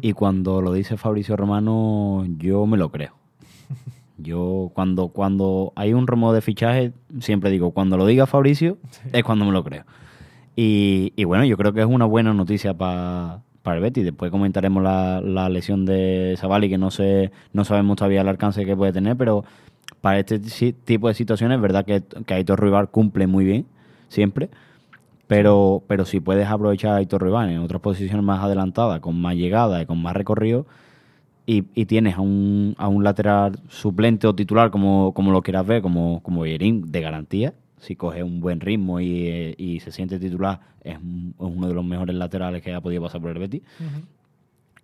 Y 0.00 0.12
cuando 0.12 0.60
lo 0.62 0.72
dice 0.72 0.96
Fabricio 0.96 1.36
Romano, 1.36 2.24
yo 2.38 2.66
me 2.66 2.76
lo 2.76 2.90
creo. 2.90 3.12
Yo 4.16 4.70
cuando, 4.74 5.08
cuando 5.08 5.72
hay 5.74 5.92
un 5.92 6.06
rumor 6.06 6.34
de 6.34 6.40
fichaje, 6.40 6.92
siempre 7.20 7.50
digo, 7.50 7.72
cuando 7.72 7.96
lo 7.96 8.06
diga 8.06 8.26
Fabricio, 8.26 8.78
es 9.12 9.24
cuando 9.24 9.44
me 9.44 9.50
lo 9.50 9.64
creo. 9.64 9.84
Y, 10.54 11.12
y 11.16 11.24
bueno, 11.24 11.44
yo 11.44 11.56
creo 11.56 11.72
que 11.72 11.80
es 11.80 11.86
una 11.86 12.04
buena 12.04 12.32
noticia 12.32 12.74
pa- 12.74 13.42
para 13.62 13.76
el 13.78 13.82
Betis. 13.82 14.04
Después 14.04 14.30
comentaremos 14.30 14.82
la, 14.84 15.20
la 15.20 15.48
lesión 15.48 15.84
de 15.84 16.36
Savali, 16.38 16.68
que 16.68 16.78
no 16.78 16.92
sé, 16.92 17.32
no 17.52 17.64
sabemos 17.64 17.96
todavía 17.96 18.20
el 18.20 18.28
alcance 18.28 18.64
que 18.64 18.76
puede 18.76 18.92
tener, 18.92 19.16
pero 19.16 19.44
para 20.00 20.20
este 20.20 20.38
tipo 20.38 21.08
de 21.08 21.14
situaciones 21.14 21.56
es 21.56 21.62
verdad 21.62 21.84
que, 21.84 22.02
que 22.24 22.34
Aitor 22.34 22.62
Rival 22.62 22.90
cumple 22.90 23.26
muy 23.26 23.44
bien, 23.44 23.66
siempre. 24.08 24.48
Pero, 25.26 25.82
pero 25.86 26.04
si 26.04 26.20
puedes 26.20 26.46
aprovechar 26.46 26.92
a 26.92 26.96
Aitor 26.96 27.22
Rival 27.22 27.50
en 27.50 27.58
otras 27.58 27.80
posiciones 27.80 28.22
más 28.24 28.42
adelantadas, 28.44 29.00
con 29.00 29.20
más 29.20 29.34
llegada 29.36 29.80
y 29.82 29.86
con 29.86 30.00
más 30.02 30.14
recorrido, 30.14 30.66
y, 31.46 31.64
y 31.74 31.86
tienes 31.86 32.16
a 32.16 32.20
un, 32.20 32.74
a 32.78 32.88
un 32.88 33.04
lateral 33.04 33.58
suplente 33.68 34.26
o 34.26 34.34
titular, 34.34 34.70
como, 34.70 35.12
como 35.14 35.32
lo 35.32 35.42
quieras 35.42 35.66
ver, 35.66 35.82
como, 35.82 36.20
como 36.22 36.42
Bellerín, 36.42 36.90
de 36.90 37.00
garantía, 37.00 37.54
si 37.78 37.96
coge 37.96 38.22
un 38.22 38.40
buen 38.40 38.60
ritmo 38.60 39.00
y, 39.00 39.54
y 39.58 39.80
se 39.80 39.92
siente 39.92 40.18
titular, 40.18 40.60
es, 40.82 40.96
un- 40.98 41.34
es 41.38 41.46
uno 41.46 41.68
de 41.68 41.74
los 41.74 41.84
mejores 41.84 42.14
laterales 42.16 42.62
que 42.62 42.72
ha 42.74 42.80
podido 42.80 43.02
pasar 43.02 43.20
por 43.20 43.30
el 43.30 43.38
Betis. 43.38 43.62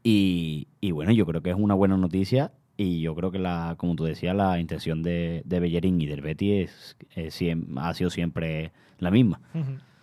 Y, 0.02 0.66
y 0.80 0.90
bueno, 0.92 1.12
yo 1.12 1.26
creo 1.26 1.42
que 1.42 1.50
es 1.50 1.56
una 1.56 1.74
buena 1.74 1.96
noticia 1.96 2.52
y 2.76 3.00
yo 3.02 3.14
creo 3.14 3.30
que, 3.30 3.38
la 3.38 3.74
como 3.76 3.94
tú 3.94 4.04
decías, 4.04 4.34
la 4.34 4.58
intención 4.58 5.02
de, 5.02 5.42
de 5.44 5.60
Bellerín 5.60 6.00
y 6.00 6.06
del 6.06 6.22
Betis 6.22 6.96
es, 7.14 7.36
es 7.42 7.56
ha 7.76 7.94
sido 7.94 8.08
siempre 8.10 8.72
la 8.98 9.10
misma. 9.10 9.40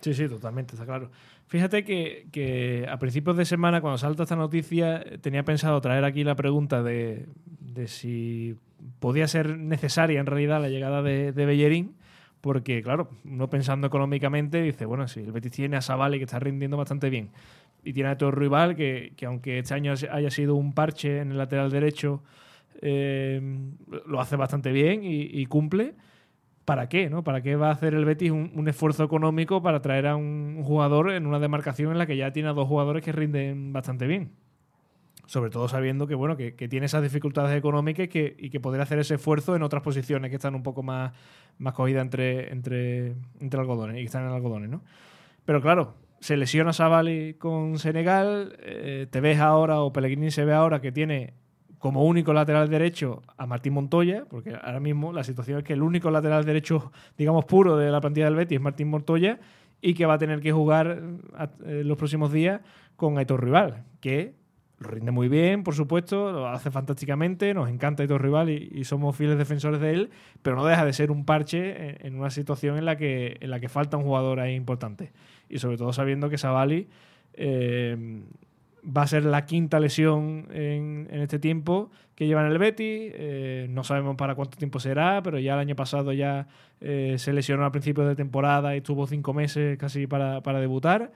Sí, 0.00 0.14
sí, 0.14 0.28
totalmente, 0.28 0.74
está 0.74 0.86
claro. 0.86 1.10
Fíjate 1.48 1.84
que, 1.84 2.28
que 2.30 2.86
a 2.88 2.98
principios 2.98 3.36
de 3.36 3.44
semana, 3.44 3.80
cuando 3.80 3.98
salta 3.98 4.22
esta 4.22 4.36
noticia, 4.36 5.04
tenía 5.20 5.44
pensado 5.44 5.80
traer 5.80 6.04
aquí 6.04 6.22
la 6.22 6.36
pregunta 6.36 6.82
de, 6.82 7.26
de 7.60 7.88
si 7.88 8.54
podía 9.00 9.26
ser 9.26 9.58
necesaria 9.58 10.20
en 10.20 10.26
realidad 10.26 10.60
la 10.60 10.68
llegada 10.68 11.02
de, 11.02 11.32
de 11.32 11.46
Bellerín, 11.46 11.96
porque, 12.40 12.80
claro, 12.82 13.10
uno 13.24 13.50
pensando 13.50 13.88
económicamente 13.88 14.62
dice, 14.62 14.86
bueno, 14.86 15.08
si 15.08 15.20
el 15.20 15.32
Betis 15.32 15.50
tiene 15.50 15.76
a 15.76 15.80
Savali 15.80 16.18
que 16.18 16.24
está 16.24 16.38
rindiendo 16.38 16.76
bastante 16.76 17.10
bien, 17.10 17.30
y 17.82 17.92
tiene 17.92 18.10
a 18.10 18.18
todo 18.18 18.30
rival 18.30 18.76
que, 18.76 19.12
que 19.16 19.26
aunque 19.26 19.58
este 19.58 19.74
año 19.74 19.94
haya 20.10 20.30
sido 20.30 20.54
un 20.54 20.74
parche 20.74 21.18
en 21.18 21.32
el 21.32 21.38
lateral 21.38 21.70
derecho, 21.70 22.22
eh, 22.82 23.40
lo 24.06 24.20
hace 24.20 24.36
bastante 24.36 24.70
bien 24.70 25.00
y 25.02 25.44
cumple 25.46 25.94
¿para 26.68 26.90
qué? 26.90 27.08
¿no? 27.08 27.24
¿Para 27.24 27.40
qué 27.40 27.56
va 27.56 27.68
a 27.68 27.72
hacer 27.72 27.94
el 27.94 28.04
Betis 28.04 28.30
un, 28.30 28.52
un 28.54 28.68
esfuerzo 28.68 29.02
económico 29.02 29.62
para 29.62 29.80
traer 29.80 30.06
a 30.06 30.16
un 30.16 30.62
jugador 30.62 31.12
en 31.12 31.26
una 31.26 31.38
demarcación 31.38 31.92
en 31.92 31.96
la 31.96 32.04
que 32.04 32.14
ya 32.14 32.30
tiene 32.30 32.50
a 32.50 32.52
dos 32.52 32.68
jugadores 32.68 33.02
que 33.02 33.10
rinden 33.10 33.72
bastante 33.72 34.06
bien? 34.06 34.32
Sobre 35.24 35.48
todo 35.48 35.66
sabiendo 35.68 36.06
que, 36.06 36.14
bueno, 36.14 36.36
que, 36.36 36.56
que 36.56 36.68
tiene 36.68 36.84
esas 36.84 37.02
dificultades 37.02 37.56
económicas 37.56 38.04
y 38.04 38.08
que, 38.08 38.36
y 38.38 38.50
que 38.50 38.60
podría 38.60 38.82
hacer 38.82 38.98
ese 38.98 39.14
esfuerzo 39.14 39.56
en 39.56 39.62
otras 39.62 39.82
posiciones 39.82 40.28
que 40.28 40.36
están 40.36 40.54
un 40.54 40.62
poco 40.62 40.82
más, 40.82 41.14
más 41.56 41.72
cogidas 41.72 42.02
entre, 42.02 42.52
entre, 42.52 43.14
entre 43.40 43.60
algodones 43.60 43.96
y 43.96 44.00
que 44.00 44.06
están 44.06 44.26
en 44.26 44.34
algodones, 44.34 44.68
¿no? 44.68 44.82
Pero 45.46 45.62
claro, 45.62 45.94
se 46.20 46.36
lesiona 46.36 46.74
Savali 46.74 47.32
con 47.38 47.78
Senegal, 47.78 48.58
eh, 48.60 49.06
te 49.10 49.22
ves 49.22 49.38
ahora, 49.38 49.80
o 49.80 49.90
Pellegrini 49.90 50.30
se 50.30 50.44
ve 50.44 50.52
ahora 50.52 50.82
que 50.82 50.92
tiene 50.92 51.32
como 51.78 52.04
único 52.04 52.32
lateral 52.32 52.68
derecho 52.68 53.22
a 53.36 53.46
Martín 53.46 53.74
Montoya, 53.74 54.24
porque 54.28 54.54
ahora 54.54 54.80
mismo 54.80 55.12
la 55.12 55.24
situación 55.24 55.58
es 55.58 55.64
que 55.64 55.72
el 55.72 55.82
único 55.82 56.10
lateral 56.10 56.44
derecho, 56.44 56.92
digamos, 57.16 57.44
puro 57.44 57.76
de 57.76 57.90
la 57.90 58.00
plantilla 58.00 58.26
del 58.26 58.34
Betis 58.34 58.56
es 58.56 58.62
Martín 58.62 58.88
Montoya 58.88 59.38
y 59.80 59.94
que 59.94 60.06
va 60.06 60.14
a 60.14 60.18
tener 60.18 60.40
que 60.40 60.52
jugar 60.52 61.02
eh, 61.64 61.82
los 61.84 61.96
próximos 61.96 62.32
días 62.32 62.60
con 62.96 63.16
Aitor 63.18 63.44
Rival, 63.44 63.84
que 64.00 64.34
lo 64.80 64.90
rinde 64.90 65.10
muy 65.10 65.28
bien, 65.28 65.64
por 65.64 65.74
supuesto, 65.74 66.30
lo 66.32 66.48
hace 66.48 66.70
fantásticamente, 66.70 67.52
nos 67.54 67.68
encanta 67.68 68.02
Aitor 68.02 68.22
Rival 68.22 68.50
y, 68.50 68.84
somos 68.84 69.16
fieles 69.16 69.38
defensores 69.38 69.80
de 69.80 69.90
él, 69.92 70.10
pero 70.42 70.56
no 70.56 70.64
deja 70.64 70.84
de 70.84 70.92
ser 70.92 71.10
un 71.10 71.24
parche 71.24 71.90
en, 71.90 72.06
en 72.06 72.18
una 72.18 72.30
situación 72.30 72.76
en 72.76 72.84
la, 72.84 72.96
que, 72.96 73.36
en 73.40 73.50
la 73.50 73.60
que 73.60 73.68
falta 73.68 73.96
un 73.96 74.04
jugador 74.04 74.40
ahí 74.40 74.54
importante. 74.54 75.12
Y 75.48 75.58
sobre 75.58 75.76
todo 75.76 75.92
sabiendo 75.92 76.28
que 76.28 76.38
Savali 76.38 76.88
eh, 77.40 78.22
va 78.88 79.02
a 79.02 79.06
ser 79.06 79.24
la 79.24 79.44
quinta 79.44 79.80
lesión 79.80 80.48
en, 80.50 81.08
en 81.10 81.20
este 81.20 81.38
tiempo 81.38 81.90
que 82.14 82.26
lleva 82.26 82.44
en 82.44 82.52
el 82.52 82.58
Betis. 82.58 83.12
Eh, 83.14 83.66
no 83.70 83.84
sabemos 83.84 84.16
para 84.16 84.34
cuánto 84.34 84.56
tiempo 84.56 84.80
será, 84.80 85.22
pero 85.22 85.38
ya 85.38 85.54
el 85.54 85.60
año 85.60 85.76
pasado 85.76 86.12
ya 86.12 86.48
eh, 86.80 87.16
se 87.18 87.32
lesionó 87.32 87.64
a 87.64 87.70
principios 87.70 88.08
de 88.08 88.16
temporada 88.16 88.74
y 88.76 88.80
tuvo 88.80 89.06
cinco 89.06 89.34
meses 89.34 89.78
casi 89.78 90.06
para, 90.06 90.40
debutar. 90.60 91.12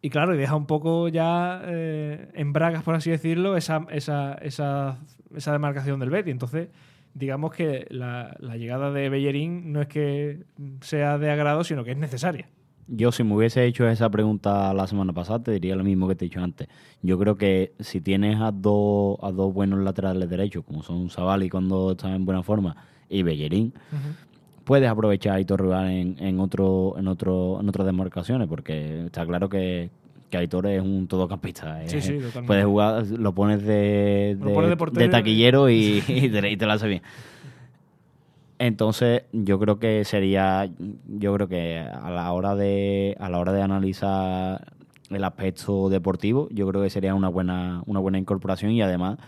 Y 0.00 0.10
claro, 0.10 0.34
y 0.34 0.38
deja 0.38 0.56
un 0.56 0.66
poco 0.66 1.08
ya 1.08 1.62
eh, 1.66 2.28
en 2.34 2.52
bragas, 2.52 2.82
por 2.82 2.94
así 2.94 3.10
decirlo, 3.10 3.56
esa, 3.56 3.86
esa, 3.90 4.34
esa, 4.34 4.98
esa 5.34 5.52
demarcación 5.52 6.00
del 6.00 6.10
Betis. 6.10 6.32
Entonces, 6.32 6.68
digamos 7.14 7.52
que 7.52 7.86
la 7.90 8.34
llegada 8.56 8.90
de 8.90 9.08
Bellerín 9.08 9.72
no 9.72 9.80
es 9.80 9.88
que 9.88 10.44
sea 10.80 11.18
de 11.18 11.30
agrado, 11.30 11.62
sino 11.62 11.84
que 11.84 11.92
es 11.92 11.98
necesaria. 11.98 12.48
Yo, 12.88 13.12
si 13.12 13.22
me 13.24 13.34
hubiese 13.34 13.64
hecho 13.64 13.88
esa 13.88 14.10
pregunta 14.10 14.74
la 14.74 14.86
semana 14.86 15.12
pasada, 15.12 15.42
te 15.42 15.52
diría 15.52 15.76
lo 15.76 15.84
mismo 15.84 16.08
que 16.08 16.14
te 16.14 16.24
he 16.24 16.28
dicho 16.28 16.40
antes. 16.42 16.68
Yo 17.00 17.18
creo 17.18 17.36
que 17.36 17.72
si 17.80 18.00
tienes 18.00 18.40
a 18.40 18.50
dos, 18.52 19.16
a 19.22 19.30
dos 19.30 19.52
buenos 19.54 19.80
laterales 19.80 20.28
derechos, 20.28 20.64
como 20.64 20.82
son 20.82 21.08
Savali 21.08 21.48
cuando 21.48 21.92
está 21.92 22.14
en 22.14 22.24
buena 22.24 22.42
forma 22.42 22.76
y 23.08 23.22
Bellerín, 23.22 23.72
puedes 24.64 24.88
aprovechar 24.88 25.32
a 25.32 25.36
Aitor 25.36 25.62
Rival 25.62 25.90
en, 25.90 26.16
en, 26.18 26.40
otro, 26.40 26.94
en, 26.98 27.08
otro, 27.08 27.58
en 27.60 27.68
otras 27.68 27.86
demarcaciones, 27.86 28.48
porque 28.48 29.06
está 29.06 29.24
claro 29.26 29.48
que, 29.48 29.90
que 30.30 30.36
Aitor 30.36 30.66
es 30.66 30.82
un 30.82 31.06
todocampista. 31.08 31.80
Sí, 31.86 31.96
es- 31.98 32.04
sí, 32.04 32.12
totalmente. 32.14 32.46
Puedes 32.46 32.64
jugar, 32.66 33.06
lo 33.06 33.32
pones 33.32 33.62
de, 33.64 34.36
Lo 34.40 34.46
de, 34.46 34.76
pones 34.76 35.10
taquillero 35.10 35.70
y, 35.70 36.02
y 36.08 36.28
te, 36.28 36.50
y 36.50 36.56
te 36.56 36.66
lo 36.66 36.72
hace 36.72 36.88
bien. 36.88 37.02
Entonces, 38.66 39.24
yo 39.32 39.58
creo 39.58 39.80
que 39.80 40.04
sería, 40.04 40.70
yo 41.08 41.34
creo 41.34 41.48
que 41.48 41.78
a 41.80 42.10
la 42.12 42.30
hora 42.32 42.54
de, 42.54 43.16
a 43.18 43.28
la 43.28 43.40
hora 43.40 43.52
de 43.52 43.60
analizar 43.60 44.72
el 45.10 45.24
aspecto 45.24 45.88
deportivo, 45.88 46.48
yo 46.52 46.68
creo 46.68 46.80
que 46.80 46.88
sería 46.88 47.12
una 47.16 47.28
buena, 47.28 47.82
una 47.86 47.98
buena 47.98 48.18
incorporación 48.18 48.70
y 48.70 48.80
además 48.80 49.18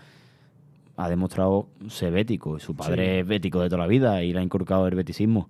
ha 0.95 1.09
demostrado 1.09 1.67
ser 1.89 2.13
bético. 2.13 2.59
Su 2.59 2.77
padre 2.77 3.05
Sí. 3.05 3.19
es 3.19 3.27
bético 3.27 3.59
de 3.61 3.67
toda 3.67 3.79
la 3.81 3.87
vida 3.87 4.23
y 4.23 4.31
le 4.31 4.39
ha 4.39 4.41
inculcado 4.41 4.87
el 4.87 4.95
beticismo. 4.95 5.49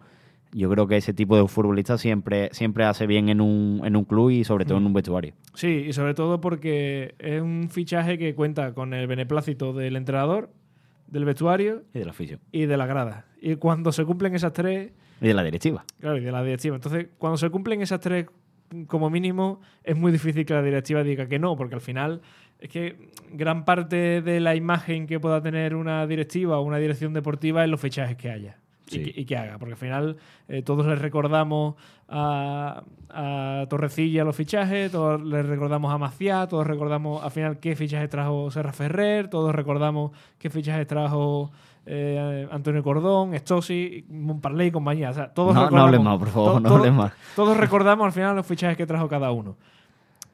Yo 0.51 0.67
creo 0.71 0.87
que 0.87 0.97
ese 0.97 1.13
tipo 1.13 1.37
de 1.37 1.47
futbolista 1.47 1.99
siempre, 1.99 2.49
siempre 2.53 2.85
hace 2.85 3.05
bien 3.05 3.29
en 3.29 3.39
un, 3.39 3.81
en 3.85 3.95
un 3.95 4.03
club 4.05 4.31
y 4.31 4.43
sobre 4.45 4.65
todo 4.65 4.79
en 4.79 4.87
un 4.87 4.93
vestuario. 4.93 5.35
Sí, 5.53 5.85
y 5.89 5.93
sobre 5.93 6.15
todo 6.15 6.41
porque 6.41 7.13
es 7.19 7.39
un 7.39 7.67
fichaje 7.69 8.17
que 8.17 8.33
cuenta 8.33 8.73
con 8.73 8.95
el 8.95 9.05
beneplácito 9.05 9.73
del 9.73 9.95
entrenador, 9.95 10.49
del 11.07 11.23
vestuario 11.25 11.83
Y 11.93 11.99
de 11.99 12.05
la 12.05 12.11
afición. 12.11 12.39
y 12.51 12.65
de 12.65 12.77
la 12.77 12.87
grada. 12.87 13.25
Y 13.47 13.57
cuando 13.57 13.91
se 13.91 14.03
cumplen 14.05 14.33
esas 14.33 14.53
tres, 14.53 14.91
Y 15.21 15.27
de 15.27 15.33
la 15.35 15.43
directiva. 15.43 15.85
claro, 15.99 16.17
y 16.17 16.21
de 16.21 16.31
la 16.31 16.41
directiva. 16.43 16.75
Entonces, 16.75 17.09
cuando 17.19 17.37
se 17.37 17.49
cumplen 17.51 17.79
esas 17.81 17.99
tres, 17.99 18.25
como 18.87 19.11
mínimo, 19.11 19.61
es 19.83 19.95
muy 19.95 20.11
difícil 20.11 20.45
que 20.47 20.53
la 20.55 20.63
directiva 20.63 21.03
diga 21.03 21.27
que 21.27 21.37
no, 21.37 21.55
porque 21.55 21.75
al 21.75 21.81
final 21.81 22.21
es 22.59 22.69
que 22.69 22.97
gran 23.31 23.63
parte 23.63 24.23
de 24.23 24.39
la 24.39 24.55
imagen 24.55 25.05
que 25.05 25.19
pueda 25.19 25.43
tener 25.43 25.75
una 25.75 26.07
directiva 26.07 26.57
o 26.57 26.63
una 26.63 26.79
dirección 26.79 27.13
deportiva 27.13 27.63
es 27.63 27.69
los 27.69 27.79
fichajes 27.79 28.17
que 28.17 28.31
haya. 28.31 28.57
Sí. 28.87 28.99
Y, 28.99 29.03
que, 29.11 29.21
y 29.21 29.25
que 29.25 29.37
haga, 29.37 29.57
porque 29.59 29.73
al 29.73 29.79
final 29.79 30.17
eh, 30.47 30.61
todos 30.63 30.85
les 30.87 30.97
recordamos 30.99 31.75
a, 32.07 32.83
a 33.09 33.65
Torrecilla 33.69 34.23
los 34.23 34.35
fichajes, 34.35 34.91
todos 34.91 35.21
les 35.23 35.45
recordamos 35.45 35.93
a 35.93 35.97
Maciá, 35.99 36.47
todos 36.47 36.65
recordamos 36.65 37.23
al 37.23 37.31
final 37.31 37.59
qué 37.59 37.75
fichajes 37.75 38.09
trajo 38.09 38.49
Serra 38.51 38.73
Ferrer, 38.73 39.27
todos 39.27 39.53
recordamos 39.53 40.11
qué 40.37 40.49
fichajes 40.49 40.85
trajo 40.87 41.51
eh, 41.85 42.47
Antonio 42.51 42.81
Cordón, 42.83 43.33
Estosi, 43.33 44.05
Montparley 44.09 44.67
y 44.67 44.71
compañía. 44.71 45.09
O 45.09 45.13
sea, 45.13 45.33
todos 45.33 45.53
No- 45.53 45.69
no 45.69 45.81
hables 45.83 46.01
más, 46.01 46.17
por 46.19 46.27
favor, 46.29 46.53
to- 46.53 46.59
no 46.61 46.75
hables 46.75 46.93
más. 46.93 47.13
Todos 47.35 47.55
recordamos 47.57 48.05
al 48.05 48.11
final 48.11 48.35
los 48.35 48.45
fichajes 48.45 48.77
que 48.77 48.85
trajo 48.85 49.07
cada 49.07 49.31
uno. 49.31 49.57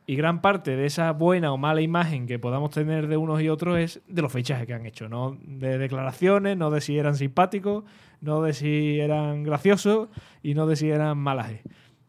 Y 0.07 0.15
gran 0.15 0.41
parte 0.41 0.75
de 0.75 0.85
esa 0.87 1.11
buena 1.11 1.53
o 1.53 1.57
mala 1.57 1.79
imagen 1.81 2.25
que 2.27 2.39
podamos 2.39 2.71
tener 2.71 3.07
de 3.07 3.17
unos 3.17 3.41
y 3.41 3.49
otros 3.49 3.77
es 3.77 4.01
de 4.07 4.21
los 4.21 4.31
fichajes 4.31 4.65
que 4.65 4.73
han 4.73 4.85
hecho, 4.85 5.07
no 5.07 5.37
de 5.43 5.77
declaraciones, 5.77 6.57
no 6.57 6.71
de 6.71 6.81
si 6.81 6.97
eran 6.97 7.15
simpáticos, 7.15 7.83
no 8.19 8.41
de 8.41 8.53
si 8.53 8.99
eran 8.99 9.43
graciosos 9.43 10.09
y 10.41 10.53
no 10.55 10.65
de 10.65 10.75
si 10.75 10.89
eran 10.89 11.17
malajes. 11.17 11.61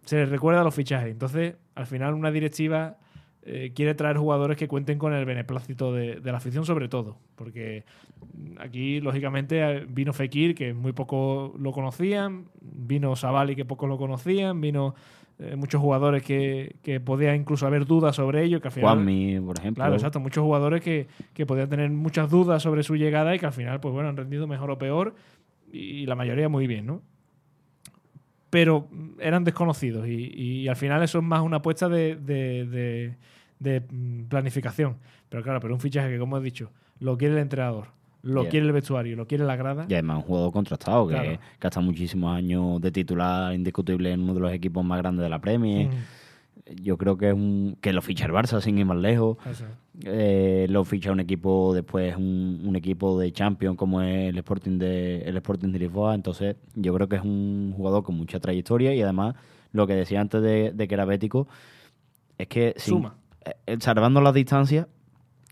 Se 0.04 0.16
les 0.16 0.28
recuerda 0.30 0.64
los 0.64 0.74
fichajes. 0.74 1.10
Entonces, 1.12 1.54
al 1.74 1.86
final, 1.86 2.14
una 2.14 2.30
directiva 2.32 2.96
eh, 3.44 3.72
quiere 3.74 3.94
traer 3.94 4.16
jugadores 4.16 4.56
que 4.56 4.68
cuenten 4.68 4.98
con 4.98 5.12
el 5.12 5.24
beneplácito 5.24 5.92
de, 5.92 6.16
de 6.16 6.30
la 6.30 6.38
afición, 6.38 6.64
sobre 6.64 6.88
todo. 6.88 7.18
Porque 7.34 7.84
aquí, 8.58 9.00
lógicamente, 9.00 9.60
eh, 9.60 9.86
vino 9.88 10.12
Fekir, 10.12 10.54
que 10.54 10.74
muy 10.74 10.92
poco 10.92 11.54
lo 11.58 11.72
conocían, 11.72 12.46
vino 12.60 13.16
Savali, 13.16 13.56
que 13.56 13.64
poco 13.64 13.86
lo 13.86 13.98
conocían, 13.98 14.60
vino 14.60 14.94
eh, 15.38 15.56
muchos 15.56 15.80
jugadores 15.80 16.22
que, 16.22 16.76
que 16.82 17.00
podía 17.00 17.34
incluso 17.34 17.66
haber 17.66 17.84
dudas 17.84 18.14
sobre 18.14 18.44
ello, 18.44 18.60
que 18.60 18.68
al 18.68 18.72
final... 18.72 18.94
Juanmi, 18.94 19.40
por 19.40 19.58
ejemplo. 19.58 19.82
Claro, 19.82 19.94
exacto. 19.94 20.20
Muchos 20.20 20.44
jugadores 20.44 20.80
que, 20.80 21.08
que 21.34 21.44
podían 21.46 21.68
tener 21.68 21.90
muchas 21.90 22.30
dudas 22.30 22.62
sobre 22.62 22.84
su 22.84 22.94
llegada 22.94 23.34
y 23.34 23.38
que 23.38 23.46
al 23.46 23.52
final, 23.52 23.80
pues 23.80 23.92
bueno, 23.92 24.08
han 24.08 24.16
rendido 24.16 24.46
mejor 24.46 24.70
o 24.70 24.78
peor 24.78 25.14
y 25.72 26.06
la 26.06 26.14
mayoría 26.14 26.48
muy 26.48 26.66
bien, 26.66 26.86
¿no? 26.86 27.02
Pero 28.52 28.86
eran 29.18 29.44
desconocidos 29.44 30.06
y, 30.06 30.30
y 30.36 30.68
al 30.68 30.76
final 30.76 31.02
eso 31.02 31.20
es 31.20 31.24
más 31.24 31.40
una 31.40 31.56
apuesta 31.56 31.88
de, 31.88 32.16
de- 32.16 32.66
de- 32.66 33.16
de, 33.58 33.80
mm, 33.80 34.24
planificación. 34.28 34.96
Pero 35.30 35.42
claro, 35.42 35.58
pero 35.58 35.72
un 35.72 35.80
fichaje 35.80 36.10
que, 36.10 36.18
como 36.18 36.36
he 36.36 36.42
dicho, 36.42 36.70
lo 37.00 37.16
quiere 37.16 37.32
el 37.32 37.40
entrenador, 37.40 37.86
lo 38.20 38.42
Yeah. 38.42 38.50
quiere 38.50 38.66
el 38.66 38.72
vestuario, 38.72 39.16
lo 39.16 39.26
quiere 39.26 39.44
la 39.44 39.56
grada. 39.56 39.86
Y 39.88 39.94
además 39.94 40.18
un 40.18 40.22
jugador 40.24 40.52
contrastado 40.52 41.08
que, 41.08 41.14
Claro. 41.14 41.30
que 41.58 41.66
ha 41.66 41.68
estado 41.68 41.86
muchísimos 41.86 42.36
años 42.36 42.78
de 42.82 42.92
titular 42.92 43.54
indiscutible 43.54 44.12
en 44.12 44.20
uno 44.20 44.34
de 44.34 44.40
los 44.40 44.52
equipos 44.52 44.84
más 44.84 44.98
grandes 44.98 45.22
de 45.22 45.30
la 45.30 45.40
Premier. 45.40 45.88
Mm, 45.88 46.74
Yo 46.82 46.98
creo 46.98 47.16
que 47.16 47.28
es 47.28 47.34
un 47.34 47.78
que 47.80 47.92
lo 47.94 48.02
ficha 48.02 48.26
el 48.26 48.32
Barça 48.32 48.60
sin 48.60 48.76
ir 48.78 48.84
más 48.84 48.98
lejos. 48.98 49.38
eso. 49.50 49.64
Eh, 50.04 50.66
lo 50.70 50.84
ficha 50.84 51.12
un 51.12 51.20
equipo 51.20 51.74
después 51.74 52.16
un, 52.16 52.62
un 52.64 52.76
equipo 52.76 53.18
de 53.20 53.30
Champions 53.30 53.76
como 53.76 54.00
es 54.00 54.30
el 54.30 54.38
Sporting 54.38 54.78
de 54.78 55.18
el 55.22 55.36
Sporting 55.36 55.68
de 55.68 55.78
Lisboa. 55.80 56.14
Entonces 56.14 56.56
yo 56.74 56.94
creo 56.94 57.08
que 57.08 57.16
es 57.16 57.22
un 57.22 57.74
jugador 57.76 58.02
con 58.02 58.16
mucha 58.16 58.40
trayectoria 58.40 58.94
y 58.94 59.02
además 59.02 59.34
lo 59.72 59.86
que 59.86 59.94
decía 59.94 60.20
antes 60.20 60.40
de, 60.42 60.72
de 60.72 60.88
que 60.88 60.94
era 60.94 61.04
bético 61.04 61.46
es 62.38 62.48
que 62.48 62.72
sin- 62.78 62.94
Suma. 62.94 63.16
eh, 63.66 63.76
salvando 63.80 64.20
las 64.22 64.32
distancias 64.34 64.86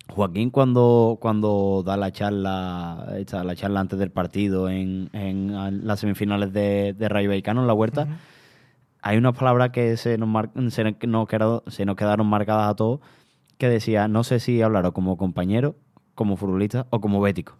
Joaquín 0.09 0.51
cuando, 0.51 1.19
cuando 1.21 1.83
da 1.87 1.97
la 1.99 2.11
charla 2.11 3.13
esta, 3.19 3.45
la 3.45 3.55
charla 3.55 3.81
antes 3.81 3.99
del 3.99 4.11
partido 4.11 4.69
en, 4.71 5.11
en 5.13 5.87
las 5.87 6.01
semifinales 6.01 6.53
de, 6.53 6.95
de 6.95 7.09
Rayo 7.09 7.29
Vallecano 7.29 7.61
en 7.61 7.67
la 7.67 7.75
huerta 7.75 8.09
hay 9.03 9.17
unas 9.19 9.37
palabras 9.37 9.71
que 9.71 9.97
se 9.97 10.19
nos, 10.19 10.29
mar- 10.29 10.51
se, 10.71 10.95
quedaron, 10.95 11.63
se 11.69 11.85
nos 11.85 11.97
quedaron 11.97 12.27
marcadas 12.27 12.71
a 12.71 12.75
todos 12.75 13.01
que 13.61 13.69
decía 13.69 14.09
no 14.09 14.25
sé 14.25 14.41
si 14.41 14.61
hablaros 14.63 14.93
como 14.93 15.17
compañero 15.17 15.77
como 16.17 16.37
futbolista 16.37 16.87
o 16.91 17.01
como 17.01 17.21
bético 17.21 17.57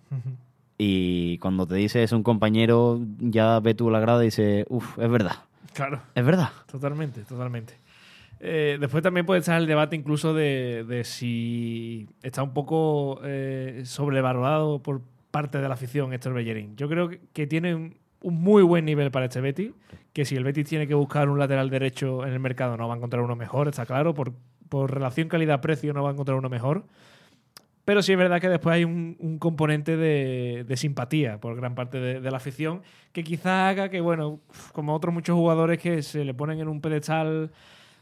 y 0.79 1.39
cuando 1.39 1.67
te 1.67 1.75
dice 1.75 2.03
es 2.03 2.13
un 2.13 2.23
compañero 2.23 3.01
ya 3.19 3.61
ve 3.61 3.75
tú 3.75 3.91
la 3.91 4.01
grada 4.01 4.23
y 4.23 4.27
dices 4.27 4.67
uff 4.69 4.99
es 4.99 5.11
verdad 5.11 5.37
Claro. 5.73 6.01
es 6.17 6.25
verdad 6.25 6.49
Totalmente, 6.71 7.21
totalmente. 7.23 7.75
Eh, 8.41 8.79
después 8.81 9.03
también 9.03 9.27
puede 9.27 9.41
estar 9.41 9.61
el 9.61 9.67
debate 9.67 9.95
incluso 9.95 10.33
de, 10.35 10.85
de 10.89 11.05
si 11.05 12.09
está 12.23 12.43
un 12.43 12.55
poco 12.55 13.21
eh, 13.23 13.83
sobrevalorado 13.85 14.79
por 14.81 15.03
parte 15.31 15.59
de 15.61 15.69
la 15.69 15.75
afición 15.75 16.13
Héctor 16.15 16.33
Bellerín. 16.33 16.75
Yo 16.77 16.89
creo 16.89 17.09
que, 17.11 17.21
que 17.35 17.47
tiene 17.47 17.75
un, 17.75 17.95
un 18.23 18.43
muy 18.43 18.63
buen 18.63 18.85
nivel 18.87 19.11
para 19.11 19.27
este 19.27 19.41
Betis, 19.43 19.73
que 20.15 20.25
si 20.25 20.37
el 20.37 20.43
Betis 20.45 20.67
tiene 20.67 20.87
que 20.87 20.95
buscar 20.95 21.29
un 21.29 21.39
lateral 21.39 21.69
derecho 21.71 22.27
en 22.27 22.33
el 22.33 22.41
mercado 22.41 22.77
no 22.79 22.89
va 22.89 22.95
a 22.95 22.97
encontrar 22.97 23.23
uno 23.23 23.37
mejor, 23.37 23.69
está 23.69 23.85
claro, 23.87 24.15
por, 24.15 24.33
por 24.71 24.95
relación 24.95 25.29
calidad-precio 25.29 25.93
no 25.93 26.03
va 26.03 26.09
a 26.09 26.13
encontrar 26.13 26.39
uno 26.39 26.49
mejor. 26.49 26.85
Pero 27.85 28.03
sí 28.03 28.13
es 28.13 28.19
verdad 28.19 28.41
que 28.41 28.49
después 28.49 28.75
hay 28.75 28.85
un, 28.85 29.39
componente 29.39 29.97
de, 29.97 30.65
de 30.67 30.77
simpatía 30.77 31.39
por 31.39 31.57
gran 31.57 31.75
parte 31.75 31.99
de, 31.99 32.21
de 32.21 32.31
la 32.31 32.37
afición 32.39 32.83
que 33.13 33.25
quizá 33.25 33.69
haga 33.69 33.89
que, 33.89 34.01
bueno, 34.01 34.41
como 34.73 34.95
otros 34.95 35.13
muchos 35.13 35.35
jugadores 35.35 35.79
que 35.79 36.03
se 36.03 36.25
le 36.25 36.33
ponen 36.33 36.61
en 36.61 36.69
un 36.69 36.81
pedestal 36.81 37.51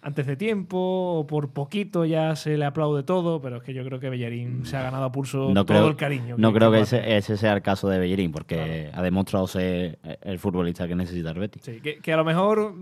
antes 0.01 0.27
de 0.27 0.37
tiempo 0.37 0.79
o 1.19 1.27
por 1.27 1.51
poquito 1.51 2.05
ya 2.05 2.37
se 2.37 2.57
le 2.57 2.65
aplaude 2.65 3.03
todo, 3.03 3.41
pero 3.41 3.57
es 3.57 3.63
que 3.63 3.75
yo 3.75 3.85
creo 3.85 3.99
que 3.99 4.09
Bellerín 4.09 4.65
se 4.65 4.77
ha 4.77 4.83
ganado 4.83 5.05
a 5.05 5.13
pulso 5.13 5.51
No 5.53 5.65
todo 5.67 5.79
creo, 5.79 5.89
el 5.89 5.97
cariño. 5.97 6.37
no 6.39 6.53
creo 6.53 6.71
que 6.71 6.81
ese, 6.81 7.17
ese 7.17 7.37
sea 7.37 7.53
el 7.55 7.63
caso 7.63 7.89
de 7.89 7.99
Bellerín, 7.99 8.31
porque 8.31 8.91
ha 8.93 9.03
demostrado 9.03 9.47
ser 9.47 9.99
el 10.23 10.39
futbolista 10.39 10.87
que 10.87 10.95
necesita 10.95 11.31
el 11.31 11.39
Betis. 11.39 11.63
Sí, 11.63 11.81
que, 11.83 11.99
que 11.99 12.13
a 12.13 12.17
lo 12.17 12.25
mejor, 12.25 12.75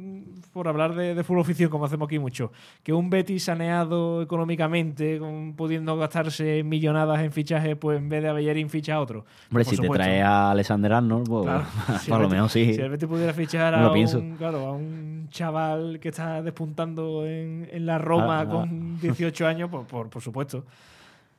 por 0.52 0.68
hablar 0.68 0.94
de, 0.94 1.14
de 1.14 1.24
fútbol 1.24 1.44
ficción, 1.44 1.70
como 1.70 1.86
hacemos 1.86 2.06
aquí 2.06 2.18
mucho, 2.18 2.52
que 2.82 2.92
un 2.92 3.08
Betis 3.10 3.44
saneado 3.44 4.20
económicamente, 4.22 5.18
con, 5.18 5.54
pudiendo 5.54 5.96
gastarse 5.96 6.62
millonadas 6.64 7.20
en 7.22 7.32
fichaje, 7.32 7.76
pues 7.76 7.98
en 7.98 8.08
vez 8.08 8.22
de 8.22 8.28
a 8.28 8.32
Bellerín 8.32 8.68
ficha 8.68 8.94
a 8.96 9.00
otro. 9.00 9.24
Hombre, 9.50 9.64
Por 9.64 9.74
si 9.74 9.80
te 9.80 9.88
trae 9.88 10.22
a 10.22 10.50
Alexander 10.50 10.92
Arnold, 10.92 11.26
pues 11.28 11.44
Claro. 11.44 11.64
Si 12.00 12.12
el 12.12 12.18
lo 12.20 12.28
mejor 12.28 12.50
sí. 12.50 12.74
Si 12.74 12.80
el 12.80 12.90
Betis 12.90 13.08
pudiera 13.08 13.32
fichar 13.32 13.74
a, 13.74 13.90
un, 13.90 14.36
claro, 14.36 14.66
a 14.66 14.72
un 14.72 15.28
chaval 15.30 15.98
que 16.00 16.08
está 16.10 16.42
despuntando 16.42 17.05
en, 17.26 17.68
en 17.72 17.86
la 17.86 17.98
Roma 17.98 18.40
Ah, 18.40 18.44
ah. 18.46 18.50
con 18.50 18.98
18 19.00 19.46
años, 19.46 19.68
pues 19.70 19.86
por, 19.86 20.08
por 20.10 20.22
supuesto. 20.22 20.64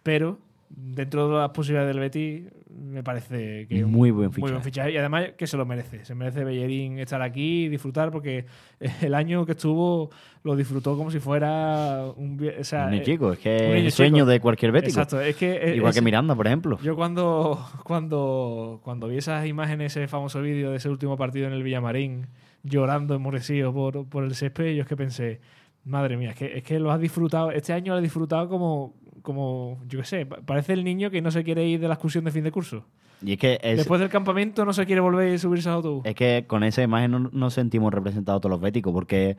Pero 0.03 0.39
dentro 0.69 1.29
de 1.29 1.37
las 1.37 1.49
posibilidades 1.51 1.93
del 1.95 2.01
Betis, 2.01 2.43
me 2.77 3.01
parece 3.01 3.67
que 3.67 3.85
Muy 3.85 4.11
buen 4.11 4.29
Muy 4.31 4.51
buen 4.51 4.61
fichaje. 4.61 4.63
fichaje. 4.63 4.91
Y 4.91 4.97
además 4.97 5.29
que 5.37 5.47
se 5.47 5.55
lo 5.55 5.65
merece. 5.65 6.03
Se 6.03 6.13
merece 6.13 6.43
Bellerín 6.43 6.99
estar 6.99 7.21
aquí 7.21 7.65
y 7.65 7.69
disfrutar 7.69 8.11
porque 8.11 8.45
el 9.01 9.13
año 9.13 9.45
que 9.45 9.53
estuvo 9.53 10.09
lo 10.43 10.55
disfrutó 10.57 10.97
como 10.97 11.09
si 11.09 11.19
fuera 11.19 12.05
un... 12.17 12.35
vi- 12.37 12.49
O 12.59 12.63
sea, 12.65 12.85
Un 12.85 12.91
niño 12.91 13.01
eh, 13.01 13.05
chico, 13.05 13.31
es 13.33 13.39
que 13.39 13.55
es 13.79 13.83
el 13.85 13.91
sueño 13.91 14.25
de 14.25 14.39
cualquier 14.41 14.71
bético. 14.73 14.89
Exacto, 14.89 15.21
es 15.21 15.35
que... 15.37 15.55
eh, 15.55 15.75
Igual 15.77 15.91
es- 15.91 15.95
que 15.95 16.01
Miranda, 16.01 16.35
por 16.35 16.47
ejemplo. 16.47 16.77
yo 16.83 16.95
cuando, 16.97 17.65
cuando, 17.83 18.79
cuando 18.83 19.07
vi 19.07 19.17
esas 19.17 19.45
imágenes, 19.47 19.95
ese 19.95 20.07
famoso 20.07 20.41
vídeo 20.41 20.71
de 20.71 20.77
ese 20.77 20.89
último 20.89 21.17
partido 21.17 21.47
en 21.47 21.53
el 21.53 21.63
Villamarín, 21.63 22.27
llorando 22.63 23.15
enmurecido 23.15 23.73
por, 23.73 24.05
por 24.07 24.23
el 24.25 24.35
césped, 24.35 24.73
yo 24.75 24.81
es 24.81 24.87
que 24.87 24.97
pensé, 24.97 25.39
madre 25.87 26.17
mía, 26.17 26.29
es 26.31 26.35
que, 26.35 26.57
es 26.57 26.63
que 26.63 26.79
lo 26.79 26.91
has 26.91 26.99
disfrutado, 26.99 27.51
este 27.51 27.73
año 27.73 27.93
lo 27.93 27.97
has 27.97 28.03
disfrutado 28.03 28.47
como, 28.49 28.93
como 29.21 29.79
yo 29.87 29.99
qué 29.99 30.05
sé, 30.05 30.25
pa- 30.25 30.37
parece 30.45 30.73
el 30.73 30.83
niño 30.83 31.09
que 31.09 31.21
no 31.21 31.31
se 31.31 31.43
quiere 31.43 31.65
ir 31.65 31.79
de 31.79 31.87
la 31.87 31.95
excursión 31.95 32.23
de 32.25 32.31
fin 32.31 32.43
de 32.43 32.51
curso. 32.51 32.85
Y 33.21 33.33
es 33.33 33.37
que, 33.39 33.59
es, 33.63 33.77
Después 33.77 33.99
del 33.99 34.09
campamento 34.09 34.63
no 34.63 34.73
se 34.73 34.85
quiere 34.85 35.01
volver 35.01 35.33
y 35.33 35.39
subirse 35.39 35.69
al 35.69 35.75
autobús. 35.75 36.05
es 36.05 36.13
que 36.15 36.45
con 36.47 36.63
esa 36.63 36.83
imagen 36.83 37.11
no- 37.11 37.29
nos 37.31 37.53
sentimos 37.53 37.91
representados 37.93 38.41
todos 38.41 38.51
los 38.51 38.61
béticos, 38.61 38.93
porque 38.93 39.37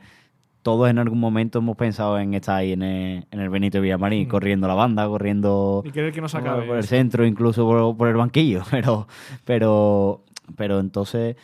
todos 0.61 0.89
en 0.89 0.97
algún 0.99 1.19
momento 1.21 1.59
hemos 1.59 1.77
pensado 1.77 2.19
en 2.19 2.33
estar 2.33 2.57
ahí 2.57 2.73
en 2.73 2.81
el, 2.83 3.25
en 3.31 3.39
el 3.39 3.49
Benito 3.49 3.79
Villamarín, 3.79 4.27
Mm. 4.27 4.29
corriendo 4.29 4.67
la 4.67 4.73
banda, 4.73 5.07
corriendo 5.07 5.81
y 5.85 5.91
querer 5.91 6.11
que 6.11 6.19
no 6.19 6.27
se 6.27 6.37
por, 6.39 6.47
acabe. 6.49 6.67
por 6.67 6.75
el 6.77 6.83
centro, 6.83 7.25
incluso 7.25 7.65
por, 7.65 7.95
por 7.95 8.09
el 8.09 8.15
banquillo. 8.17 8.63
Pero, 8.71 9.07
pero, 9.45 10.25
pero 10.57 10.79
entonces 10.81 11.37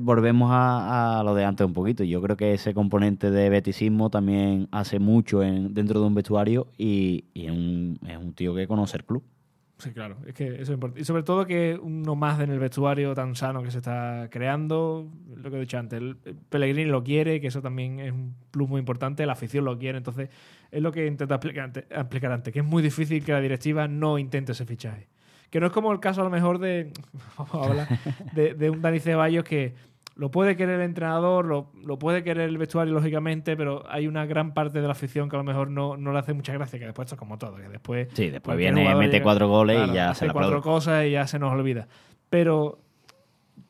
volvemos 0.00 0.50
a, 0.52 1.22
lo 1.24 1.34
de 1.34 1.44
antes 1.44 1.66
un 1.66 1.72
poquito. 1.72 2.04
Yo 2.04 2.20
creo 2.22 2.36
que 2.36 2.54
ese 2.54 2.74
componente 2.74 3.30
de 3.30 3.48
beticismo 3.48 4.10
también 4.10 4.68
hace 4.70 4.98
mucho 4.98 5.42
en, 5.42 5.74
dentro 5.74 6.00
de 6.00 6.06
un 6.06 6.14
vestuario 6.14 6.68
y, 6.78 7.24
es, 7.34 7.50
un, 7.50 7.98
es 8.06 8.16
un 8.16 8.32
tío 8.34 8.54
que 8.54 8.66
conoce 8.66 8.96
el 8.96 9.04
club. 9.04 9.22
Sí, 9.78 9.92
claro, 9.92 10.16
es 10.24 10.34
que 10.34 10.46
eso 10.46 10.62
es 10.62 10.70
importante. 10.70 11.00
Y 11.00 11.04
sobre 11.04 11.24
todo 11.24 11.46
que 11.46 11.78
uno 11.82 12.14
más 12.14 12.40
en 12.40 12.50
el 12.50 12.58
vestuario 12.58 13.12
tan 13.14 13.34
sano 13.34 13.62
que 13.62 13.70
se 13.70 13.78
está 13.78 14.28
creando, 14.30 15.10
lo 15.36 15.50
que 15.50 15.56
he 15.56 15.60
dicho 15.60 15.78
antes, 15.78 16.00
el 16.00 16.16
el 16.24 16.36
Pellegrini 16.36 16.90
lo 16.90 17.02
quiere, 17.02 17.40
que 17.40 17.48
eso 17.48 17.60
también 17.60 17.98
es 17.98 18.12
un 18.12 18.34
plus 18.50 18.68
muy 18.68 18.78
importante, 18.78 19.26
la 19.26 19.32
afición 19.32 19.64
lo 19.64 19.76
quiere, 19.76 19.98
entonces 19.98 20.30
es 20.70 20.80
lo 20.80 20.92
que 20.92 21.06
intenta 21.06 21.34
explicar 21.34 22.32
antes, 22.32 22.52
que 22.52 22.60
es 22.60 22.64
muy 22.64 22.82
difícil 22.82 23.24
que 23.24 23.32
la 23.32 23.40
directiva 23.40 23.88
no 23.88 24.18
intente 24.18 24.52
ese 24.52 24.64
fichaje. 24.64 25.08
Que 25.50 25.60
no 25.60 25.66
es 25.66 25.72
como 25.72 25.92
el 25.92 26.00
caso 26.00 26.20
a 26.20 26.24
lo 26.24 26.30
mejor 26.30 26.58
de, 26.58 26.92
vamos 27.38 27.54
a 27.54 27.70
hablar, 27.70 27.88
de, 28.34 28.54
de 28.54 28.70
un 28.70 28.80
Dani 28.82 29.00
Ceballos 29.00 29.44
que 29.44 29.74
lo 30.16 30.30
puede 30.30 30.56
querer 30.56 30.76
el 30.80 30.86
entrenador, 30.86 31.44
lo, 31.44 31.72
lo 31.84 31.98
puede 31.98 32.22
querer 32.22 32.48
el 32.48 32.56
vestuario, 32.58 32.94
lógicamente, 32.94 33.56
pero 33.56 33.82
hay 33.90 34.06
una 34.06 34.26
gran 34.26 34.54
parte 34.54 34.80
de 34.80 34.86
la 34.86 34.92
afición 34.92 35.28
que 35.28 35.34
a 35.34 35.38
lo 35.40 35.44
mejor 35.44 35.70
no, 35.70 35.96
no 35.96 36.12
le 36.12 36.18
hace 36.20 36.32
mucha 36.34 36.52
gracia, 36.52 36.78
que 36.78 36.84
después 36.84 37.06
esto 37.06 37.16
es 37.16 37.18
como 37.18 37.36
todo, 37.36 37.56
que 37.56 37.68
después 37.68 38.08
Sí, 38.14 38.30
después 38.30 38.56
viene, 38.56 38.94
mete 38.94 39.12
llega- 39.14 39.22
cuatro 39.24 39.48
goles 39.48 39.76
Claro, 39.76 39.92
y 39.92 39.96
ya 39.96 40.10
hace 40.10 40.20
se 40.20 40.26
la 40.28 40.32
cuatro 40.32 40.62
cosas 40.62 41.04
y 41.06 41.10
ya 41.12 41.26
se 41.26 41.40
nos 41.40 41.52
olvida. 41.52 41.88
Pero 42.30 42.78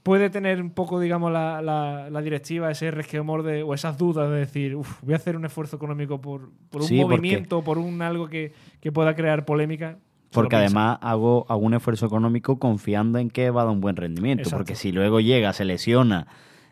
puede 0.03 0.29
tener 0.29 0.61
un 0.61 0.71
poco, 0.71 1.01
digamos, 1.01 1.33
la, 1.33 1.63
la- 1.63 2.11
la 2.11 2.21
directiva 2.21 2.71
ese 2.71 2.91
resquemor 2.91 3.43
de, 3.43 3.63
o 3.63 3.73
esas 3.73 3.97
dudas 3.97 4.29
de 4.31 4.37
decir, 4.37 4.77
"Uf, 4.77 5.01
voy 5.03 5.15
a 5.15 5.17
hacer 5.17 5.37
un 5.37 5.47
esfuerzo 5.47 5.77
económico 5.77 6.21
por, 6.21 6.51
por 6.71 6.83
un 6.83 6.89
Sí, 6.89 7.01
porque- 7.01 7.17
movimiento, 7.17 7.63
por 7.63 7.79
un 7.79 8.03
algo 8.03 8.29
que, 8.29 8.53
que 8.81 8.93
pueda 8.93 9.15
crear 9.15 9.47
polémica. 9.47 9.97
Porque 10.35 10.57
además 10.57 10.99
hago, 11.01 11.47
hago 11.49 11.61
un 11.61 11.75
esfuerzo 11.75 12.07
económico 12.07 12.59
confiando 12.59 13.19
en 13.19 13.31
que 13.31 13.51
va 13.51 13.63
a 13.63 13.65
dar 13.65 13.73
un 13.73 13.81
buen 13.81 13.97
rendimiento. 13.97 14.43
Exacto. 14.43 14.59
Porque 14.59 14.75
si 14.75 14.93
luego 14.93 15.21
llega, 15.21 15.53
se 15.53 15.65
lesiona 15.65 16.27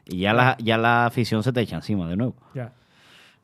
y 0.05 0.19
ya 0.19 0.35
la, 0.35 0.57
ya 0.59 0.79
la 0.79 1.07
afición 1.07 1.43
se 1.43 1.53
te 1.53 1.61
echa 1.61 1.77
encima 1.77 2.09
de 2.09 2.17
nuevo. 2.17 2.35
Ya. 2.55 2.73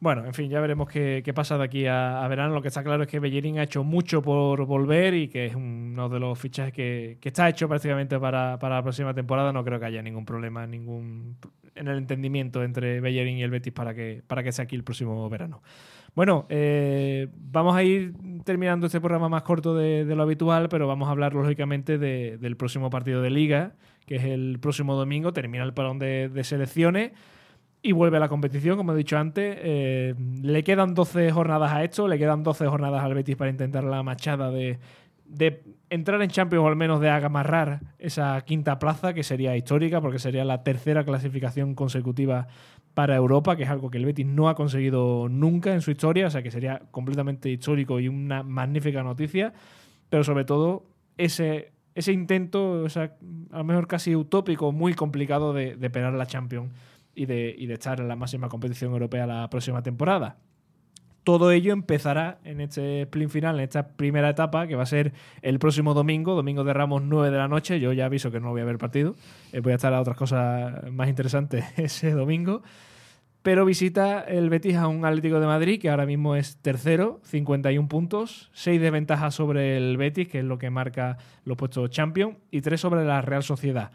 Bueno, 0.00 0.24
en 0.24 0.32
fin, 0.32 0.48
ya 0.48 0.60
veremos 0.60 0.88
qué, 0.88 1.22
qué 1.24 1.34
pasa 1.34 1.58
de 1.58 1.64
aquí 1.64 1.86
a, 1.86 2.24
a 2.24 2.28
verano. 2.28 2.54
Lo 2.54 2.62
que 2.62 2.68
está 2.68 2.84
claro 2.84 3.02
es 3.02 3.08
que 3.08 3.18
Bellerín 3.18 3.58
ha 3.58 3.64
hecho 3.64 3.82
mucho 3.82 4.22
por 4.22 4.64
volver 4.64 5.14
y 5.14 5.28
que 5.28 5.46
es 5.46 5.56
uno 5.56 6.08
de 6.08 6.20
los 6.20 6.38
fichajes 6.38 6.72
que, 6.72 7.18
que 7.20 7.28
está 7.30 7.48
hecho 7.48 7.68
prácticamente 7.68 8.18
para, 8.18 8.58
para 8.60 8.76
la 8.76 8.82
próxima 8.82 9.12
temporada. 9.12 9.52
No 9.52 9.64
creo 9.64 9.80
que 9.80 9.86
haya 9.86 10.02
ningún 10.02 10.24
problema 10.24 10.66
ningún 10.66 11.36
en 11.74 11.88
el 11.88 11.98
entendimiento 11.98 12.62
entre 12.62 13.00
Bellerín 13.00 13.38
y 13.38 13.42
el 13.42 13.50
Betis 13.50 13.72
para 13.72 13.94
que, 13.94 14.22
para 14.26 14.42
que 14.42 14.52
sea 14.52 14.64
aquí 14.64 14.76
el 14.76 14.84
próximo 14.84 15.28
verano. 15.28 15.62
Bueno, 16.14 16.46
eh, 16.48 17.28
vamos 17.36 17.76
a 17.76 17.82
ir 17.84 18.14
terminando 18.44 18.86
este 18.86 19.00
programa 19.00 19.28
más 19.28 19.42
corto 19.42 19.74
de, 19.76 20.04
lo 20.04 20.22
habitual, 20.22 20.68
pero 20.68 20.86
vamos 20.88 21.08
a 21.08 21.12
hablar 21.12 21.34
lógicamente 21.34 21.98
de- 21.98 22.38
del 22.38 22.56
próximo 22.56 22.90
partido 22.90 23.22
de 23.22 23.30
liga, 23.30 23.74
que 24.06 24.16
es 24.16 24.24
el 24.24 24.58
próximo 24.60 24.94
domingo. 24.96 25.32
Termina 25.32 25.64
el 25.64 25.74
parón 25.74 25.98
de- 25.98 26.30
selecciones 26.44 27.12
y 27.82 27.92
vuelve 27.92 28.16
a 28.16 28.20
la 28.20 28.28
competición, 28.28 28.76
como 28.76 28.92
he 28.92 28.96
dicho 28.96 29.16
antes. 29.16 29.56
Eh, 29.60 30.14
le 30.42 30.64
quedan 30.64 30.94
12 30.94 31.30
jornadas 31.30 31.72
a 31.72 31.84
esto, 31.84 32.08
le 32.08 32.18
quedan 32.18 32.42
12 32.42 32.66
jornadas 32.66 33.02
al 33.04 33.14
Betis 33.14 33.36
para 33.36 33.50
intentar 33.50 33.84
la 33.84 34.02
machada 34.02 34.50
de, 34.50 34.78
de 35.26 35.62
entrar 35.90 36.20
en 36.20 36.30
Champions 36.30 36.64
o 36.64 36.68
al 36.68 36.74
menos 36.76 37.00
de 37.00 37.10
amarrar 37.10 37.80
esa 37.98 38.40
quinta 38.44 38.78
plaza, 38.80 39.14
que 39.14 39.22
sería 39.22 39.56
histórica 39.56 40.00
porque 40.00 40.18
sería 40.18 40.44
la 40.44 40.64
tercera 40.64 41.04
clasificación 41.04 41.74
consecutiva 41.74 42.48
para 42.98 43.14
Europa, 43.14 43.54
que 43.54 43.62
es 43.62 43.68
algo 43.68 43.92
que 43.92 43.98
el 43.98 44.06
Betis 44.06 44.26
no 44.26 44.48
ha 44.48 44.56
conseguido 44.56 45.28
nunca 45.28 45.72
en 45.72 45.82
su 45.82 45.92
historia, 45.92 46.26
o 46.26 46.30
sea 46.30 46.42
que 46.42 46.50
sería 46.50 46.82
completamente 46.90 47.48
histórico 47.48 48.00
y 48.00 48.08
una 48.08 48.42
magnífica 48.42 49.04
noticia, 49.04 49.52
pero 50.10 50.24
sobre 50.24 50.44
todo 50.44 50.82
ese, 51.16 51.70
ese 51.94 52.12
intento, 52.12 52.82
o 52.82 52.88
sea, 52.88 53.16
a 53.52 53.58
lo 53.58 53.62
mejor 53.62 53.86
casi 53.86 54.16
utópico, 54.16 54.72
muy 54.72 54.94
complicado 54.94 55.52
de, 55.52 55.76
de 55.76 55.90
pegar 55.90 56.12
la 56.12 56.26
Champions 56.26 56.72
y 57.14 57.26
de, 57.26 57.54
y 57.56 57.66
de 57.66 57.74
estar 57.74 58.00
en 58.00 58.08
la 58.08 58.16
máxima 58.16 58.48
competición 58.48 58.90
europea 58.90 59.28
la 59.28 59.48
próxima 59.48 59.80
temporada. 59.80 60.38
Todo 61.28 61.50
ello 61.50 61.74
empezará 61.74 62.38
en 62.42 62.62
este 62.62 63.02
sprint 63.02 63.30
final, 63.30 63.56
en 63.56 63.64
esta 63.64 63.88
primera 63.88 64.30
etapa, 64.30 64.66
que 64.66 64.76
va 64.76 64.84
a 64.84 64.86
ser 64.86 65.12
el 65.42 65.58
próximo 65.58 65.92
domingo, 65.92 66.34
domingo 66.34 66.64
de 66.64 66.72
Ramos 66.72 67.02
9 67.02 67.30
de 67.30 67.36
la 67.36 67.48
noche. 67.48 67.80
Yo 67.80 67.92
ya 67.92 68.06
aviso 68.06 68.30
que 68.30 68.40
no 68.40 68.48
voy 68.48 68.62
a 68.62 68.64
ver 68.64 68.78
partido, 68.78 69.14
eh, 69.52 69.60
voy 69.60 69.72
a 69.72 69.74
estar 69.74 69.92
a 69.92 70.00
otras 70.00 70.16
cosas 70.16 70.90
más 70.90 71.06
interesantes 71.06 71.66
ese 71.76 72.12
domingo. 72.12 72.62
Pero 73.42 73.66
visita 73.66 74.20
el 74.20 74.48
Betis 74.48 74.76
a 74.76 74.88
un 74.88 75.04
Atlético 75.04 75.38
de 75.38 75.44
Madrid, 75.44 75.78
que 75.78 75.90
ahora 75.90 76.06
mismo 76.06 76.34
es 76.34 76.56
tercero, 76.62 77.20
51 77.24 77.88
puntos, 77.88 78.48
6 78.54 78.80
de 78.80 78.90
ventaja 78.90 79.30
sobre 79.30 79.76
el 79.76 79.98
Betis, 79.98 80.28
que 80.28 80.38
es 80.38 80.46
lo 80.46 80.56
que 80.56 80.70
marca 80.70 81.18
los 81.44 81.58
puestos 81.58 81.90
Champions, 81.90 82.38
y 82.50 82.62
3 82.62 82.80
sobre 82.80 83.04
la 83.04 83.20
Real 83.20 83.42
Sociedad. 83.42 83.90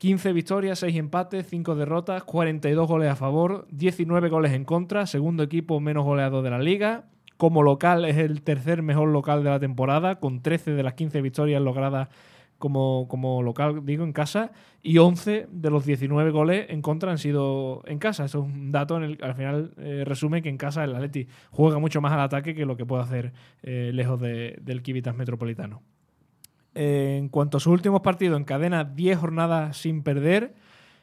15 0.00 0.32
victorias, 0.32 0.78
6 0.78 0.96
empates, 0.96 1.46
5 1.46 1.74
derrotas, 1.74 2.24
42 2.24 2.88
goles 2.88 3.10
a 3.10 3.16
favor, 3.16 3.66
19 3.70 4.30
goles 4.30 4.52
en 4.52 4.64
contra, 4.64 5.04
segundo 5.04 5.42
equipo 5.42 5.78
menos 5.78 6.04
goleado 6.06 6.40
de 6.40 6.48
la 6.48 6.58
liga. 6.58 7.04
Como 7.36 7.62
local 7.62 8.06
es 8.06 8.16
el 8.16 8.40
tercer 8.40 8.80
mejor 8.82 9.10
local 9.10 9.44
de 9.44 9.50
la 9.50 9.60
temporada, 9.60 10.14
con 10.18 10.40
13 10.40 10.70
de 10.70 10.82
las 10.82 10.94
15 10.94 11.20
victorias 11.20 11.60
logradas 11.60 12.08
como, 12.56 13.08
como 13.08 13.42
local, 13.42 13.84
digo, 13.84 14.04
en 14.04 14.14
casa, 14.14 14.52
y 14.82 14.96
11 14.96 15.48
de 15.50 15.70
los 15.70 15.84
19 15.84 16.30
goles 16.30 16.64
en 16.70 16.80
contra 16.80 17.10
han 17.10 17.18
sido 17.18 17.82
en 17.86 17.98
casa. 17.98 18.24
Eso 18.24 18.38
es 18.38 18.44
un 18.46 18.72
dato 18.72 18.96
en 18.96 19.02
el 19.02 19.18
al 19.22 19.34
final 19.34 19.74
eh, 19.76 20.04
resume 20.06 20.40
que 20.40 20.48
en 20.48 20.56
casa 20.56 20.82
el 20.82 20.94
Atleti 20.94 21.28
juega 21.50 21.78
mucho 21.78 22.00
más 22.00 22.12
al 22.14 22.20
ataque 22.20 22.54
que 22.54 22.64
lo 22.64 22.78
que 22.78 22.86
puede 22.86 23.02
hacer 23.02 23.32
eh, 23.62 23.90
lejos 23.92 24.18
de- 24.18 24.56
del 24.62 24.80
Kivitas 24.82 25.14
Metropolitano. 25.14 25.82
En 26.74 27.28
cuanto 27.28 27.56
a 27.56 27.60
sus 27.60 27.72
últimos 27.72 28.00
partidos, 28.00 28.38
encadena 28.38 28.84
10 28.84 29.18
jornadas 29.18 29.76
sin 29.76 30.02
perder. 30.02 30.54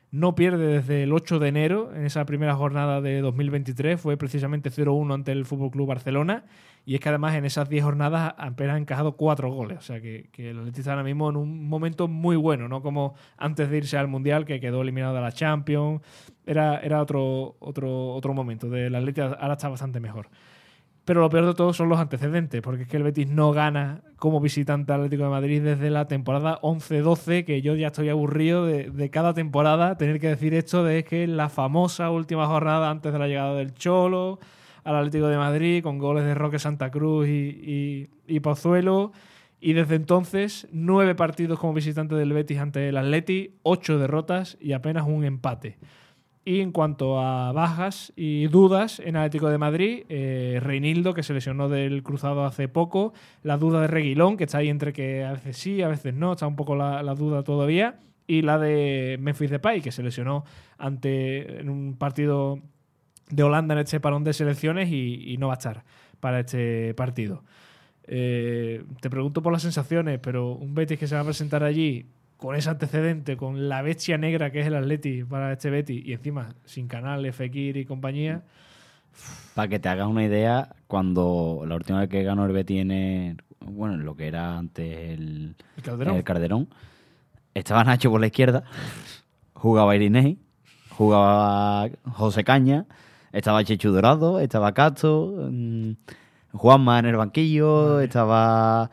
No 0.10 0.36
pierde 0.36 0.66
desde 0.68 1.04
el 1.04 1.12
8 1.12 1.38
de 1.40 1.50
enero. 1.50 1.94
En 1.94 2.06
esa 2.06 2.26
primera 2.26 2.56
jornada 2.56 3.02
de 3.02 3.20
2023 3.20 4.00
fue 4.00 4.16
precisamente 4.16 4.72
0-1 4.72 5.14
ante 5.14 5.34
el 5.34 5.46
Fútbol 5.46 5.70
Club 5.70 5.88
Barcelona. 5.88 6.46
Y 6.86 6.96
es 6.96 7.02
que 7.02 7.10
además 7.10 7.36
en 7.36 7.44
esas 7.44 7.68
10 7.68 7.84
jornadas 7.84 8.34
apenas 8.38 8.76
ha 8.76 8.80
encajado 8.80 9.18
4 9.18 9.52
goles. 9.52 9.80
O 9.80 9.82
sea 9.82 10.00
que, 10.00 10.30
el 10.38 10.60
Atleti 10.60 10.80
está 10.80 10.92
ahora 10.92 11.04
mismo 11.04 11.30
en 11.30 11.36
un 11.36 11.68
momento 11.68 12.08
muy 12.08 12.38
bueno, 12.38 12.70
no 12.70 12.82
como 12.82 13.16
antes 13.38 13.70
de 13.70 13.78
irse 13.78 13.98
al 13.98 14.08
Mundial, 14.08 14.46
que 14.46 14.62
quedó 14.62 14.82
eliminado 14.82 15.14
de 15.14 15.22
la 15.22 15.34
Champions. 15.34 16.02
Era, 16.46 16.80
era 16.80 17.02
otro, 17.02 17.58
otro, 17.60 18.14
otro 18.14 18.34
momento. 18.34 18.70
Del 18.70 18.96
Atleti 18.96 19.20
ahora 19.20 19.54
está 19.54 19.68
bastante 19.68 20.00
mejor. 20.00 20.30
Pero 21.08 21.22
lo 21.22 21.30
peor 21.30 21.46
de 21.46 21.54
todo 21.54 21.72
son 21.72 21.88
los 21.88 22.00
antecedentes, 22.00 22.62
porque 22.62 22.82
es 22.82 22.90
que 22.90 22.98
el 22.98 23.04
Betis 23.04 23.30
no 23.30 23.54
gana 23.54 24.02
como 24.18 24.42
visitante 24.42 24.92
al 24.92 25.00
Atlético 25.00 25.24
de 25.24 25.30
Madrid 25.30 25.62
desde 25.64 25.90
la 25.90 26.06
temporada 26.06 26.60
11-12, 26.62 27.46
que 27.46 27.62
yo 27.62 27.76
ya 27.76 27.88
estoy 27.88 28.10
aburrido 28.10 28.66
de, 28.66 29.10
cada 29.10 29.34
temporada 29.34 29.96
tener 29.96 30.20
que 30.20 30.28
decir 30.28 30.54
esto 30.54 30.84
de 30.84 31.06
que 31.06 31.26
la 31.26 31.48
famosa 31.48 32.12
última 32.12 32.46
jornada 32.48 32.90
antes 32.90 33.14
de 33.14 33.20
la 33.20 33.30
llegada 33.30 33.56
del 33.56 33.74
Cholo 33.74 34.40
al 34.84 34.98
Atlético 34.98 35.28
de 35.28 35.38
Madrid, 35.38 35.82
con 35.82 35.98
goles 35.98 36.26
de 36.26 36.36
Roque 36.36 36.60
Santa 36.60 36.92
Cruz 36.92 37.26
y, 37.30 37.32
y, 37.32 38.10
y 38.28 38.42
Pozuelo. 38.42 39.14
Y 39.62 39.72
desde 39.72 39.96
entonces, 39.96 40.68
nueve 40.74 41.16
partidos 41.16 41.58
como 41.58 41.74
visitante 41.74 42.16
del 42.16 42.34
Betis 42.34 42.60
ante 42.60 42.90
el 42.90 42.98
Atleti, 42.98 43.56
ocho 43.64 43.98
derrotas 43.98 44.58
y 44.60 44.74
apenas 44.74 45.08
un 45.08 45.24
empate. 45.24 45.78
Y 46.48 46.62
en 46.62 46.72
cuanto 46.72 47.20
a 47.20 47.52
bajas 47.52 48.14
y 48.16 48.48
dudas 48.48 49.02
en 49.02 49.18
Atlético 49.18 49.50
de 49.50 49.58
Madrid, 49.58 50.06
eh, 50.08 50.62
Reinildo, 50.64 51.14
que 51.14 51.22
se 51.22 51.34
lesionó 51.34 51.68
del 51.68 52.04
cruzado 52.04 52.46
hace 52.46 52.70
poco, 52.70 53.12
la 53.44 53.58
duda 53.58 53.82
de 53.82 53.88
Reguilón, 53.88 54.38
que 54.38 54.46
está 54.46 54.60
ahí 54.60 54.70
entre 54.70 54.94
que 54.94 55.26
a 55.26 55.34
veces 55.34 55.58
sí, 55.58 55.82
a 55.82 55.90
veces 55.90 56.14
no, 56.14 56.32
está 56.32 56.48
un 56.48 56.56
poco 56.56 56.78
la, 56.78 57.04
duda 57.16 57.44
todavía, 57.44 58.00
y 58.28 58.44
la 58.44 58.58
de 58.60 59.18
Memphis 59.20 59.50
Depay, 59.52 59.82
que 59.82 59.92
se 59.92 60.02
lesionó 60.02 60.46
ante 60.78 61.60
en 61.60 61.68
un 61.68 61.98
partido 61.98 62.62
de 63.30 63.44
Holanda 63.44 63.74
en 63.74 63.82
este 63.82 64.00
parón 64.00 64.24
de 64.24 64.32
selecciones 64.32 64.90
y, 64.90 65.34
y 65.34 65.36
no 65.36 65.48
va 65.48 65.56
a 65.56 65.58
estar 65.58 65.84
para 66.22 66.40
este 66.40 66.94
partido. 66.94 67.44
Eh, 68.08 68.86
te 69.02 69.10
pregunto 69.10 69.42
por 69.42 69.52
las 69.52 69.64
sensaciones, 69.64 70.20
pero 70.20 70.54
un 70.54 70.74
Betis 70.74 70.98
que 70.98 71.08
se 71.08 71.16
va 71.16 71.22
a 71.22 71.26
presentar 71.26 71.66
allí 71.66 72.06
con 72.38 72.56
ese 72.56 72.70
antecedente, 72.70 73.36
con 73.38 73.68
la 73.68 73.82
bestia 73.82 74.18
negra 74.18 74.52
que 74.52 74.60
es 74.62 74.68
el 74.68 74.76
Atleti 74.76 75.24
para 75.24 75.54
este 75.54 75.70
Betis 75.70 76.06
y 76.06 76.14
encima 76.14 76.50
sin 76.66 76.88
Canales, 76.88 77.36
Fekir 77.36 77.78
y 77.78 77.86
compañía. 77.86 78.44
Para 79.56 79.68
que 79.68 79.80
te 79.80 79.90
hagas 79.90 80.08
una 80.08 80.24
idea, 80.24 80.76
cuando 80.88 81.64
la 81.68 81.76
última 81.76 82.00
vez 82.02 82.10
que 82.10 82.24
ganó 82.24 82.46
el 82.46 82.52
Betis 82.52 82.82
en 82.82 82.92
el- 82.92 83.38
bueno, 83.66 83.98
lo 83.98 84.16
que 84.16 84.28
era 84.28 84.58
antes 84.58 84.98
el, 85.18 85.56
El 85.78 85.84
Calderón. 85.84 86.16
el 86.16 86.24
Calderón, 86.24 86.68
estaba 87.56 87.84
Nacho 87.84 88.12
por 88.12 88.22
la 88.22 88.28
izquierda, 88.28 88.64
jugaba 89.54 89.96
Irinei, 89.96 90.38
jugaba 90.92 91.90
José 92.12 92.44
Caña, 92.44 92.86
estaba 93.32 93.64
Chechu 93.64 93.90
Dorado, 93.92 94.40
estaba 94.40 94.74
Castro, 94.74 95.50
mm, 95.52 95.92
Juanma 96.54 97.00
en 97.00 97.06
el 97.08 97.16
banquillo, 97.18 98.00
estaba 98.00 98.90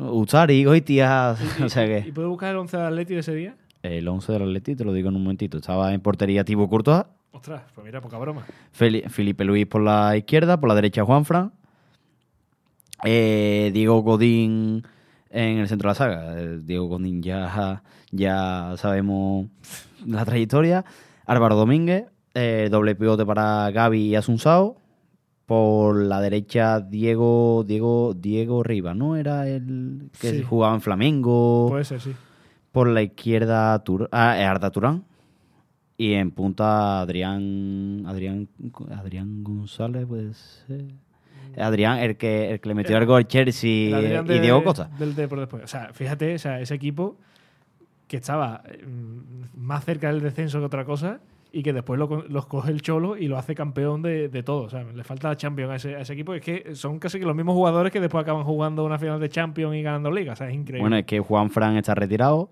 Uzari, 0.00 0.64
Goitia, 0.64 1.36
o 1.64 1.68
sea 1.68 1.84
¿Y 1.98 2.02
que 2.04 2.12
puedes 2.12 2.28
buscar 2.28 2.50
el 2.50 2.56
11 2.58 2.76
de 2.76 2.82
Atleti 2.82 3.14
de 3.14 3.20
ese 3.20 3.34
día? 3.34 3.54
el 3.82 4.08
11 4.08 4.32
del 4.32 4.42
Atleti, 4.42 4.74
te 4.76 4.84
lo 4.84 4.92
digo 4.94 5.10
en 5.10 5.16
un 5.16 5.22
momentito, 5.22 5.58
estaba 5.58 5.92
en 5.92 6.00
portería 6.00 6.44
Thibaut 6.44 6.70
Courtois, 6.70 7.04
Ostras, 7.32 7.62
pues 7.74 7.84
mira, 7.84 8.00
poca 8.00 8.16
broma. 8.16 8.46
Feli- 8.78 9.08
Felipe 9.08 9.44
Luis 9.44 9.66
por 9.66 9.82
la 9.82 10.16
izquierda, 10.16 10.58
por 10.60 10.68
la 10.68 10.74
derecha 10.76 11.04
Juanfran, 11.04 11.52
eh, 13.04 13.70
Diego 13.74 14.00
Godín 14.02 14.84
en 15.30 15.58
el 15.58 15.68
centro 15.68 15.88
de 15.88 15.90
la 15.90 15.94
saga. 15.94 16.40
Eh, 16.40 16.60
Diego 16.62 16.86
Godín 16.86 17.22
ya, 17.22 17.82
ya 18.12 18.74
sabemos 18.78 19.48
la 20.06 20.24
trayectoria. 20.24 20.84
Álvaro 21.26 21.56
Domínguez, 21.56 22.04
eh, 22.34 22.68
doble 22.70 22.94
pivote 22.94 23.26
para 23.26 23.70
Gaby 23.70 24.00
y 24.00 24.14
Asunsao. 24.16 24.76
Por 25.46 25.96
la 26.04 26.20
derecha 26.22 26.80
Diego 26.80 27.64
Diego 27.66 28.14
Diego 28.14 28.62
Rivas, 28.62 28.96
¿no? 28.96 29.16
Era 29.16 29.46
el 29.46 30.08
que 30.18 30.30
Sí. 30.30 30.42
jugaba 30.42 30.74
en 30.74 30.80
Flamengo. 30.80 31.66
Puede 31.68 31.84
ser, 31.84 32.00
sí. 32.00 32.12
Por 32.72 32.88
la 32.88 33.02
izquierda, 33.02 33.78
Tur 33.84 34.08
ah, 34.10 34.38
eh, 34.38 34.44
Arda 34.44 34.70
Turán. 34.70 35.04
Y 35.96 36.14
en 36.14 36.30
punta, 36.32 37.00
Adrián. 37.00 38.04
Adrián, 38.06 38.48
Adrián 38.90 39.44
González, 39.44 40.06
puede 40.06 40.32
ser. 40.34 40.86
Adrián, 41.56 41.98
el 41.98 42.16
que, 42.16 42.50
el 42.50 42.60
que 42.60 42.68
le 42.70 42.74
metió 42.74 42.96
el 42.98 43.06
gol 43.06 43.28
Chelsea 43.28 43.88
El 43.88 43.94
Adrián 43.94 44.24
y 44.24 44.28
de- 44.28 44.40
Diego 44.40 44.64
Costa. 44.64 44.90
Del 44.98 45.14
de 45.14 45.28
por 45.28 45.38
después. 45.38 45.62
O 45.62 45.68
sea, 45.68 45.92
fíjate, 45.92 46.34
o 46.34 46.38
sea, 46.38 46.60
ese 46.60 46.74
equipo 46.74 47.16
que 48.08 48.16
estaba 48.16 48.62
eh, 48.66 48.84
más 49.56 49.84
cerca 49.84 50.08
del 50.10 50.20
descenso 50.20 50.58
que 50.58 50.64
otra 50.64 50.84
cosa 50.84 51.20
y 51.54 51.62
que 51.62 51.72
después 51.72 51.98
lo, 51.98 52.24
los 52.28 52.46
coge 52.46 52.70
el 52.72 52.82
Cholo 52.82 53.16
y 53.16 53.28
lo 53.28 53.38
hace 53.38 53.54
campeón 53.54 54.02
de, 54.02 54.28
de 54.28 54.42
todo. 54.42 54.64
O 54.64 54.68
sea, 54.70 54.82
le 54.84 55.04
falta 55.04 55.28
la 55.28 55.36
Champions 55.36 55.70
a 55.72 55.76
ese, 55.76 55.94
a 55.96 56.00
ese 56.00 56.12
equipo. 56.14 56.34
Es 56.34 56.42
que 56.42 56.74
son 56.74 56.98
casi 56.98 57.18
que 57.18 57.24
los 57.26 57.36
mismos 57.36 57.54
jugadores 57.54 57.92
que 57.92 58.00
después 58.00 58.22
acaban 58.22 58.44
jugando 58.44 58.84
una 58.84 58.98
final 58.98 59.20
de 59.20 59.28
Champions 59.28 59.74
y 59.76 59.82
ganando 59.82 60.10
Liga. 60.10 60.32
O 60.32 60.36
sea, 60.36 60.48
es 60.48 60.54
increíble. 60.54 60.80
Bueno, 60.80 60.96
es 60.96 61.04
que 61.06 61.20
Juan 61.20 61.50
Fran 61.50 61.76
está 61.76 61.94
retirado. 61.94 62.50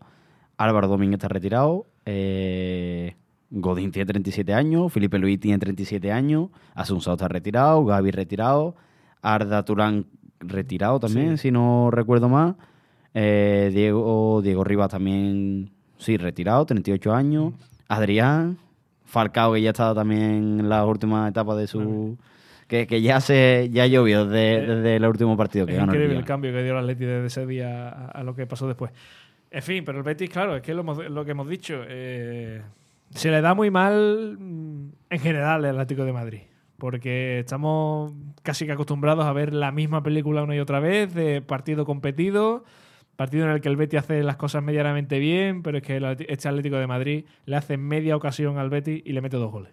Álvaro 0.57 0.87
Domínguez 0.89 1.19
está 1.19 1.29
retirado. 1.29 1.87
eh, 2.05 3.17
Godín 3.55 3.91
tiene 3.93 4.07
37 4.07 4.55
años. 4.55 4.91
Felipe 4.93 5.19
Luis 5.19 5.39
tiene 5.39 5.59
37 5.59 6.11
años. 6.11 6.49
Asunsao 6.75 7.15
está 7.15 7.29
retirado. 7.29 7.85
Gaby 7.85 8.11
retirado. 8.11 8.77
Arda 9.21 9.65
Turán 9.65 10.07
retirado 10.41 10.99
también, 11.01 11.37
Sí. 11.39 11.43
si 11.49 11.51
no 11.51 11.91
recuerdo 11.91 12.29
más. 12.29 12.55
Eh, 13.15 13.71
Diego, 13.73 14.41
Diego 14.43 14.65
Rivas 14.65 14.89
también, 14.91 15.71
sí, 15.99 16.17
retirado, 16.17 16.65
38 16.65 17.13
años. 17.15 17.53
Adrián. 17.89 18.57
Falcao, 19.13 19.53
que 19.53 19.63
ya 19.63 19.71
estaba 19.71 19.95
también 19.95 20.61
en 20.61 20.69
la 20.69 20.85
última 20.85 21.29
etapa 21.29 21.55
de 21.55 21.67
su... 21.67 22.17
Que, 22.67 22.87
que 22.87 23.03
ya 23.03 23.21
se 23.21 23.69
ya 23.71 23.87
llovió 23.87 24.25
desde, 24.25 24.55
Eh, 24.55 24.67
desde 24.67 24.97
el 24.97 25.05
último 25.05 25.37
partido 25.37 25.67
que 25.67 25.73
es 25.73 25.79
ganó 25.79 25.93
el 25.93 25.99
increíble 25.99 26.19
el 26.19 26.25
cambio 26.25 26.53
que 26.53 26.63
dio 26.63 26.73
el 26.73 26.79
Atleti 26.79 27.05
desde 27.05 27.27
ese 27.27 27.47
día 27.47 27.91
a, 27.91 28.07
a 28.07 28.23
lo 28.23 28.35
que 28.35 28.47
pasó 28.47 28.67
después. 28.67 28.91
En 29.51 29.63
fin, 29.63 29.85
pero 29.85 29.99
el 29.99 30.05
Betis, 30.05 30.31
claro, 30.31 30.57
es 30.57 30.63
que 30.63 30.73
lo, 30.73 30.83
lo 30.83 31.25
que 31.27 31.33
hemos 31.33 31.47
dicho, 31.47 31.83
eh, 31.87 32.63
se 33.11 33.31
le 33.31 33.43
da 33.43 33.53
muy 33.53 33.71
mal 33.71 34.39
mm, 34.41 34.89
en 35.11 35.21
general 35.21 35.67
el 35.67 35.73
Atlético 35.73 36.07
de 36.07 36.13
Madrid. 36.15 36.41
Porque 36.79 37.41
estamos 37.41 38.13
casi 38.43 38.65
que 38.65 38.73
acostumbrados 38.73 39.27
a 39.27 39.33
ver 39.35 39.53
la 39.53 39.71
misma 39.71 40.03
película 40.03 40.43
una 40.43 40.57
y 40.57 40.59
otra 40.59 40.81
vez, 40.81 41.13
de 41.13 41.43
partido 41.43 41.85
competido, 41.85 42.65
partido 43.17 43.45
en 43.45 43.51
el 43.53 43.61
que 43.61 43.69
el 43.69 43.77
Betis 43.77 44.01
hace 44.01 44.23
las 44.23 44.37
cosas 44.37 44.63
medianamente 44.63 45.19
bien, 45.19 45.63
pero 45.63 45.79
es 45.79 45.83
que 45.85 45.97
el 45.97 46.05
este 46.29 46.49
Atlético 46.49 46.77
de 46.77 46.87
Madrid 46.87 47.25
le 47.47 47.57
hace 47.57 47.77
media 47.77 48.17
ocasión 48.17 48.59
al 48.59 48.71
Betis 48.71 49.03
y 49.05 49.13
le 49.13 49.21
mete 49.21 49.37
dos 49.37 49.51
goles. 49.53 49.73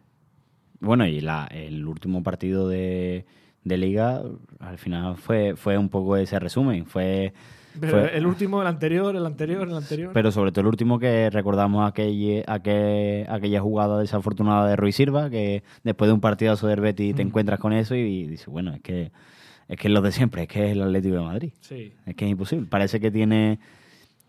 Bueno, 0.81 1.05
y 1.05 1.19
la, 1.21 1.47
el 1.51 1.85
último 1.85 2.23
partido 2.23 2.67
de, 2.69 3.25
de 3.63 3.77
liga, 3.77 4.21
al 4.59 4.77
final 4.77 5.17
fue, 5.17 5.55
fue 5.55 5.77
un 5.77 5.89
poco 5.89 6.15
ese 6.15 6.39
resumen. 6.39 6.85
Fue, 6.85 7.33
Pero 7.79 7.91
fue- 7.93 8.17
el 8.17 8.25
último, 8.25 8.61
el 8.61 8.67
anterior, 8.67 9.13
el 9.15 9.25
anterior, 9.25 9.67
el 9.67 9.75
anterior. 9.75 10.11
pero 10.13 10.31
sobre 10.31 10.51
todo 10.51 10.61
el 10.61 10.67
último 10.67 10.97
que 10.99 11.29
recordamos 11.29 11.85
aquella, 11.89 12.43
aquel- 12.45 13.25
aquella 13.29 13.59
jugada 13.61 13.99
desafortunada 13.99 14.69
de 14.69 14.75
Ruiz 14.77 14.95
Silva, 14.95 15.29
que 15.29 15.63
después 15.83 16.07
de 16.07 16.13
un 16.13 16.21
partidazo 16.21 16.67
del 16.67 16.79
Betis 16.79 17.15
te 17.15 17.23
Mm. 17.25 17.27
encuentras 17.27 17.59
con 17.59 17.73
eso 17.73 17.95
y, 17.95 18.27
dices, 18.27 18.47
bueno, 18.47 18.73
es 18.73 18.81
que 18.81 19.11
es 19.69 19.77
que 19.77 19.87
es 19.87 19.93
lo 19.93 20.01
de 20.01 20.11
siempre, 20.11 20.41
es 20.43 20.47
que 20.49 20.65
es 20.65 20.71
el 20.71 20.81
Atlético 20.81 21.15
de 21.15 21.21
Madrid. 21.21 21.51
sí. 21.61 21.93
Es 22.05 22.15
que 22.15 22.25
es 22.25 22.31
imposible. 22.31 22.67
Parece 22.69 22.99
que 22.99 23.11
tiene, 23.11 23.59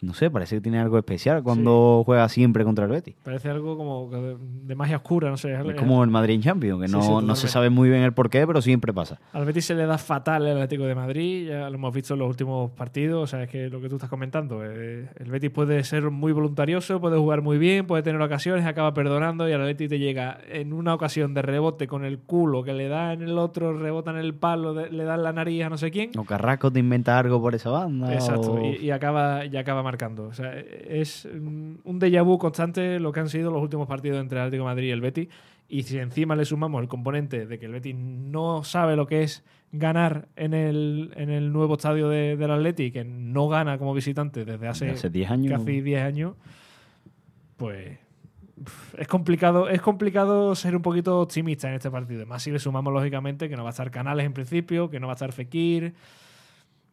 no 0.03 0.15
sé, 0.15 0.31
parece 0.31 0.57
que 0.57 0.61
tiene 0.61 0.79
algo 0.79 0.97
especial 0.99 1.43
cuando 1.43 2.03
juega 2.05 2.29
siempre 2.29 2.65
contra 2.65 2.85
el 2.87 2.91
Betis. 2.91 3.17
Parece 3.23 3.49
algo 3.51 3.77
como 3.77 4.09
de, 4.11 4.37
de 4.39 4.75
magia 4.75 4.97
oscura, 4.97 5.31
no 5.31 5.37
sé. 5.37 5.53
Es 5.53 5.75
como 5.77 6.03
el 6.05 6.11
Madrid 6.11 6.35
en 6.35 6.43
Champions, 6.43 6.81
que 6.83 6.89
Sí, 6.89 6.95
no, 6.95 7.03
sí, 7.21 7.27
no 7.27 7.35
se 7.37 7.49
sabe 7.49 7.71
muy 7.71 7.89
bien 7.91 8.03
el 8.03 8.13
porqué, 8.13 8.47
pero 8.47 8.63
siempre 8.63 8.93
pasa. 8.93 9.21
Al 9.33 9.45
Betis 9.45 9.65
se 9.67 9.75
le 9.75 9.87
da 9.87 9.99
fatal 9.99 10.47
el 10.47 10.53
Atlético 10.55 10.85
de 10.85 10.95
Madrid, 10.95 11.49
ya 11.49 11.69
lo 11.69 11.75
hemos 11.77 11.95
visto 11.95 12.15
en 12.15 12.21
los 12.21 12.29
últimos 12.29 12.71
partidos, 12.73 13.23
o 13.25 13.27
sea, 13.27 13.43
es 13.45 13.49
que 13.51 13.69
lo 13.69 13.81
que 13.81 13.89
tú 13.89 13.97
estás 13.97 14.09
comentando, 14.11 14.65
eh, 14.65 15.09
el 15.19 15.31
Betis 15.31 15.51
puede 15.51 15.83
ser 15.85 16.11
muy 16.11 16.33
voluntarioso, 16.33 17.01
puede 17.01 17.19
jugar 17.19 17.43
muy 17.43 17.59
bien, 17.59 17.87
puede 17.87 18.03
tener 18.03 18.21
ocasiones, 18.23 18.65
acaba 18.67 18.95
perdonando 18.95 19.49
y 19.49 19.53
al 19.53 19.63
Betis 19.63 19.89
te 19.89 19.99
llega 19.99 20.39
en 20.51 20.73
una 20.73 20.95
ocasión 20.95 21.35
de 21.35 21.43
rebote 21.43 21.87
con 21.87 22.05
el 22.05 22.19
culo 22.19 22.63
que 22.63 22.73
le 22.73 22.89
da 22.89 23.13
en 23.13 23.23
el 23.23 23.39
otro, 23.39 23.77
rebota 23.79 24.11
en 24.13 24.17
el 24.19 24.35
palo, 24.35 24.75
de- 24.75 24.91
le 24.91 25.05
da 25.05 25.15
en 25.17 25.23
la 25.23 25.33
nariz 25.33 25.65
a 25.65 25.69
no 25.69 25.77
sé 25.79 25.91
quién. 25.91 26.11
O 26.19 26.25
Carrasco 26.25 26.71
te 26.71 26.79
inventa 26.81 27.19
algo 27.19 27.41
por 27.41 27.55
esa 27.55 27.71
banda. 27.71 28.13
Exacto, 28.15 28.53
o- 28.53 28.61
y, 28.61 28.77
y 28.77 28.91
acaba, 28.91 29.45
y 29.45 29.57
acaba 29.57 29.83
marcando. 29.91 30.25
O 30.29 30.33
sea, 30.33 30.53
es 30.59 31.27
mm, 31.27 31.75
un 31.85 31.99
déjà 32.01 32.23
vu 32.25 32.39
constante 32.39 32.99
lo 33.01 33.11
que 33.13 33.21
han 33.21 33.29
sido 33.29 33.51
los 33.51 33.63
últimos 33.63 33.87
partidos 33.89 34.21
entre 34.21 34.39
el 34.39 34.43
Atlético 34.47 34.65
de 34.65 34.71
Madrid 34.75 34.89
y 34.89 34.91
el 34.93 35.01
Betis. 35.01 35.29
Y 35.69 35.83
si 35.85 35.99
encima 35.99 36.35
le 36.35 36.45
sumamos 36.45 36.81
el 36.83 36.89
componente 36.89 37.47
de 37.47 37.59
que 37.59 37.67
el 37.67 37.73
Betis 37.73 37.95
no 37.97 38.65
sabe 38.65 38.97
lo 38.97 39.07
que 39.07 39.23
es 39.23 39.45
ganar 39.73 40.27
en 40.35 40.53
el, 40.53 41.13
en 41.17 41.31
el 41.31 41.53
nuevo 41.53 41.75
estadio 41.75 42.09
de- 42.09 42.37
del 42.37 42.51
Atleti, 42.51 42.91
que 42.91 43.05
no 43.05 43.49
gana 43.49 43.79
como 43.79 43.95
visitante 43.95 44.45
desde 44.45 44.67
hace, 44.67 44.91
hace 44.91 45.11
10 45.11 45.31
años. 45.31 45.53
casi 45.59 45.81
10 45.81 46.03
años, 46.03 46.35
pues 47.57 47.99
es 48.99 49.07
complicado, 49.09 49.69
es 49.69 49.81
complicado 49.81 50.55
ser 50.55 50.77
un 50.77 50.83
poquito 50.83 51.21
optimista 51.21 51.69
en 51.69 51.75
este 51.75 51.91
partido. 51.91 52.27
Más 52.27 52.43
si 52.43 52.51
le 52.51 52.59
sumamos, 52.59 52.93
lógicamente, 52.93 53.49
que 53.49 53.57
no 53.57 53.63
va 53.63 53.71
a 53.71 53.77
estar 53.77 53.91
Canales 53.91 54.27
en 54.27 54.33
principio, 54.33 54.91
que 54.91 55.01
no 55.01 55.07
va 55.07 55.13
a 55.13 55.17
estar 55.17 55.33
Fekir, 55.33 55.95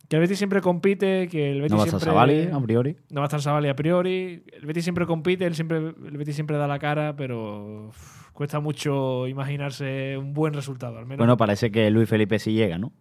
que 0.08 0.16
el 0.16 0.22
Betis 0.22 0.38
siempre 0.38 0.62
compite, 0.62 1.28
que 1.28 1.51
el 1.51 1.62
Betis 1.62 1.72
no 1.72 1.78
va 1.78 1.84
a 1.84 1.86
estar. 1.88 1.99
Savali, 1.99 2.47
a 2.51 2.60
priori. 2.60 2.95
No 3.10 3.20
va 3.20 3.26
a 3.26 3.28
estar 3.28 3.41
Savali 3.41 3.68
a 3.68 3.76
priori. 3.76 4.43
El 4.53 4.66
Betis 4.66 4.84
siempre 4.84 5.05
compite, 5.05 5.45
él 5.45 5.55
siempre, 5.55 5.78
el 5.78 6.18
Betis 6.18 6.36
siempre 6.36 6.58
da 6.58 6.68
la 6.68 6.80
cara, 6.80 7.16
pero 7.18 7.91
cuesta 8.32 8.60
mucho 8.60 9.28
imaginarse 9.28 10.18
un 10.18 10.34
buen 10.34 10.53
resultado, 10.53 10.97
al 10.97 11.05
menos. 11.05 11.18
Bueno, 11.18 11.36
parece 11.36 11.72
que 11.72 11.89
Luis 11.91 12.08
Felipe 12.08 12.39
sí 12.39 12.53
llega, 12.53 12.78
¿no? 12.78 12.93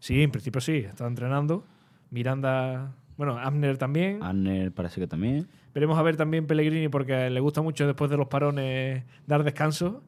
sí, 0.00 0.22
en 0.22 0.30
principio 0.30 0.60
sí, 0.60 0.76
está 0.78 1.06
entrenando. 1.06 1.64
Miranda, 2.10 2.94
bueno, 3.16 3.38
Abner 3.38 3.78
también. 3.78 4.22
Arner 4.22 4.72
parece 4.72 5.00
que 5.00 5.06
también. 5.06 5.48
Veremos 5.74 5.98
a 5.98 6.02
ver 6.02 6.16
también 6.16 6.46
Pellegrini 6.46 6.88
porque 6.88 7.30
le 7.30 7.40
gusta 7.40 7.62
mucho 7.62 7.86
después 7.86 8.10
de 8.10 8.16
los 8.16 8.28
parones 8.28 9.04
dar 9.26 9.44
descanso. 9.44 10.02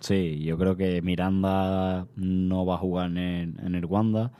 Sí, 0.00 0.42
yo 0.42 0.58
creo 0.58 0.76
que 0.76 1.00
Miranda 1.00 2.06
no 2.16 2.66
va 2.66 2.74
a 2.74 2.78
jugar 2.78 3.10
en 3.10 3.18
el, 3.18 3.54
en 3.64 3.74
el 3.74 3.84
Wanda 3.84 4.32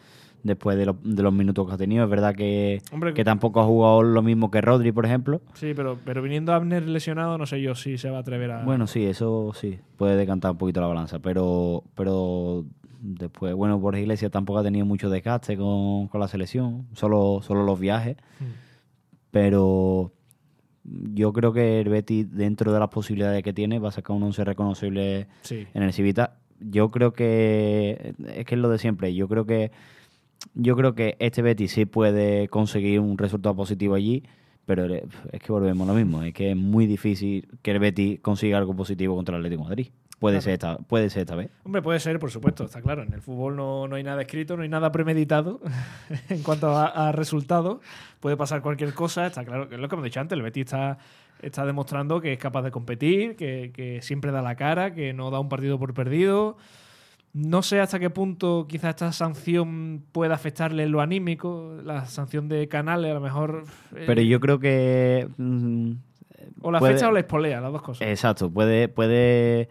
después 0.42 0.76
de, 0.76 0.86
lo- 0.86 0.98
de 1.02 1.22
los 1.22 1.32
minutos 1.32 1.66
que 1.68 1.74
ha 1.74 1.76
tenido. 1.76 2.04
Es 2.04 2.10
verdad 2.10 2.34
que, 2.34 2.80
Hombre, 2.92 3.14
que 3.14 3.24
tampoco 3.24 3.60
ha 3.60 3.64
jugado 3.64 4.02
lo 4.02 4.22
mismo 4.22 4.50
que 4.50 4.60
Rodri, 4.60 4.92
por 4.92 5.06
ejemplo. 5.06 5.40
Sí, 5.54 5.72
pero, 5.74 5.98
pero 6.04 6.20
viniendo 6.22 6.52
Abner 6.52 6.82
lesionado, 6.88 7.38
no 7.38 7.46
sé 7.46 7.60
yo 7.62 7.74
si 7.74 7.98
se 7.98 8.10
va 8.10 8.18
a 8.18 8.20
atrever 8.20 8.50
a. 8.50 8.64
Bueno, 8.64 8.86
sí, 8.86 9.04
eso 9.04 9.52
sí, 9.54 9.78
puede 9.96 10.16
decantar 10.16 10.50
un 10.52 10.58
poquito 10.58 10.80
la 10.80 10.86
balanza, 10.88 11.18
pero 11.20 11.84
pero 11.94 12.64
después, 13.00 13.54
bueno, 13.54 13.78
Borja 13.78 14.00
Iglesias 14.00 14.30
tampoco 14.30 14.60
ha 14.60 14.62
tenido 14.62 14.86
mucho 14.86 15.10
desgaste 15.10 15.56
con, 15.56 16.06
con 16.08 16.20
la 16.20 16.28
selección, 16.28 16.86
solo, 16.92 17.40
solo 17.42 17.64
los 17.64 17.78
viajes, 17.80 18.16
Mm. 18.40 18.44
pero 19.30 20.12
yo 20.84 21.32
creo 21.32 21.52
que 21.52 21.80
el 21.80 21.88
Betis, 21.88 22.30
dentro 22.34 22.72
de 22.72 22.80
las 22.80 22.88
posibilidades 22.88 23.42
que 23.42 23.52
tiene, 23.52 23.78
va 23.78 23.88
a 23.90 23.92
sacar 23.92 24.16
un 24.16 24.22
once 24.24 24.44
reconocible 24.44 25.28
Sí. 25.42 25.66
en 25.74 25.82
el 25.84 25.92
Civita. 25.92 26.38
Yo 26.60 26.90
creo 26.90 27.12
que 27.12 28.14
es 28.34 28.44
que 28.44 28.54
es 28.54 28.60
lo 28.60 28.68
de 28.68 28.78
siempre. 28.78 29.14
Yo 29.14 29.28
creo 29.28 29.46
que 29.46 29.70
yo 30.54 30.76
creo 30.76 30.94
que 30.94 31.16
este 31.18 31.42
Betis 31.42 31.72
sí 31.72 31.84
puede 31.86 32.48
conseguir 32.48 33.00
un 33.00 33.18
resultado 33.18 33.54
positivo 33.54 33.94
allí, 33.94 34.22
pero 34.66 34.86
es 34.86 35.40
que 35.40 35.52
volvemos 35.52 35.88
a 35.88 35.92
lo 35.92 35.96
mismo. 35.98 36.22
Es 36.22 36.32
que 36.34 36.50
es 36.52 36.56
muy 36.56 36.86
difícil 36.86 37.48
que 37.62 37.72
el 37.72 37.78
Betis 37.78 38.20
consiga 38.20 38.58
algo 38.58 38.74
positivo 38.76 39.16
contra 39.16 39.36
el 39.36 39.40
Atlético 39.42 39.62
de 39.64 39.68
Madrid. 39.68 39.88
Puede 40.18 40.34
Claro. 40.36 40.42
ser 40.44 40.52
esta, 40.52 40.76
puede 40.78 41.10
ser 41.10 41.22
esta 41.22 41.34
vez. 41.34 41.50
Hombre, 41.64 41.82
puede 41.82 41.98
ser, 41.98 42.20
por 42.20 42.30
supuesto, 42.30 42.62
está 42.64 42.80
claro. 42.80 43.02
En 43.02 43.12
el 43.12 43.20
fútbol 43.20 43.56
no, 43.56 43.88
no 43.88 43.96
hay 43.96 44.04
nada 44.04 44.22
escrito, 44.22 44.56
no 44.56 44.62
hay 44.62 44.68
nada 44.68 44.92
premeditado 44.92 45.60
en 46.28 46.42
cuanto 46.44 46.68
a, 46.68 47.08
a 47.08 47.10
resultados. 47.10 47.80
Puede 48.20 48.36
pasar 48.36 48.62
cualquier 48.62 48.94
cosa, 48.94 49.26
está 49.26 49.44
claro. 49.44 49.68
que 49.68 49.74
Es 49.74 49.80
lo 49.80 49.88
que 49.88 49.94
hemos 49.96 50.04
dicho 50.04 50.20
antes, 50.20 50.36
el 50.36 50.42
Betis 50.42 50.66
está, 50.66 50.98
está 51.40 51.66
demostrando 51.66 52.20
que 52.20 52.32
es 52.34 52.38
capaz 52.38 52.62
de 52.62 52.70
competir, 52.70 53.34
que, 53.34 53.72
que 53.74 54.00
siempre 54.00 54.30
da 54.30 54.42
la 54.42 54.54
cara, 54.54 54.94
que 54.94 55.12
no 55.12 55.32
da 55.32 55.40
un 55.40 55.48
partido 55.48 55.76
por 55.80 55.92
perdido. 55.92 56.56
No 57.34 57.62
sé 57.62 57.80
hasta 57.80 57.98
qué 57.98 58.10
punto 58.10 58.66
quizás 58.68 58.90
esta 58.90 59.12
sanción 59.12 60.02
pueda 60.12 60.34
afectarle 60.34 60.82
en 60.82 60.92
lo 60.92 61.00
anímico, 61.00 61.76
la 61.82 62.04
sanción 62.04 62.46
de 62.48 62.68
Canales 62.68 63.10
a 63.10 63.14
lo 63.14 63.20
mejor... 63.20 63.64
eh, 63.96 64.04
Pero 64.06 64.20
yo 64.20 64.38
creo 64.38 64.58
que 64.58 65.28
mm, 65.38 65.92
o 66.60 66.70
la 66.70 66.78
puede- 66.78 66.94
fecha 66.94 67.08
o 67.08 67.12
la 67.12 67.20
espolea, 67.20 67.60
las 67.62 67.72
dos 67.72 67.80
cosas. 67.82 68.06
Exacto, 68.06 68.50
puede, 68.50 68.88
puede, 68.88 69.70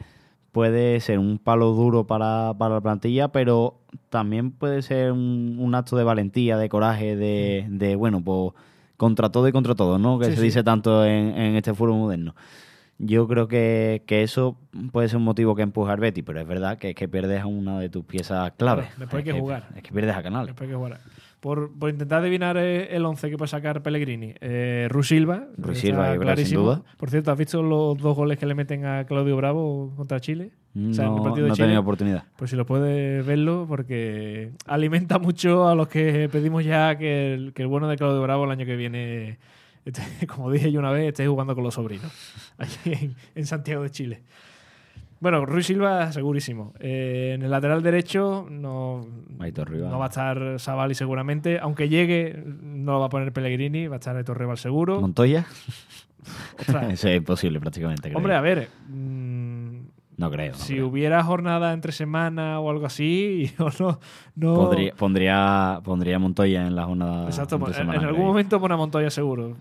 puede 0.51 0.99
ser 1.01 1.19
un 1.19 1.37
palo 1.37 1.67
duro 1.73 2.07
para, 2.07 2.55
para 2.57 2.75
la 2.75 2.81
plantilla, 2.81 3.27
pero 3.27 3.75
también 4.09 4.49
puede 4.51 4.81
ser 4.81 5.11
un, 5.11 5.57
un 5.59 5.75
acto 5.75 5.95
de 5.97 6.03
valentía, 6.03 6.57
de 6.57 6.67
coraje, 6.67 7.15
de, 7.15 7.67
de, 7.69 7.95
bueno, 7.95 8.23
pues 8.23 8.53
contra 8.97 9.29
todo 9.29 9.47
y 9.47 9.51
contra 9.51 9.75
todo, 9.75 9.99
¿no? 9.99 10.17
Que 10.17 10.25
Sí, 10.25 10.31
se 10.31 10.37
sí. 10.37 10.43
dice 10.45 10.63
tanto 10.63 11.05
en, 11.05 11.37
en 11.37 11.55
este 11.57 11.75
fútbol 11.75 11.97
moderno. 11.99 12.33
Yo 13.03 13.27
creo 13.27 13.47
que, 13.47 14.03
que 14.05 14.21
eso 14.23 14.57
puede 14.91 15.07
ser 15.09 15.17
un 15.17 15.23
motivo 15.23 15.55
que 15.55 15.63
empuja 15.63 15.93
al 15.93 15.99
Betty, 15.99 16.21
pero 16.21 16.39
es 16.39 16.47
verdad 16.47 16.77
que 16.77 16.89
es 16.91 16.95
que 16.95 17.07
pierdes 17.07 17.41
a 17.41 17.47
una 17.47 17.79
de 17.79 17.89
tus 17.89 18.05
piezas 18.05 18.51
clave. 18.57 18.83
Después 18.97 19.23
hay 19.23 19.29
Es 19.29 19.33
que 19.35 19.39
jugar. 19.39 19.67
Es 19.75 19.81
que 19.83 19.91
pierdes 19.91 20.15
a 20.15 20.21
Canales. 20.21 20.47
Después 20.47 20.69
que 20.69 20.75
jugará. 20.75 20.99
Por, 21.39 21.75
por 21.79 21.89
intentar 21.89 22.19
adivinar 22.21 22.55
eh, 22.57 22.95
el 22.95 23.03
11 23.03 23.31
que 23.31 23.37
puede 23.37 23.49
sacar 23.49 23.81
Pellegrini. 23.81 24.35
Eh, 24.41 24.85
Ru 24.91 25.01
Silva. 25.01 25.47
Está 25.57 25.73
Silva, 25.73 26.35
sin 26.37 26.55
duda. 26.57 26.83
Por 26.97 27.09
cierto, 27.09 27.31
¿has 27.31 27.37
visto 27.39 27.63
los 27.63 27.97
dos 27.97 28.15
goles 28.15 28.37
que 28.37 28.45
le 28.45 28.53
meten 28.53 28.85
a 28.85 29.05
Claudio 29.05 29.35
Bravo 29.35 29.91
contra 29.97 30.19
Chile? 30.19 30.51
O 30.75 30.93
sea, 30.93 31.05
en 31.07 31.11
el 31.13 31.17
No, 31.17 31.23
partido 31.23 31.45
de 31.45 31.47
no 31.47 31.53
he 31.53 31.55
Chile. 31.55 31.65
tenido 31.65 31.81
oportunidad. 31.81 32.23
Pues 32.37 32.51
si 32.51 32.55
lo 32.55 32.67
puedes 32.67 33.25
verlo, 33.25 33.65
porque 33.67 34.51
alimenta 34.67 35.17
mucho 35.17 35.67
a 35.67 35.73
los 35.73 35.87
que 35.87 36.29
pedimos 36.31 36.63
ya 36.63 36.95
que 36.99 37.33
el, 37.33 37.53
que 37.53 37.63
el 37.63 37.67
bueno 37.67 37.87
de 37.87 37.97
Claudio 37.97 38.21
Bravo 38.21 38.45
el 38.45 38.51
año 38.51 38.65
que 38.67 38.75
viene, 38.75 39.39
esté- 39.85 40.27
como 40.27 40.51
dije 40.51 40.71
yo 40.71 40.79
una 40.79 40.91
vez, 40.91 41.07
esté 41.09 41.27
jugando 41.27 41.55
con 41.55 41.63
los 41.63 41.73
sobrinos, 41.73 42.11
aquí 42.57 42.91
en, 42.93 43.15
en 43.35 43.45
Santiago 43.45 43.83
de 43.83 43.89
Chile. 43.91 44.23
Bueno, 45.19 45.45
Ruiz 45.45 45.67
Silva, 45.67 46.11
segurísimo. 46.11 46.73
Eh, 46.79 47.33
en 47.35 47.43
el 47.43 47.51
lateral 47.51 47.83
derecho 47.83 48.47
no, 48.49 49.05
no 49.29 49.99
va 49.99 50.05
a 50.05 50.07
estar 50.07 50.59
Savali 50.59 50.95
seguramente. 50.95 51.59
Aunque 51.59 51.89
llegue, 51.89 52.43
no 52.63 52.93
lo 52.93 52.99
va 53.01 53.05
a 53.05 53.09
poner 53.09 53.31
Pellegrini, 53.31 53.85
va 53.87 53.97
a 53.97 53.99
estar 53.99 54.15
Aitor 54.15 54.39
Rival 54.39 54.57
seguro. 54.57 54.99
¿Montoya? 54.99 55.45
Eso 56.89 57.07
es 57.07 57.17
imposible 57.17 57.59
prácticamente. 57.59 58.09
creo. 58.09 58.17
Hombre, 58.17 58.33
a 58.35 58.41
ver, 58.41 58.69
mm, 58.89 59.79
no 60.17 60.31
creo. 60.31 60.53
no 60.53 60.57
si 60.57 60.73
creo. 60.73 60.87
hubiera 60.87 61.23
jornada 61.23 61.73
entre 61.73 61.91
semana 61.91 62.59
o 62.59 62.69
algo 62.71 62.85
así, 62.87 63.51
yo 63.59 63.67
no, 63.79 63.99
no 64.35 64.55
Pondría, 64.55 65.81
pondría, 65.83 66.19
Montoya 66.19 66.65
en 66.65 66.75
la 66.75 66.85
jornada. 66.85 67.25
Exacto, 67.25 67.57
entre 67.57 67.69
en, 67.71 67.75
semana, 67.75 67.99
en 67.99 68.05
algún 68.05 68.25
momento 68.25 68.59
pone 68.59 68.73
a 68.73 68.77
Montoya 68.77 69.09
seguro. 69.11 69.55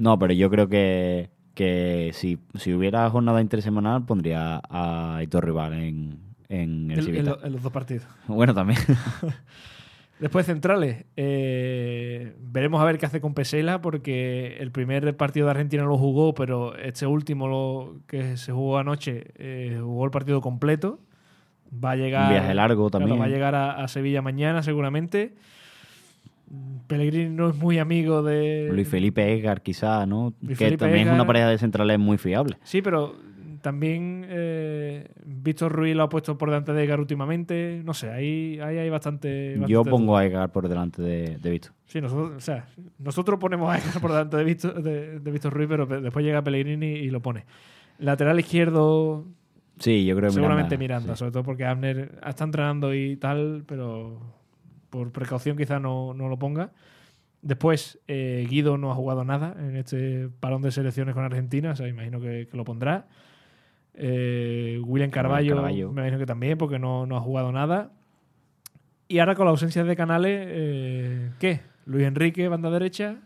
No, 0.00 0.18
pero 0.18 0.32
yo 0.32 0.50
creo 0.50 0.68
que, 0.68 1.30
que 1.54 2.10
si, 2.14 2.38
si 2.54 2.72
hubiera 2.74 3.08
jornada 3.10 3.40
intersemanal, 3.40 4.04
pondría 4.06 4.60
a 4.68 5.16
Aitor 5.16 5.44
Rival 5.44 5.74
en, 5.74 6.18
en 6.48 6.90
el 6.90 6.98
En, 6.98 6.98
en 6.98 7.02
Civita. 7.04 7.30
lo- 7.30 7.44
en 7.44 7.52
los 7.52 7.62
dos 7.62 7.72
partidos. 7.72 8.06
Bueno, 8.26 8.54
también. 8.54 8.78
Después 10.18 10.44
centrales, 10.44 11.06
eh, 11.16 12.34
veremos 12.40 12.82
a 12.82 12.84
ver 12.84 12.98
qué 12.98 13.06
hace 13.06 13.22
con 13.22 13.32
Pesela, 13.32 13.80
porque 13.80 14.58
el 14.60 14.70
primer 14.70 15.16
partido 15.16 15.46
de 15.46 15.52
Argentina 15.52 15.82
lo 15.84 15.96
jugó, 15.96 16.34
pero 16.34 16.76
este 16.76 17.06
último 17.06 17.48
lo 17.48 18.00
que 18.06 18.36
se 18.36 18.52
jugó 18.52 18.76
anoche 18.76 19.28
eh, 19.36 19.78
jugó 19.82 20.04
el 20.04 20.10
partido 20.10 20.42
completo. 20.42 21.00
Va 21.72 21.92
a 21.92 21.96
llegar. 21.96 22.24
Un 22.26 22.32
viaje 22.34 22.54
largo 22.54 22.90
claro, 22.90 23.04
también. 23.06 23.18
va 23.20 23.24
a 23.24 23.28
llegar 23.28 23.54
a, 23.54 23.82
a 23.82 23.88
Sevilla 23.88 24.20
mañana, 24.20 24.62
seguramente. 24.62 25.36
Pellegrini 26.86 27.34
no 27.34 27.50
es 27.50 27.56
muy 27.56 27.78
amigo 27.78 28.22
de. 28.22 28.68
Luis 28.72 28.88
Felipe 28.88 29.32
Edgar, 29.32 29.62
quizá, 29.62 30.04
¿no? 30.06 30.34
Luis 30.40 30.58
que 30.58 30.64
Felipe 30.64 30.84
también 30.84 31.08
es 31.08 31.14
una 31.14 31.26
pareja 31.26 31.48
de 31.48 31.58
centrales 31.58 31.98
muy 31.98 32.18
fiable. 32.18 32.56
Sí, 32.64 32.82
pero 32.82 33.14
también 33.62 34.24
eh, 34.28 35.06
Víctor 35.24 35.70
Ruiz 35.70 35.94
lo 35.94 36.02
ha 36.04 36.08
puesto 36.08 36.36
por 36.38 36.48
delante 36.50 36.72
de 36.72 36.82
Edgar 36.84 36.98
últimamente. 36.98 37.82
No 37.84 37.94
sé, 37.94 38.10
ahí, 38.10 38.58
ahí 38.60 38.78
hay 38.78 38.90
bastante. 38.90 39.60
Yo 39.68 39.84
pongo 39.84 40.16
a 40.16 40.24
Edgar 40.26 40.50
por 40.50 40.68
delante 40.68 41.02
de, 41.02 41.36
de 41.38 41.50
Víctor. 41.50 41.72
Sí, 41.86 42.00
nosotros, 42.00 42.32
o 42.36 42.40
sea, 42.40 42.66
nosotros 42.98 43.38
ponemos 43.38 43.70
a 43.72 43.78
Edgar 43.78 44.00
por 44.00 44.10
delante 44.10 44.36
de 44.38 44.44
Víctor, 44.44 44.82
de, 44.82 45.20
de 45.20 45.30
Víctor 45.30 45.52
Ruiz, 45.52 45.68
pero 45.68 45.86
pe- 45.86 46.00
después 46.00 46.24
llega 46.24 46.42
Pellegrini 46.42 46.86
y 46.94 47.10
lo 47.10 47.20
pone. 47.20 47.44
Lateral 47.98 48.40
izquierdo, 48.40 49.26
Sí, 49.78 50.04
yo 50.04 50.16
creo 50.16 50.28
que 50.30 50.34
seguramente 50.34 50.76
Miranda, 50.76 51.14
sí. 51.14 51.20
sobre 51.20 51.32
todo 51.32 51.42
porque 51.44 51.64
Abner 51.64 52.18
está 52.26 52.44
entrenando 52.44 52.92
y 52.94 53.16
tal, 53.16 53.62
pero 53.66 54.20
por 54.90 55.10
precaución 55.12 55.56
quizá 55.56 55.78
no, 55.80 56.12
no 56.14 56.28
lo 56.28 56.38
ponga. 56.38 56.70
Después, 57.42 57.98
eh, 58.06 58.46
Guido 58.50 58.76
no 58.76 58.92
ha 58.92 58.94
jugado 58.94 59.24
nada 59.24 59.56
en 59.58 59.76
este 59.76 60.28
parón 60.40 60.60
de 60.60 60.70
selecciones 60.72 61.14
con 61.14 61.24
Argentina, 61.24 61.70
o 61.70 61.76
sea, 61.76 61.88
imagino 61.88 62.20
que, 62.20 62.48
que 62.50 62.56
lo 62.56 62.64
pondrá. 62.64 63.06
Eh, 63.94 64.80
William 64.84 65.10
Carballo, 65.10 65.56
Carballo. 65.56 65.92
me 65.92 66.02
imagino 66.02 66.18
que 66.18 66.26
también, 66.26 66.58
porque 66.58 66.78
no, 66.78 67.06
no 67.06 67.16
ha 67.16 67.20
jugado 67.20 67.50
nada. 67.52 67.90
Y 69.08 69.18
ahora 69.18 69.34
con 69.34 69.46
la 69.46 69.50
ausencia 69.50 69.84
de 69.84 69.96
Canales, 69.96 70.44
eh, 70.48 71.30
¿qué? 71.38 71.60
Luis 71.86 72.04
Enrique, 72.06 72.46
banda 72.48 72.70
derecha. 72.70 73.16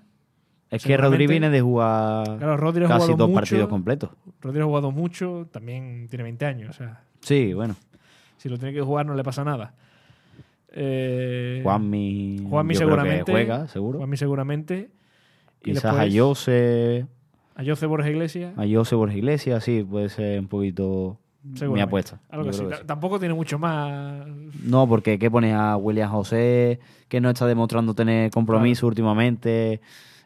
Es 0.71 0.83
que 0.85 0.97
Rodri 0.97 1.27
viene 1.27 1.51
de 1.51 1.61
jugar 1.61 2.39
Claro, 2.39 2.57
Rodri 2.57 2.87
casi 2.87 2.95
jugado 2.95 3.17
dos 3.17 3.29
mucho. 3.29 3.41
partidos 3.41 3.69
completos. 3.69 4.11
Rodri 4.41 4.61
ha 4.63 4.65
jugado 4.65 4.91
mucho, 4.91 5.47
también 5.53 6.09
tiene 6.09 6.23
20 6.25 6.47
años, 6.47 6.71
o 6.71 6.73
sea, 6.73 7.03
Sí, 7.21 7.53
bueno. 7.53 7.77
si 8.39 8.49
lo 8.49 8.59
tiene 8.59 8.73
que 8.75 8.81
jugar 8.81 9.07
no 9.07 9.15
le 9.15 9.23
pasa 9.23 9.45
nada. 9.45 9.75
Eh, 10.77 11.61
Juanmi, 11.63 12.47
Juanmi 12.51 12.75
yo 12.75 12.81
creo 12.81 12.89
que 12.91 12.95
seguramente. 12.97 13.33
juega, 13.33 13.69
seguro. 13.69 13.99
Juanmi 13.99 14.17
seguramente. 14.17 14.91
Quizás 15.63 15.83
después 15.85 16.15
a 16.15 16.19
Jose, 16.21 17.07
a 17.55 17.65
Jose 17.65 17.87
Borges 17.87 18.11
Iglesias. 18.11 18.53
a 18.59 18.65
Jose 18.71 18.95
Borges 18.97 19.17
Iglesias, 19.17 19.63
sí, 19.65 19.87
puede 19.89 20.09
ser 20.09 20.41
un 20.41 20.49
poquito 20.49 21.19
mi 21.45 21.81
apuesta. 21.81 22.21
Algo 22.29 22.51
así. 22.51 22.65
que 22.67 22.75
sí. 22.77 22.83
Tampoco 22.87 23.19
tiene 23.19 23.35
mucho 23.35 23.59
más. 23.59 24.27
No, 24.65 24.89
porque 24.89 25.19
¿qué 25.19 25.31
pones 25.31 25.55
a 25.55 25.77
William 25.77 26.11
José, 26.11 26.81
que 27.09 27.21
no 27.21 27.31
está 27.31 27.47
demostrando 27.47 27.95
tener 27.95 28.31
compromiso 28.31 28.87
últimamente 28.87 29.81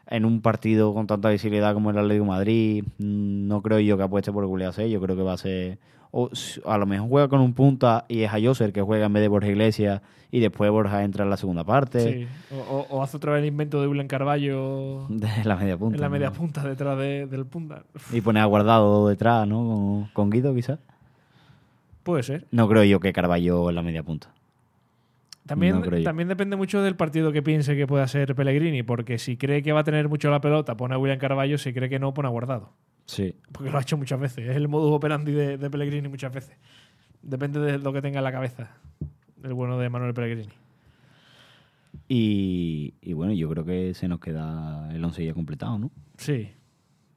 en 0.07 0.25
un 0.25 0.41
partido 0.41 0.93
con 0.93 1.05
tanta 1.07 1.29
visibilidad 1.29 1.73
como 1.75 1.91
el 1.91 1.97
Atlético 1.99 2.23
de 2.23 2.29
Madrid? 2.29 2.83
Mm, 2.97 3.47
No 3.47 3.61
creo 3.61 3.79
yo 3.79 3.97
que 3.97 4.03
apueste 4.03 4.31
por 4.31 4.45
William 4.45 4.71
José, 4.71 4.89
yo 4.89 4.99
creo 4.99 5.15
que 5.15 5.21
va 5.23 5.33
a 5.33 5.37
ser... 5.37 5.77
O 6.11 6.29
a 6.65 6.77
lo 6.77 6.85
mejor 6.85 7.07
juega 7.09 7.27
con 7.27 7.39
un 7.39 7.53
punta 7.53 8.05
y 8.07 8.23
es 8.23 8.33
a 8.33 8.39
Jose 8.41 8.65
el 8.65 8.73
que 8.73 8.81
juega 8.81 9.05
en 9.05 9.13
vez 9.13 9.21
de 9.21 9.27
Borja 9.27 9.47
Iglesias 9.49 10.01
y 10.31 10.39
después 10.39 10.69
Borja 10.71 11.03
entra 11.03 11.23
en 11.23 11.29
la 11.29 11.37
segunda 11.37 11.63
parte 11.63 11.99
Sí. 11.99 12.27
O, 12.51 12.57
o- 12.57 12.87
o 12.97 13.03
hace 13.03 13.17
otra 13.17 13.33
vez 13.33 13.41
el 13.41 13.47
invento 13.47 13.79
de 13.81 13.87
William 13.87 14.07
Carballo 14.07 15.05
de 15.09 15.27
la 15.43 15.55
media 15.55 15.77
punta. 15.77 15.95
en 15.95 16.01
la 16.01 16.09
media 16.09 16.31
punta 16.31 16.63
detrás 16.63 16.97
de- 16.97 17.27
del 17.27 17.45
punta. 17.45 17.83
Y 18.11 18.21
pone 18.21 18.39
a 18.39 18.45
Guardado 18.45 19.07
detrás, 19.07 19.47
¿no? 19.47 19.57
Con, 19.67 20.05
con 20.13 20.29
Guido 20.31 20.53
quizás. 20.55 20.79
Puede 22.03 22.23
ser. 22.23 22.45
No 22.51 22.67
creo 22.67 22.83
yo 22.83 22.99
que 22.99 23.13
Carballo 23.13 23.69
en 23.69 23.75
la 23.75 23.81
media 23.83 24.01
punta. 24.03 24.29
También, 25.45 25.79
No 25.81 26.03
también 26.03 26.27
depende 26.27 26.55
mucho 26.55 26.81
del 26.83 26.95
partido 26.95 27.31
que 27.31 27.41
piense 27.41 27.75
que 27.75 27.87
pueda 27.87 28.07
ser 28.07 28.35
Pellegrini, 28.35 28.83
porque 28.83 29.17
si 29.17 29.35
cree 29.35 29.63
que 29.63 29.73
va 29.73 29.79
a 29.79 29.83
tener 29.83 30.07
mucho 30.07 30.29
la 30.29 30.41
pelota, 30.41 30.77
pone 30.77 30.93
a 30.93 30.97
William 30.99 31.17
Carballo, 31.17 31.57
si 31.57 31.73
cree 31.73 31.89
que 31.89 31.97
no, 31.97 32.13
pone 32.13 32.27
a 32.27 32.31
Guardado. 32.31 32.69
Sí. 33.09 33.33
Porque 33.51 33.71
lo 33.71 33.77
ha 33.79 33.81
hecho 33.81 33.97
muchas 33.97 34.19
veces. 34.19 34.47
Es 34.47 34.55
el 34.55 34.67
modus 34.67 34.91
operandi 34.93 35.31
de, 35.31 35.57
de 35.57 35.69
Pellegrini 35.71 36.07
muchas 36.07 36.31
veces. 36.31 36.55
Depende 37.23 37.59
de 37.59 37.79
lo 37.79 37.91
que 37.91 38.01
tenga 38.03 38.19
en 38.19 38.23
la 38.23 38.31
cabeza 38.31 38.69
el 39.43 39.53
bueno 39.53 39.79
de 39.79 39.89
Manuel 39.89 40.13
Pellegrini. 40.13 40.53
Y, 42.07 42.93
y 43.01 43.13
bueno, 43.13 43.33
yo 43.33 43.49
creo 43.49 43.65
que 43.65 43.93
se 43.93 44.07
nos 44.07 44.19
queda 44.19 44.89
el 44.93 45.03
once 45.03 45.23
ya 45.25 45.33
completado, 45.33 45.77
¿no? 45.79 45.91
Sí, 46.17 46.49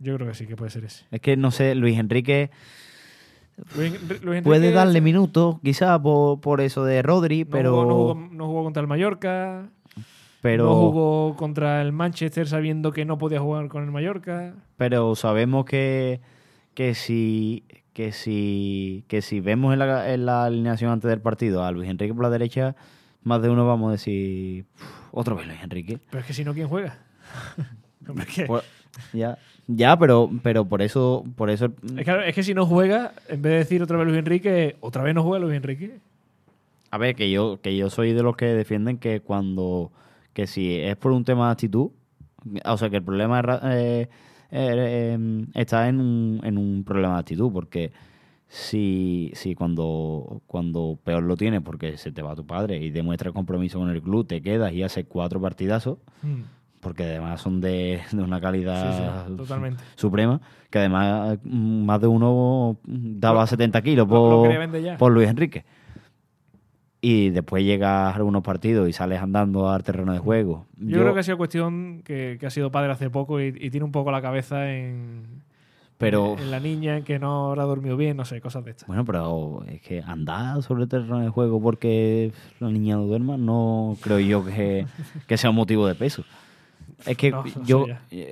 yo 0.01 0.15
creo 0.17 0.29
que 0.29 0.35
sí, 0.35 0.47
que 0.47 0.57
puede 0.57 0.71
ser 0.71 0.85
ese. 0.85 1.05
Es 1.11 1.21
que 1.21 1.37
no 1.37 1.51
sé, 1.51 1.75
Luis 1.75 1.99
Enrique 1.99 2.51
Luis- 3.77 3.93
Luis 4.03 4.21
Enrique 4.23 4.43
Puede 4.43 4.71
darle 4.73 5.01
minutos, 5.01 5.57
quizá 5.63 6.01
por, 6.01 6.41
por 6.41 6.61
eso 6.61 6.85
de 6.85 7.03
Rodri, 7.03 7.45
no 7.45 7.51
pero. 7.51 7.71
jugó- 7.73 7.85
no, 7.85 7.95
jugó, 7.95 8.29
no 8.35 8.47
jugó 8.47 8.65
contra 8.65 8.81
el 8.81 8.87
Mallorca. 8.89 9.69
Pero, 10.43 10.65
No 10.65 10.75
jugó 10.75 11.37
contra 11.37 11.81
el 11.81 11.93
Manchester 11.93 12.47
sabiendo 12.47 12.93
que 12.93 13.07
no 13.07 13.17
podía 13.17 13.41
jugar 13.41 13.69
con 13.69 13.85
el 13.85 13.91
Mallorca. 13.91 14.53
pero 14.77 15.15
sabemos 15.15 15.65
que, 15.65 16.21
que 16.75 16.95
si 16.95 17.65
que 17.95 18.13
si 18.13 19.05
que 19.09 19.23
si 19.23 19.41
vemos 19.41 19.73
en 19.73 19.79
la, 19.79 20.13
en 20.13 20.27
la 20.27 20.45
alineación 20.45 20.91
antes 20.91 21.09
del 21.11 21.21
partido 21.21 21.63
a 21.65 21.71
Luis 21.73 21.89
Enrique 21.89 22.13
por 22.13 22.25
la 22.25 22.31
derecha, 22.31 22.75
más 23.23 23.41
de 23.43 23.49
uno 23.51 23.67
vamos 23.67 23.89
a 23.89 23.93
decir 23.93 24.65
"Uf, 24.75 24.83
otra 25.13 25.35
vez 25.35 25.47
Luis 25.47 25.63
Enrique. 25.63 25.99
Pero 26.11 26.21
es 26.21 26.27
que 26.27 26.33
si 26.35 26.45
no, 26.45 26.53
¿quién 26.55 26.69
juega? 26.69 26.99
Pues, 28.49 28.65
ya, 29.13 29.39
ya, 29.69 29.97
pero 29.97 30.29
pero 30.43 30.65
por 30.65 30.83
eso 30.83 31.25
por 31.37 31.51
eso 31.51 31.67
es 31.97 32.05
que- 32.05 32.29
es 32.29 32.35
que 32.35 32.43
si 32.43 32.53
no 32.53 32.67
juega, 32.67 33.13
en 33.29 33.41
vez 33.43 33.53
de 33.53 33.59
decir 33.59 33.83
otra 33.83 33.97
vez 33.97 34.07
Luis 34.07 34.19
Enrique, 34.19 34.77
otra 34.81 35.03
vez 35.05 35.15
no 35.15 35.23
juega 35.23 35.45
Luis 35.45 35.57
Enrique. 35.57 35.99
A 36.91 36.99
ver, 36.99 37.15
que 37.15 37.31
yo, 37.31 37.61
que 37.63 37.77
yo 37.77 37.89
soy 37.91 38.13
de 38.13 38.23
los 38.23 38.37
que 38.37 38.47
defienden 38.47 38.99
que 38.99 39.21
cuando, 39.21 39.91
que 40.33 40.47
si 40.47 40.77
es 40.77 40.97
por 40.97 41.13
un 41.13 41.25
tema 41.25 41.47
de 41.47 41.53
actitud, 41.53 41.91
o 42.65 42.77
sea, 42.77 42.91
que 42.91 42.97
el 42.97 43.03
problema 43.03 43.41
eh, 43.65 44.09
eh, 44.09 44.09
eh, 44.51 45.47
está 45.55 45.89
en 45.89 46.01
un, 46.01 46.41
en 46.45 46.59
un 46.59 46.85
problema 46.85 47.15
de 47.15 47.21
actitud, 47.21 47.53
porque 47.53 47.93
si, 48.49 49.31
si 49.35 49.55
cuando, 49.55 50.43
cuando 50.47 50.99
peor 51.03 51.23
lo 51.23 51.37
tienes, 51.37 51.63
porque 51.63 51.97
se 51.97 52.13
te 52.13 52.21
va 52.23 52.35
tu 52.35 52.47
padre 52.47 52.77
y 52.79 52.91
demuestra 52.91 53.33
compromiso 53.33 53.79
con 53.79 53.89
el 53.91 54.03
club, 54.03 54.27
te 54.27 54.43
quedas 54.43 54.73
y 54.73 54.83
haces 54.83 55.07
cuatro 55.09 55.41
partidazos, 55.41 55.99
Mm, 56.23 56.43
porque 56.81 57.05
además 57.05 57.41
son 57.41 57.61
de, 57.61 58.01
de 58.13 58.23
una 58.23 58.41
calidad 58.41 59.27
Sí, 59.27 59.33
suprema, 59.97 60.41
que 60.71 60.79
además 60.81 61.39
mm, 61.45 61.85
más 61.85 62.01
de 62.01 62.07
uno 62.09 62.77
daba 62.85 63.41
Lo- 63.43 63.47
70 63.47 63.81
kilos 63.83 64.07
lo- 64.09 64.15
lo 64.15 64.21
por, 64.43 64.99
por 64.99 65.13
Luis 65.13 65.29
Enrique. 65.29 65.65
Y 67.05 67.31
después 67.31 67.65
llegas 67.65 67.91
a 67.91 68.15
algunos 68.15 68.43
partidos 68.45 68.89
y 68.89 68.93
sales 68.93 69.21
andando 69.21 69.69
al 69.69 69.83
terreno 69.83 70.13
de 70.13 70.21
juego. 70.21 70.67
Yo, 70.79 71.01
creo 71.01 71.13
que 71.15 71.19
ha 71.21 71.25
sido 71.25 71.37
cuestión 71.37 72.03
que, 72.05 72.37
que 72.39 72.47
ha 72.47 72.51
sido 72.51 72.71
padre 72.71 72.93
hace 72.93 73.11
poco 73.11 73.41
y, 73.41 73.47
y 73.59 73.71
tiene 73.71 73.83
un 73.85 73.91
poco 73.91 74.13
la 74.13 74.23
cabeza 74.23 74.73
en, 74.73 75.43
Pero, 75.99 76.37
en 76.39 76.53
la 76.53 76.61
niña, 76.61 76.97
en 76.99 77.03
que 77.03 77.19
no 77.19 77.49
habrá 77.49 77.65
dormido 77.65 77.97
bien, 77.97 78.17
no 78.17 78.25
sé, 78.25 78.41
cosas 78.41 78.65
de 78.65 78.71
estas. 78.71 78.87
bueno, 78.87 79.05
pero 79.05 79.65
es 79.67 79.81
que 79.81 80.01
andar 80.01 80.63
sobre 80.63 80.85
el 80.85 80.89
terreno 80.89 81.19
de 81.19 81.29
juego 81.29 81.61
porque 81.61 82.31
la 82.61 82.69
niña 82.71 82.95
no 82.95 83.03
duerma, 83.07 83.37
no 83.37 83.97
creo 84.01 84.21
yo 84.21 84.45
que, 84.45 84.87
que 85.27 85.37
sea 85.37 85.51
un 85.51 85.57
motivo 85.57 85.89
de 85.89 85.97
peso. 85.97 86.23
Es 87.05 87.17
que 87.17 87.33
No, 87.33 87.43
no 87.43 87.65
yo, 87.65 87.87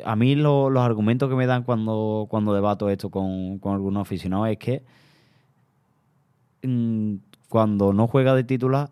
a 0.05 0.15
mí 0.15 0.37
lo- 0.37 0.71
los 0.71 0.85
argumentos 0.85 1.29
que 1.29 1.35
me 1.35 1.47
dan 1.47 1.65
cuando, 1.65 2.29
cuando 2.31 2.55
debato 2.55 2.89
esto 2.89 3.11
con, 3.11 3.59
con 3.59 3.75
algunos 3.75 4.03
aficionados 4.03 4.49
es 4.49 4.59
que 4.59 4.83
mm, 6.63 7.15
cuando 7.51 7.93
no 7.93 8.07
juega 8.07 8.35
de 8.35 8.45
titular 8.45 8.89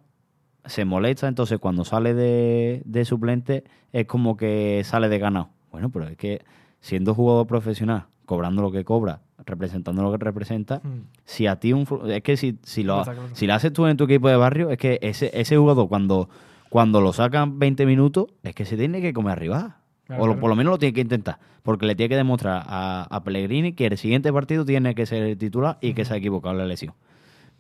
se 0.67 0.85
molesta, 0.85 1.29
entonces 1.29 1.59
cuando 1.59 1.87
sale 1.87 2.13
de, 2.13 2.83
de 2.85 3.05
suplente 3.07 3.65
es 3.95 4.05
como 4.07 4.37
que 4.37 4.83
sale 4.85 5.09
de 5.09 5.19
ganado. 5.19 5.49
Bueno, 5.73 5.89
pero 5.89 6.07
es 6.09 6.17
que 6.19 6.43
siendo 6.81 7.15
jugador 7.15 7.47
profesional, 7.47 8.05
cobrando 8.27 8.61
lo 8.61 8.71
que 8.71 8.85
cobra, 8.85 9.21
representando 9.47 10.03
lo 10.03 10.11
que 10.13 10.19
representa, 10.23 10.81
Mm. 10.85 11.07
si 11.25 11.47
a 11.47 11.57
ti 11.57 11.73
un 11.73 11.87
es 12.11 12.23
que 12.23 12.37
si, 12.37 12.59
si 12.65 12.83
lo 12.83 13.03
si 13.33 13.47
lo 13.47 13.55
haces 13.55 13.73
tú 13.73 13.87
en 13.87 13.97
tu 13.97 14.05
equipo 14.05 14.29
de 14.29 14.37
barrio, 14.37 14.69
es 14.71 14.77
que 14.77 14.99
ese, 15.01 15.31
ese 15.33 15.57
jugador 15.57 15.89
cuando, 15.89 16.29
cuando 16.69 17.01
lo 17.01 17.15
sacan 17.15 17.59
20 17.59 17.87
minutos, 17.87 18.27
es 18.43 18.55
que 18.55 18.67
se 18.67 18.77
tiene 18.77 19.01
que 19.01 19.15
comer 19.15 19.33
arriba. 19.33 19.77
Claro, 20.05 20.23
o 20.23 20.27
lo- 20.27 20.33
claro. 20.33 20.41
por 20.41 20.51
lo 20.51 20.57
menos 20.57 20.71
lo 20.73 20.79
tiene 20.79 20.93
que 20.93 21.01
intentar. 21.01 21.39
Porque 21.63 21.87
le 21.87 21.95
tiene 21.95 22.09
que 22.11 22.17
demostrar 22.17 22.65
a, 22.67 23.07
a 23.11 23.25
Pellegrini 23.25 23.73
que 23.73 23.87
el 23.87 23.97
siguiente 23.99 24.33
partido 24.33 24.65
tiene 24.65 24.95
que 24.95 25.07
ser 25.07 25.23
el 25.23 25.39
titular 25.39 25.79
y 25.81 25.93
que 25.95 26.05
se 26.05 26.15
ha 26.15 26.17
equivocado 26.17 26.53
en 26.55 26.59
la 26.59 26.67
lesión. 26.67 26.95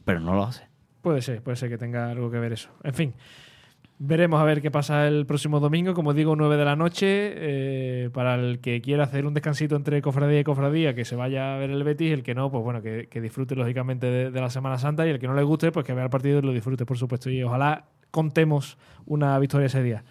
Pero 0.04 0.20
no 0.20 0.34
lo 0.34 0.44
hace. 0.44 0.67
Puede 1.02 1.22
ser, 1.22 1.42
puede 1.42 1.56
ser 1.56 1.68
que 1.68 1.78
tenga 1.78 2.10
algo 2.10 2.30
que 2.30 2.38
ver 2.38 2.52
eso. 2.52 2.70
En 2.82 2.94
fin, 2.94 3.14
veremos 3.98 4.40
a 4.40 4.44
ver 4.44 4.60
qué 4.62 4.70
pasa 4.70 5.06
el 5.06 5.26
próximo 5.26 5.60
domingo. 5.60 5.94
Como 5.94 6.12
digo, 6.14 6.34
9 6.36 6.56
de 6.56 6.64
la 6.64 6.76
noche. 6.76 7.06
eh, 7.06 8.10
para 8.12 8.34
el 8.34 8.58
que 8.60 8.80
quiera 8.80 9.04
hacer 9.04 9.26
un 9.26 9.34
descansito 9.34 9.76
entre 9.76 10.00
cofradía 10.02 10.40
y 10.40 10.44
cofradía, 10.44 10.94
que 10.94 11.04
se 11.04 11.16
vaya 11.16 11.54
a 11.54 11.58
ver 11.58 11.70
el 11.70 11.84
Betis. 11.84 12.12
El 12.12 12.22
que 12.22 12.34
no, 12.34 12.50
pues 12.50 12.62
bueno, 12.64 12.82
que, 12.82 13.06
que 13.10 13.20
disfrute 13.20 13.54
lógicamente 13.54 14.06
de, 14.06 14.30
de 14.30 14.40
la 14.40 14.50
Semana 14.50 14.78
Santa. 14.78 15.06
Y 15.06 15.10
el 15.10 15.18
que 15.18 15.26
no 15.28 15.34
le 15.34 15.42
guste, 15.42 15.72
pues 15.72 15.84
que 15.86 15.94
vea 15.94 16.04
el 16.04 16.10
partido 16.10 16.38
y 16.38 16.42
lo 16.42 16.52
disfrute, 16.52 16.84
por 16.86 16.98
supuesto. 16.98 17.30
Y 17.30 17.42
ojalá 17.42 17.84
contemos 18.10 18.78
una 19.06 19.38
victoria 19.38 19.66
ese 19.66 19.82
día. 19.82 20.04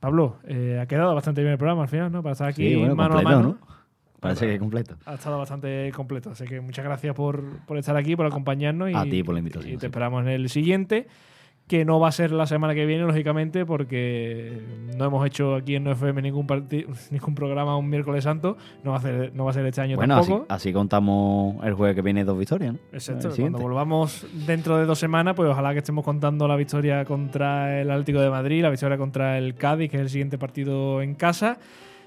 Pablo, 0.00 0.36
eh, 0.46 0.78
ha 0.82 0.86
quedado 0.86 1.14
bastante 1.14 1.40
bien 1.40 1.52
el 1.52 1.58
programa 1.58 1.82
al 1.82 1.88
final, 1.88 2.12
¿no? 2.12 2.22
Para 2.22 2.32
estar 2.32 2.48
aquí 2.48 2.68
Sí, 2.68 2.76
bueno, 2.76 2.94
mano 2.94 3.14
completo, 3.14 3.28
a 3.36 3.40
mano. 3.40 3.58
¿no? 3.60 3.74
Parece 4.24 4.46
que 4.48 4.58
completo. 4.58 4.96
Ha 5.06 5.14
estado 5.14 5.38
bastante 5.38 5.92
completo, 5.94 6.30
así 6.30 6.44
que 6.44 6.60
muchas 6.60 6.84
gracias 6.84 7.14
por, 7.14 7.42
por 7.66 7.78
estar 7.78 7.96
aquí, 7.96 8.16
por 8.16 8.26
acompañarnos. 8.26 8.90
Y, 8.90 8.94
A 8.94 9.04
ti 9.04 9.22
por 9.22 9.34
la 9.34 9.38
invitación, 9.38 9.70
Y 9.72 9.76
te 9.76 9.80
sí. 9.80 9.86
esperamos 9.86 10.22
en 10.22 10.28
el 10.28 10.48
siguiente, 10.48 11.06
que 11.66 11.86
no 11.86 11.98
va 11.98 12.08
a 12.08 12.12
ser 12.12 12.30
la 12.30 12.46
semana 12.46 12.74
que 12.74 12.84
viene, 12.84 13.04
lógicamente, 13.04 13.64
porque 13.64 14.60
no 14.98 15.06
hemos 15.06 15.26
hecho 15.26 15.54
aquí 15.54 15.76
en 15.76 15.84
NoFM 15.84 16.20
ningún, 16.20 16.46
ningún 17.10 17.34
programa 17.34 17.76
un 17.78 17.88
miércoles 17.88 18.24
santo. 18.24 18.56
No 18.82 18.90
va 18.90 18.98
a 18.98 19.00
ser, 19.00 19.32
no 19.34 19.44
va 19.46 19.50
a 19.50 19.54
ser 19.54 19.64
este 19.64 19.80
año 19.80 19.96
Bueno, 19.96 20.16
así, 20.16 20.30
tampoco. 20.30 20.52
así 20.52 20.72
contamos 20.74 21.64
el 21.64 21.72
jueves 21.72 21.94
que 21.96 22.02
viene 22.02 22.22
dos 22.24 22.38
victorias, 22.38 22.74
¿no? 22.74 22.80
Exacto, 22.92 23.30
cuando 23.34 23.58
volvamos 23.60 24.26
dentro 24.46 24.76
de 24.76 24.84
dos 24.84 24.98
semanas, 24.98 25.34
pues 25.34 25.48
ojalá 25.48 25.72
que 25.72 25.78
estemos 25.78 26.04
contando 26.04 26.46
la 26.46 26.56
victoria 26.56 27.04
contra 27.06 27.80
el 27.80 27.90
Atlético 27.90 28.20
de 28.20 28.28
Madrid, 28.30 28.62
la 28.62 28.70
victoria 28.70 28.98
contra 28.98 29.38
el 29.38 29.54
Cádiz, 29.54 29.90
que 29.90 29.96
es 29.96 30.02
el 30.02 30.10
siguiente 30.10 30.36
partido 30.36 31.00
en 31.00 31.14
casa. 31.14 31.58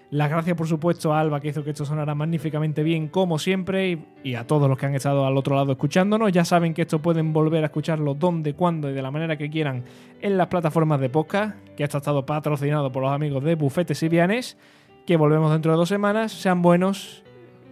Las 0.10 0.30
gracias, 0.30 0.56
por 0.56 0.68
supuesto, 0.68 1.14
a 1.14 1.20
Alba, 1.20 1.42
que 1.42 1.50
hizo 1.50 1.66
que 1.66 1.72
esto 1.72 1.84
sonara 1.84 2.16
magníficamente 2.16 2.82
bien, 2.82 3.10
como 3.10 3.38
siempre, 3.38 4.00
y, 4.24 4.36
a 4.36 4.48
todos 4.48 4.70
los 4.70 4.78
que 4.78 4.86
han 4.86 4.96
estado 4.96 5.26
al 5.26 5.36
otro 5.36 5.54
lado 5.56 5.74
escuchándonos. 5.74 6.32
Ya 6.32 6.46
saben 6.46 6.74
que 6.74 6.84
esto 6.84 7.02
pueden 7.02 7.34
volver 7.34 7.64
a 7.64 7.68
escucharlo 7.68 8.14
donde, 8.14 8.54
cuando 8.54 8.90
y 8.90 8.94
de 8.94 9.02
la 9.02 9.12
manera 9.12 9.38
que 9.38 9.50
quieran 9.50 9.84
en 10.22 10.38
las 10.38 10.48
plataformas 10.48 11.02
de 11.02 11.10
podcast, 11.10 11.58
que 11.76 11.84
esto 11.84 11.98
ha 11.98 12.00
estado 12.00 12.26
patrocinado 12.26 12.90
por 12.90 13.04
los 13.04 13.12
amigos 13.12 13.44
de 13.44 13.56
Bufetes 13.56 14.02
y 14.02 14.08
Vianes, 14.08 14.58
que 15.06 15.18
volvemos 15.18 15.52
dentro 15.52 15.74
de 15.74 15.78
dos 15.78 15.90
semanas. 15.90 16.32
Sean 16.32 16.62
buenos, 16.62 17.26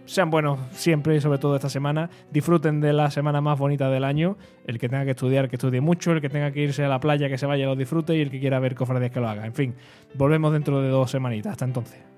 sean 0.04 0.28
buenos 0.28 0.58
siempre 0.72 1.16
y 1.16 1.22
sobre 1.22 1.38
todo 1.38 1.56
esta 1.56 1.70
semana. 1.70 2.10
Disfruten 2.30 2.82
de 2.82 2.92
la 2.92 3.10
semana 3.10 3.40
más 3.40 3.58
bonita 3.58 3.88
del 3.88 4.04
año. 4.04 4.36
El 4.66 4.78
que 4.78 4.90
tenga 4.90 5.06
que 5.06 5.12
estudiar, 5.12 5.48
que 5.48 5.56
estudie 5.56 5.80
mucho. 5.80 6.12
El 6.12 6.20
que 6.20 6.28
tenga 6.28 6.50
que 6.50 6.60
irse 6.60 6.84
a 6.84 6.88
la 6.88 7.00
playa, 7.00 7.30
que 7.30 7.38
se 7.38 7.46
vaya 7.46 7.64
lo 7.64 7.76
disfrute. 7.76 8.14
Y 8.14 8.20
el 8.20 8.30
que 8.30 8.40
quiera 8.40 8.58
ver 8.58 8.74
cofradías, 8.74 9.10
que 9.10 9.20
lo 9.20 9.28
haga. 9.28 9.46
En 9.46 9.54
fin, 9.54 9.74
volvemos 10.14 10.52
dentro 10.52 10.82
de 10.82 10.90
dos 10.90 11.10
semanitas. 11.10 11.52
Hasta 11.52 11.64
entonces. 11.64 12.15